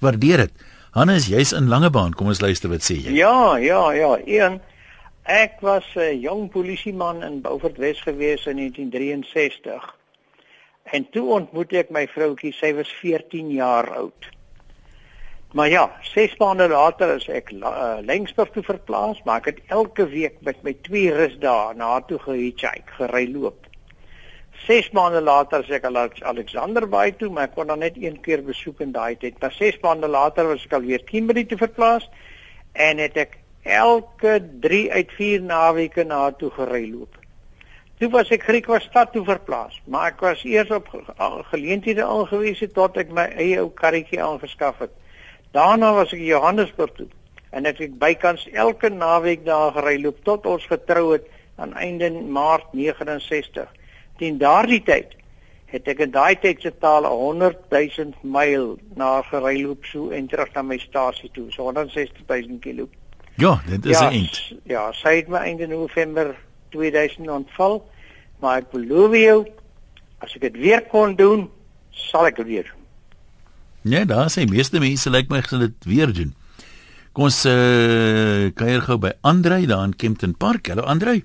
Waardeer 0.00 0.46
dit. 0.46 0.66
Hannes, 0.96 1.26
jy's 1.28 1.52
in 1.52 1.68
Langebaan. 1.68 2.14
Kom 2.16 2.30
ons 2.32 2.40
luister 2.40 2.70
wat 2.72 2.80
sê 2.86 2.96
jy. 2.96 3.12
Ja, 3.18 3.56
ja, 3.60 3.82
ja. 3.92 4.14
Een 4.24 4.60
ek 5.28 5.60
was 5.60 5.84
'n 5.94 6.00
uh, 6.00 6.22
jong 6.22 6.48
polisieman 6.48 7.22
in 7.22 7.42
Beaufort 7.44 7.76
Wes 7.76 8.00
gewees 8.00 8.46
in 8.46 8.56
1963. 8.56 9.94
En 10.82 11.06
toe 11.10 11.26
ontmoet 11.28 11.72
ek 11.72 11.90
my 11.90 12.06
vroutjie, 12.08 12.52
sy 12.52 12.72
was 12.72 12.88
14 12.88 13.50
jaar 13.50 13.90
oud. 13.90 14.30
Maar 15.52 15.68
ja, 15.68 15.84
6 16.02 16.36
maande 16.36 16.68
later 16.68 17.14
is 17.14 17.28
ek 17.28 17.52
uh, 17.52 18.00
Lengsburg 18.00 18.50
toe 18.50 18.62
verplaas, 18.62 19.20
maar 19.24 19.44
ek 19.44 19.52
het 19.52 19.60
elke 19.68 20.08
week 20.08 20.40
met 20.40 20.62
my 20.62 20.72
twee 20.88 21.12
rusdae 21.12 21.74
na 21.76 22.00
toe 22.00 22.18
gehitchhike, 22.18 22.96
gery 22.96 23.28
loop. 23.32 23.67
6 24.66 24.90
maande 24.96 25.20
later 25.20 25.62
as 25.62 25.70
ek 25.70 25.84
al 25.88 25.96
Alexander 26.32 26.86
Bay 26.88 27.12
toe, 27.12 27.30
maar 27.30 27.48
ek 27.48 27.54
kon 27.54 27.70
dan 27.70 27.84
net 27.84 27.96
een 27.96 28.18
keer 28.20 28.42
besoek 28.44 28.80
in 28.84 28.92
daai 28.92 29.16
tyd. 29.16 29.38
Maar 29.40 29.52
6 29.52 29.78
maande 29.84 30.08
later 30.08 30.48
was 30.48 30.64
ek 30.64 30.74
al 30.78 30.86
weer 30.88 31.04
Kimberley 31.04 31.44
toe 31.48 31.58
verplaas 31.60 32.08
en 32.72 32.98
het 32.98 33.16
ek 33.16 33.38
elke 33.62 34.38
3 34.60 34.82
uit 34.92 35.14
4 35.16 35.42
naweke 35.42 36.04
na 36.04 36.30
toe 36.30 36.50
gery 36.56 36.84
loop. 36.90 37.16
Toe 37.98 38.10
was 38.14 38.30
ek 38.30 38.44
Griekwas 38.46 38.84
stad 38.86 39.12
toe 39.12 39.24
verplaas, 39.26 39.80
maar 39.90 40.12
ek 40.12 40.20
was 40.22 40.44
eers 40.46 40.70
op 40.70 40.86
geleenthede 41.50 42.04
aangewese 42.06 42.68
tot 42.70 42.96
ek 43.00 43.10
my 43.14 43.26
eie 43.34 43.58
ou 43.62 43.72
karretjie 43.74 44.20
aangeskaf 44.22 44.84
het. 44.84 44.92
Daarna 45.56 45.94
was 45.96 46.12
ek 46.14 46.22
Johannesburg 46.22 46.94
toe 46.98 47.08
en 47.50 47.66
ek 47.66 47.80
het 47.80 47.96
bykans 47.98 48.44
elke 48.52 48.90
naweek 48.92 49.44
daar 49.46 49.72
gery 49.76 49.96
loop 50.02 50.20
tot 50.26 50.46
ons 50.46 50.66
getrou 50.68 51.14
het 51.14 51.26
aan 51.56 51.72
einde 51.74 52.10
Maart 52.10 52.72
69. 52.76 53.66
Teen 54.18 54.38
daardie 54.38 54.82
tyd 54.82 55.14
het 55.68 55.88
ek 55.92 56.00
in 56.06 56.12
daai 56.14 56.38
tyd 56.40 56.62
se 56.64 56.72
taal 56.80 57.04
100 57.06 57.68
000 57.70 58.14
myl 58.24 58.78
na 58.96 59.18
gery 59.28 59.60
loop 59.62 59.84
so 59.84 60.08
en 60.16 60.28
terug 60.28 60.54
na 60.54 60.62
my 60.64 60.78
stasie 60.80 61.28
toe, 61.34 61.50
so 61.52 61.68
160 61.68 62.24
000 62.24 62.58
km. 62.64 62.88
Ja, 63.38 63.60
dit 63.66 63.84
is 63.86 63.98
'n 63.98 64.02
ja, 64.02 64.10
eind. 64.10 64.54
Ja, 64.64 64.92
sy 64.92 65.16
het 65.16 65.28
my 65.28 65.38
einde 65.38 65.66
November 65.66 66.34
2000 66.70 67.28
ontval, 67.28 67.84
maar 68.40 68.58
ek 68.58 68.70
beloof 68.70 69.14
jou 69.14 69.46
as 70.18 70.34
ek 70.34 70.40
dit 70.40 70.56
weer 70.56 70.82
kon 70.90 71.14
doen, 71.14 71.48
sal 71.90 72.26
ek 72.26 72.36
weer 72.42 72.64
doen. 72.64 72.84
Ja, 73.82 74.04
daar 74.04 74.30
sê 74.30 74.44
meeste 74.48 74.80
mense 74.80 75.10
lyk 75.10 75.28
my 75.28 75.42
gesal 75.42 75.58
dit 75.58 75.84
weer 75.84 76.12
doen. 76.12 76.34
Kom 77.12 77.24
ons 77.24 77.44
uh, 77.46 78.50
kuier 78.54 78.82
gou 78.84 78.98
by 78.98 79.12
Andrei 79.20 79.66
daar 79.66 79.84
in 79.84 79.96
Kempton 79.96 80.34
Park. 80.36 80.68
Hallo 80.68 80.82
Andrei. 80.82 81.22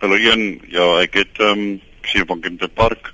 Hallo 0.00 0.16
Jan. 0.16 0.60
Ja, 0.68 1.00
ek 1.00 1.14
het 1.14 1.40
ehm 1.40 1.58
um, 1.58 1.80
sien 2.06 2.26
van 2.26 2.40
Kempton 2.40 2.72
Park. 2.72 3.12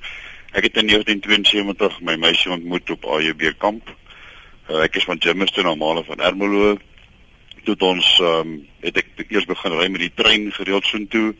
Ek 0.53 0.65
het 0.65 0.77
in 0.77 0.87
1972 0.87 2.01
my 2.01 2.17
meisie 2.17 2.51
ontmoet 2.51 2.91
op 2.91 3.05
AJB 3.05 3.53
kamp. 3.59 3.91
Uh, 4.69 4.83
ek 4.85 4.97
is 4.97 5.05
van 5.05 5.21
Germiston, 5.21 5.65
normale 5.65 6.05
van 6.05 6.21
Ermelo. 6.21 6.77
Toe 7.65 7.77
ons 7.79 8.21
ehm 8.21 8.41
um, 8.41 8.67
het 8.81 8.97
ek 8.97 9.27
eers 9.29 9.49
begin 9.49 9.75
ry 9.77 9.89
met 9.89 10.01
die 10.01 10.15
trein 10.15 10.53
gereeld 10.53 10.87
so 10.87 10.99
toe 11.11 11.35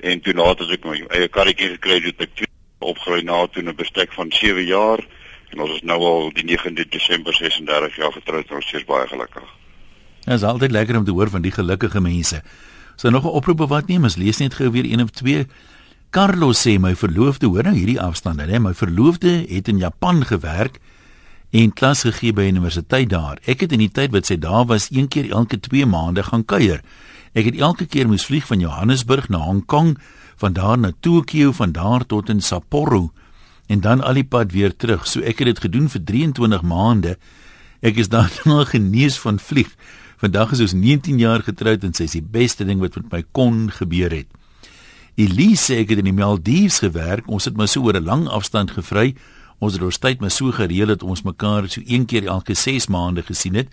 en 0.00 0.20
toe 0.20 0.34
later 0.34 0.66
as 0.66 0.72
ek 0.74 0.84
my 0.84 0.96
eie 1.14 1.28
karretjie 1.28 1.74
gekry 1.76 2.00
het, 2.00 2.16
het 2.18 2.26
ek 2.26 2.48
opgery 2.78 3.22
na 3.22 3.46
toe 3.46 3.62
'n 3.62 3.76
bestek 3.76 4.12
van 4.12 4.32
7 4.32 4.64
jaar 4.64 5.00
en 5.52 5.60
ons 5.60 5.74
is 5.74 5.82
nou 5.82 5.98
al 6.00 6.32
die 6.32 6.44
9de 6.44 6.88
Desember 6.88 7.34
36 7.34 7.96
jaar 7.96 8.12
getroud 8.12 8.50
en 8.50 8.56
ons 8.56 8.72
is 8.72 8.84
baie 8.84 9.06
gelukkig. 9.06 9.46
Dit 10.24 10.34
is 10.34 10.42
altyd 10.42 10.70
lekker 10.70 10.96
om 10.98 11.04
te 11.04 11.14
hoor 11.14 11.30
van 11.30 11.42
die 11.42 11.54
gelukkige 11.54 12.00
mense. 12.00 12.42
So 12.96 13.10
nog 13.10 13.24
'n 13.24 13.36
oproep 13.38 13.68
wat 13.68 13.88
neem, 13.88 14.04
as 14.04 14.16
lees 14.16 14.38
net 14.38 14.54
gou 14.54 14.70
weer 14.70 14.84
een 14.84 15.02
of 15.02 15.10
twee 15.10 15.46
Carlos 16.16 16.62
sê 16.64 16.78
my 16.80 16.94
verloofde 16.96 17.44
hoor 17.52 17.66
nou 17.66 17.74
hierdie 17.76 17.98
afstande, 18.00 18.46
hè, 18.48 18.56
my 18.56 18.70
verloofde 18.72 19.42
het 19.50 19.66
in 19.68 19.76
Japan 19.82 20.22
gewerk 20.24 20.78
en 21.52 21.74
klas 21.76 22.06
gegee 22.06 22.32
by 22.32 22.46
universiteit 22.48 23.10
daar. 23.10 23.36
Ek 23.44 23.60
het 23.66 23.74
in 23.76 23.82
die 23.82 23.90
tyd 23.92 24.14
wat 24.14 24.30
sy 24.30 24.38
daar 24.40 24.64
was, 24.70 24.86
een 24.88 25.10
keer 25.12 25.28
elke 25.28 25.58
2 25.60 25.84
maande 25.84 26.24
gaan 26.24 26.46
kuier. 26.48 26.80
Ek 27.36 27.50
het 27.50 27.58
elke 27.60 27.84
keer 27.84 28.08
moes 28.08 28.24
vlieg 28.24 28.46
van 28.48 28.64
Johannesburg 28.64 29.28
na 29.28 29.42
Hong 29.44 29.60
Kong, 29.68 29.92
van 30.40 30.56
daar 30.56 30.80
na 30.80 30.94
Tokio, 31.04 31.52
van 31.52 31.76
daar 31.76 32.06
tot 32.08 32.32
in 32.32 32.40
Sapporo 32.40 33.10
en 33.68 33.84
dan 33.84 34.00
al 34.00 34.16
die 34.16 34.24
pad 34.24 34.56
weer 34.56 34.72
terug. 34.72 35.04
So 35.04 35.20
ek 35.20 35.44
het 35.44 35.52
dit 35.52 35.62
gedoen 35.68 35.92
vir 35.92 36.00
23 36.00 36.64
maande. 36.64 37.18
Ek 37.84 38.00
is 38.00 38.08
daarna 38.08 38.64
genees 38.72 39.20
van 39.20 39.36
vlieg. 39.36 39.68
Vandag 40.16 40.56
is 40.56 40.64
ons 40.64 40.78
19 40.80 41.20
jaar 41.20 41.44
getroud 41.44 41.84
en 41.84 41.92
sy 41.92 42.08
is 42.08 42.16
die 42.16 42.24
beste 42.24 42.64
ding 42.64 42.80
wat 42.80 42.96
met 43.02 43.12
my 43.12 43.22
kon 43.36 43.66
gebeur 43.68 44.16
het. 44.22 44.32
Elise 45.16 45.72
sê 45.72 45.78
ek 45.80 45.94
het 45.94 46.02
in 46.02 46.10
die 46.10 46.16
Maldives 46.16 46.82
gewerk. 46.84 47.24
Ons 47.32 47.46
het 47.48 47.56
maar 47.56 47.70
so 47.72 47.80
oor 47.82 47.96
'n 47.96 48.04
lang 48.04 48.28
afstand 48.28 48.70
gevry. 48.70 49.16
Ons 49.58 49.72
het 49.72 49.82
ons 49.82 49.98
tyd 49.98 50.20
maar 50.20 50.30
so 50.30 50.52
gereël 50.52 50.86
dat 50.86 51.02
ons 51.02 51.22
mekaar 51.22 51.68
so 51.68 51.80
een 51.86 52.04
keer 52.04 52.26
elke 52.26 52.54
6 52.54 52.86
maande 52.86 53.22
gesien 53.22 53.54
het. 53.54 53.68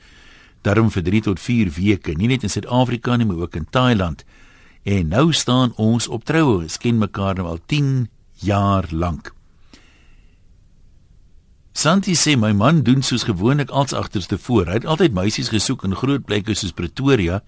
Daarom 0.61 0.91
vir 0.91 1.03
3 1.03 1.21
tot 1.21 1.39
4 1.39 1.69
weke, 1.69 2.13
nie 2.15 2.27
net 2.27 2.43
in 2.43 2.49
Suid-Afrika 2.49 3.15
nie, 3.15 3.25
maar 3.25 3.43
ook 3.43 3.55
in 3.55 3.67
Thailand. 3.69 4.23
En 4.83 5.07
nou 5.07 5.33
staan 5.33 5.73
ons 5.75 6.07
op 6.07 6.23
troue. 6.23 6.63
Ons 6.63 6.77
ken 6.77 6.97
mekaar 6.97 7.35
nou 7.35 7.47
al 7.47 7.59
10 7.65 8.09
jaar 8.33 8.85
lank. 8.91 9.33
Santi 11.73 12.15
sê 12.15 12.37
my 12.37 12.51
man 12.51 12.83
doen 12.83 13.01
soos 13.01 13.23
gewoonlik 13.23 13.69
als 13.69 13.93
agterste 13.93 14.37
voor. 14.37 14.65
Hy 14.65 14.73
het 14.73 14.85
altyd 14.85 15.13
meisies 15.13 15.49
gesoek 15.49 15.83
in 15.83 15.95
groot 15.95 16.25
plekke 16.25 16.53
soos 16.53 16.71
Pretoria 16.71 17.41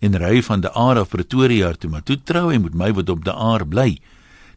en 0.00 0.18
ry 0.18 0.42
van 0.42 0.60
die 0.60 0.70
Aar 0.70 0.98
af 0.98 1.08
Pretoria 1.08 1.72
toe, 1.72 1.90
maar 1.90 2.02
toe 2.02 2.16
trou 2.22 2.50
hy 2.50 2.58
met 2.58 2.74
my 2.74 2.92
wat 2.92 3.08
op 3.08 3.24
die 3.24 3.32
Aar 3.32 3.66
bly. 3.66 3.98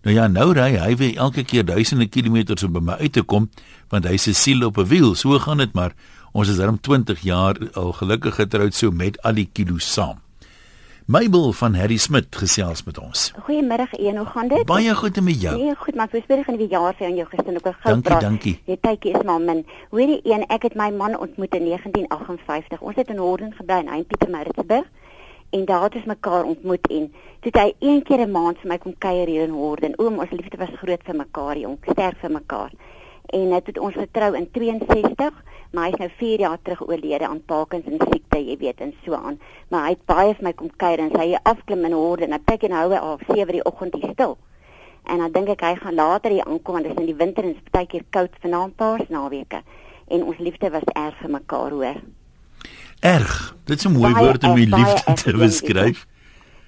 Nou 0.04 0.16
ja, 0.16 0.28
nou 0.28 0.54
ry 0.54 0.78
hy 0.78 0.96
weer 0.96 1.18
elke 1.18 1.44
keer 1.44 1.66
duisende 1.66 2.08
kilometers 2.08 2.64
om 2.64 2.74
by 2.74 2.80
my 2.80 2.94
uit 3.02 3.14
te 3.14 3.24
kom, 3.24 3.50
want 3.92 4.06
hy 4.06 4.18
se 4.18 4.34
siel 4.34 4.66
op 4.66 4.78
'n 4.78 4.88
wiel. 4.88 5.16
So 5.16 5.40
gaan 5.40 5.58
dit 5.58 5.74
maar. 5.74 5.94
Ons 6.34 6.50
is 6.50 6.58
darm 6.58 6.80
20 6.80 7.20
jaar 7.22 7.58
al 7.74 7.94
gelukkig 7.94 8.36
getroud 8.36 8.74
so 8.74 8.92
met 8.92 9.22
al 9.24 9.34
die 9.34 9.50
kilos 9.54 9.94
saam. 9.94 10.22
Mabel 11.08 11.54
van 11.54 11.74
Harry 11.74 11.98
Smit 11.98 12.36
gesels 12.36 12.84
met 12.84 12.98
ons. 13.00 13.32
Goeiemiddag, 13.46 13.94
een, 13.96 14.18
hoe 14.18 14.26
gaan 14.26 14.48
dit? 14.48 14.66
Baie 14.66 14.96
goed 14.96 15.18
en 15.18 15.24
met 15.24 15.42
jou? 15.42 15.58
Nee, 15.58 15.76
goed, 15.76 15.96
maar 15.96 16.10
voorspreek 16.12 16.44
gaan 16.46 16.58
die 16.58 16.68
jaar 16.68 16.94
vir 17.00 17.16
jou 17.16 17.28
gister 17.30 17.54
ook 17.56 17.68
'n 17.68 17.74
gou 17.80 17.94
dankie, 17.94 18.02
praat. 18.02 18.22
Dankie, 18.22 18.52
dankie. 18.54 18.62
Die 18.66 18.80
tydjie 18.80 19.14
is 19.16 19.24
maar 19.24 19.42
min. 19.42 19.66
Hoorie 19.90 20.20
een, 20.24 20.44
ek 20.48 20.64
het 20.64 20.76
my 20.76 20.90
man 20.92 21.20
ontmoet 21.20 21.56
in 21.56 21.64
1958. 21.64 22.82
Ons 22.82 22.96
het 22.96 23.08
in 23.08 23.18
Horden 23.18 23.54
gebly 23.54 23.80
in 23.96 24.06
Pietermaritzburg 24.06 24.86
en 25.50 25.66
daar 25.66 25.84
het 25.84 25.96
ons 25.96 26.06
mekaar 26.06 26.44
ontmoet 26.44 26.88
en 26.88 27.14
toe 27.40 27.52
hy 27.56 27.74
een 27.80 28.04
keer 28.04 28.22
'n 28.26 28.32
maand 28.32 28.58
vir 28.60 28.70
my 28.70 28.78
kom 28.78 28.96
kuier 28.98 29.28
hier 29.28 29.44
in 29.44 29.56
Horden. 29.56 30.00
Oom, 30.00 30.20
ons 30.20 30.32
liefde 30.32 30.58
was 30.58 30.80
groot 30.82 31.04
vir 31.04 31.16
mekaar, 31.16 31.58
jong, 31.58 31.78
sterk 31.92 32.18
vir 32.18 32.32
mekaar. 32.32 32.72
En 33.26 33.50
dit 33.50 33.66
het 33.68 33.78
ons 33.80 33.94
getrou 33.94 34.36
in 34.36 34.52
62, 34.52 35.44
maar 35.72 35.84
hy 35.84 35.92
is 35.92 36.00
nou 36.00 36.10
4 36.18 36.40
jaar 36.40 36.58
terug 36.62 36.88
oorlede 36.88 37.28
aan 37.28 37.46
Parkinson 37.46 38.00
siekte, 38.12 38.46
jy 38.46 38.58
weet, 38.58 38.82
en 38.82 38.94
so 39.06 39.14
aan. 39.14 39.40
Maar 39.70 39.84
hy 39.84 39.90
het 39.90 40.06
baie 40.06 40.34
vir 40.34 40.44
my 40.44 40.54
kom 40.54 40.70
kuier 40.76 41.00
en 41.00 41.12
sy 41.16 41.38
afklim 41.44 41.86
in 41.86 41.92
Horden. 41.92 42.34
Ek 42.34 42.46
kyk 42.46 42.64
en 42.64 42.72
hou 42.72 42.90
hy 42.90 42.98
af 42.98 43.22
7 43.28 43.52
die 43.52 43.66
oggend 43.66 43.96
hier 43.96 44.12
stil. 44.12 44.38
En 45.04 45.18
dan 45.18 45.32
dink 45.32 45.50
ek 45.50 45.62
hy 45.62 45.76
gaan 45.76 45.96
later 45.96 46.32
hier 46.32 46.46
aankom 46.46 46.74
want 46.74 46.86
dit 46.86 46.94
is 46.94 47.00
in 47.00 47.12
die 47.12 47.16
winter 47.16 47.44
en 47.44 47.54
dit 47.54 47.64
is 47.64 47.72
baie 47.72 47.88
keer 47.88 48.04
koud 48.10 48.32
vanaand 48.42 48.76
paas 48.76 49.10
naweke. 49.10 49.62
En 50.08 50.24
ons 50.24 50.38
liefde 50.38 50.70
was 50.72 50.88
erg 50.94 51.20
vir 51.22 51.30
mekaar, 51.30 51.72
hoor. 51.72 52.02
Erg. 53.00 53.56
Dit 53.66 53.78
is 53.78 53.86
'n 53.86 53.92
mooi 53.92 54.14
baie 54.14 54.26
woord 54.26 54.44
om 54.44 54.56
die 54.56 54.68
liefde 54.68 55.14
te 55.14 55.34
beskryf. 55.38 56.06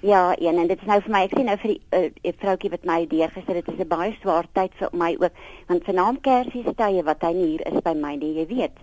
Ja, 0.00 0.34
en, 0.34 0.58
en 0.58 0.66
dit 0.66 0.78
is 0.80 0.86
nou 0.86 1.00
vir 1.04 1.12
my, 1.12 1.20
ek 1.26 1.34
sien 1.36 1.44
nou 1.44 1.56
vir 1.60 1.70
die 1.74 1.80
uh, 1.92 2.32
vroutjie 2.40 2.70
wat 2.72 2.84
my 2.88 3.02
deurgesit 3.08 3.50
het, 3.52 3.66
dit 3.66 3.74
is 3.74 3.80
'n 3.84 3.88
baie 3.88 4.14
swaar 4.22 4.46
tyd 4.56 4.72
vir 4.78 4.88
my 4.92 5.16
ook, 5.20 5.34
want 5.68 5.84
vanaand 5.84 6.20
Kersie 6.24 6.62
se 6.64 6.74
tye 6.74 7.02
wat 7.04 7.20
hy 7.20 7.32
nie 7.36 7.48
hier 7.52 7.66
is 7.68 7.82
by 7.84 7.92
my 7.92 8.14
nie, 8.16 8.32
jy 8.38 8.46
weet. 8.48 8.76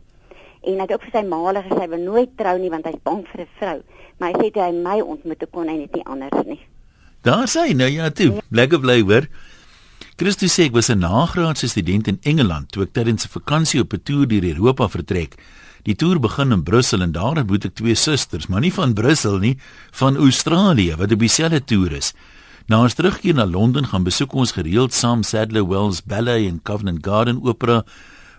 En 0.61 0.73
hy 0.73 0.85
het 0.85 0.93
ook 0.93 1.07
vir 1.07 1.15
sy 1.17 1.23
maale 1.25 1.63
gesê 1.65 1.79
hy 1.79 1.89
wil 1.89 2.03
nooit 2.03 2.37
trou 2.37 2.57
nie 2.59 2.69
want 2.69 2.85
hy's 2.85 3.01
bang 3.03 3.25
vir 3.31 3.41
'n 3.41 3.49
vrou. 3.59 3.81
Maar 4.19 4.31
hy 4.31 4.35
sê 4.37 4.51
toe 4.53 4.63
hy 4.63 4.71
my 4.71 5.01
ontmoet, 5.01 5.43
kon 5.51 5.67
hy 5.67 5.77
net 5.77 5.93
nie 5.95 6.05
anders 6.05 6.45
nie. 6.45 6.61
Daar 7.21 7.47
sê 7.47 7.73
nou 7.75 7.89
ja 7.89 8.09
toe, 8.09 8.33
ja. 8.33 8.41
lekker 8.51 8.79
bly 8.79 9.01
hoor. 9.01 9.27
Christus 10.17 10.53
sê 10.53 10.65
ek 10.65 10.73
was 10.73 10.89
'n 10.89 10.99
nagraadse 10.99 11.67
student 11.67 12.07
in 12.07 12.19
Engeland 12.21 12.71
toe 12.71 12.83
ek 12.83 12.93
tydens 12.93 13.25
'n 13.25 13.39
vakansie 13.39 13.81
op 13.81 13.93
'n 13.93 14.03
toer 14.03 14.27
deur 14.27 14.43
Europa 14.43 14.87
vertrek. 14.87 15.35
Die 15.87 15.95
toer 15.95 16.19
begin 16.19 16.51
in 16.51 16.65
Brussel 16.67 16.99
en 16.99 17.13
daar 17.15 17.37
ontmoet 17.39 17.69
ek 17.69 17.77
twee 17.79 17.95
susters, 17.95 18.49
maar 18.51 18.59
nie 18.59 18.73
van 18.75 18.91
Brussel 18.91 19.37
nie, 19.39 19.53
van 19.95 20.17
Australië 20.19 20.97
wat 20.99 21.13
op 21.15 21.21
dieselfde 21.23 21.61
toer 21.63 21.93
is. 22.01 22.09
Na 22.67 22.81
ons 22.83 22.97
terugkeer 22.97 23.37
na 23.37 23.45
Londen 23.47 23.87
gaan 23.87 24.03
besoek 24.03 24.33
ons 24.35 24.51
gereeld 24.57 24.91
saam 24.91 25.23
Sadler 25.23 25.63
Wells 25.63 26.01
Ballet 26.03 26.49
en 26.49 26.59
Covent 26.59 26.99
Garden 27.05 27.39
Opera 27.39 27.85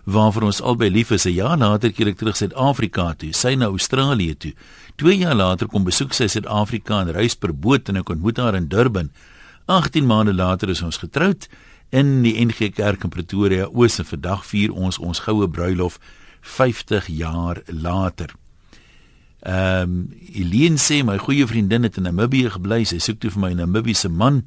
waarvoor 0.05 0.45
ons 0.51 0.61
albei 0.61 0.91
lief 0.93 1.09
is. 1.11 1.25
'n 1.25 1.33
Jaar 1.33 1.57
later 1.57 1.91
keer 1.91 2.07
ek 2.07 2.17
terug 2.17 2.37
Suid-Afrika 2.37 3.13
toe, 3.17 3.33
sy 3.33 3.55
na 3.55 3.65
Australië 3.65 4.37
toe. 4.37 4.53
2 4.97 5.17
jaar 5.17 5.35
later 5.35 5.67
kom 5.67 5.83
besoek 5.83 6.13
sy 6.13 6.27
Suid-Afrika 6.27 7.01
en 7.01 7.11
reis 7.11 7.35
per 7.35 7.53
boot 7.53 7.89
en 7.89 7.97
ek 7.97 8.09
ontmoet 8.09 8.37
haar 8.37 8.55
in 8.55 8.67
Durban. 8.67 9.09
18 9.65 10.05
maande 10.05 10.33
later 10.33 10.69
is 10.69 10.81
ons 10.81 10.97
getroud 10.97 11.47
in 11.89 12.21
die 12.21 12.45
NG 12.45 12.73
Kerk 12.73 13.03
in 13.03 13.09
Pretoria. 13.09 13.65
Oos 13.73 13.99
en 13.99 14.05
vandag 14.05 14.45
vier 14.45 14.71
ons 14.71 14.99
ons 14.99 15.19
goue 15.19 15.47
bruilof 15.47 15.99
50 16.41 17.07
jaar 17.07 17.61
later. 17.65 18.33
Ehm 19.39 19.81
um, 19.81 20.09
Eileen 20.35 20.77
sê 20.77 21.03
my 21.03 21.17
goeie 21.17 21.47
vriendin 21.47 21.83
het 21.83 21.97
in 21.97 22.03
Namibië 22.03 22.49
gebly. 22.49 22.83
Sy 22.83 22.99
soek 22.99 23.19
toe 23.19 23.31
vir 23.31 23.39
my 23.39 23.51
'n 23.53 23.61
Namibiese 23.63 24.09
man. 24.09 24.43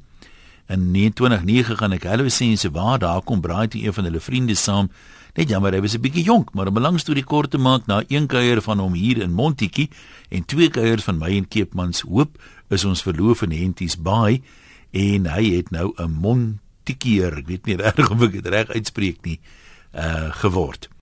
In 0.69 0.91
29 0.91 1.77
gaan 1.77 1.91
ek 1.91 2.03
hallo 2.03 2.29
sê 2.29 2.45
en 2.51 2.57
sy 2.57 2.69
waar 2.69 2.99
daar 2.99 3.21
kom 3.21 3.41
braai 3.41 3.67
toe 3.67 3.81
een 3.81 3.93
van 3.93 4.03
hulle 4.03 4.19
vriende 4.19 4.55
saam. 4.55 4.89
Net 5.33 5.49
jammer 5.49 5.73
hy 5.73 5.81
was 5.81 5.95
'n 5.95 6.01
bietjie 6.01 6.23
jonk, 6.23 6.53
maar 6.53 6.67
om 6.67 6.77
'n 6.77 6.81
lang 6.81 6.99
storie 6.99 7.23
kort 7.23 7.51
te 7.51 7.57
maak, 7.57 7.87
na 7.87 8.03
een 8.07 8.27
kuier 8.27 8.61
van 8.61 8.79
hom 8.79 8.93
hier 8.93 9.17
in 9.17 9.33
Montetjie 9.33 9.89
en 10.29 10.45
twee 10.45 10.69
kuiers 10.69 11.03
van 11.03 11.17
my 11.17 11.29
in 11.29 11.47
Keepmans 11.47 12.01
Hoop 12.01 12.37
is 12.69 12.85
ons 12.85 13.01
verloof 13.01 13.41
in 13.41 13.51
Henties 13.51 13.97
Bay 13.97 14.41
en 14.91 15.25
hy 15.25 15.55
het 15.55 15.71
nou 15.71 15.93
'n 15.97 16.11
Montetjieer, 16.11 17.37
ek 17.37 17.47
weet 17.47 17.65
nie 17.65 17.75
reg 17.81 18.11
of 18.11 18.21
ek 18.21 18.31
dit 18.31 18.45
reg 18.45 18.69
uitspreek 18.69 19.25
nie, 19.25 19.39
uh 19.93 20.31
geword. 20.31 20.92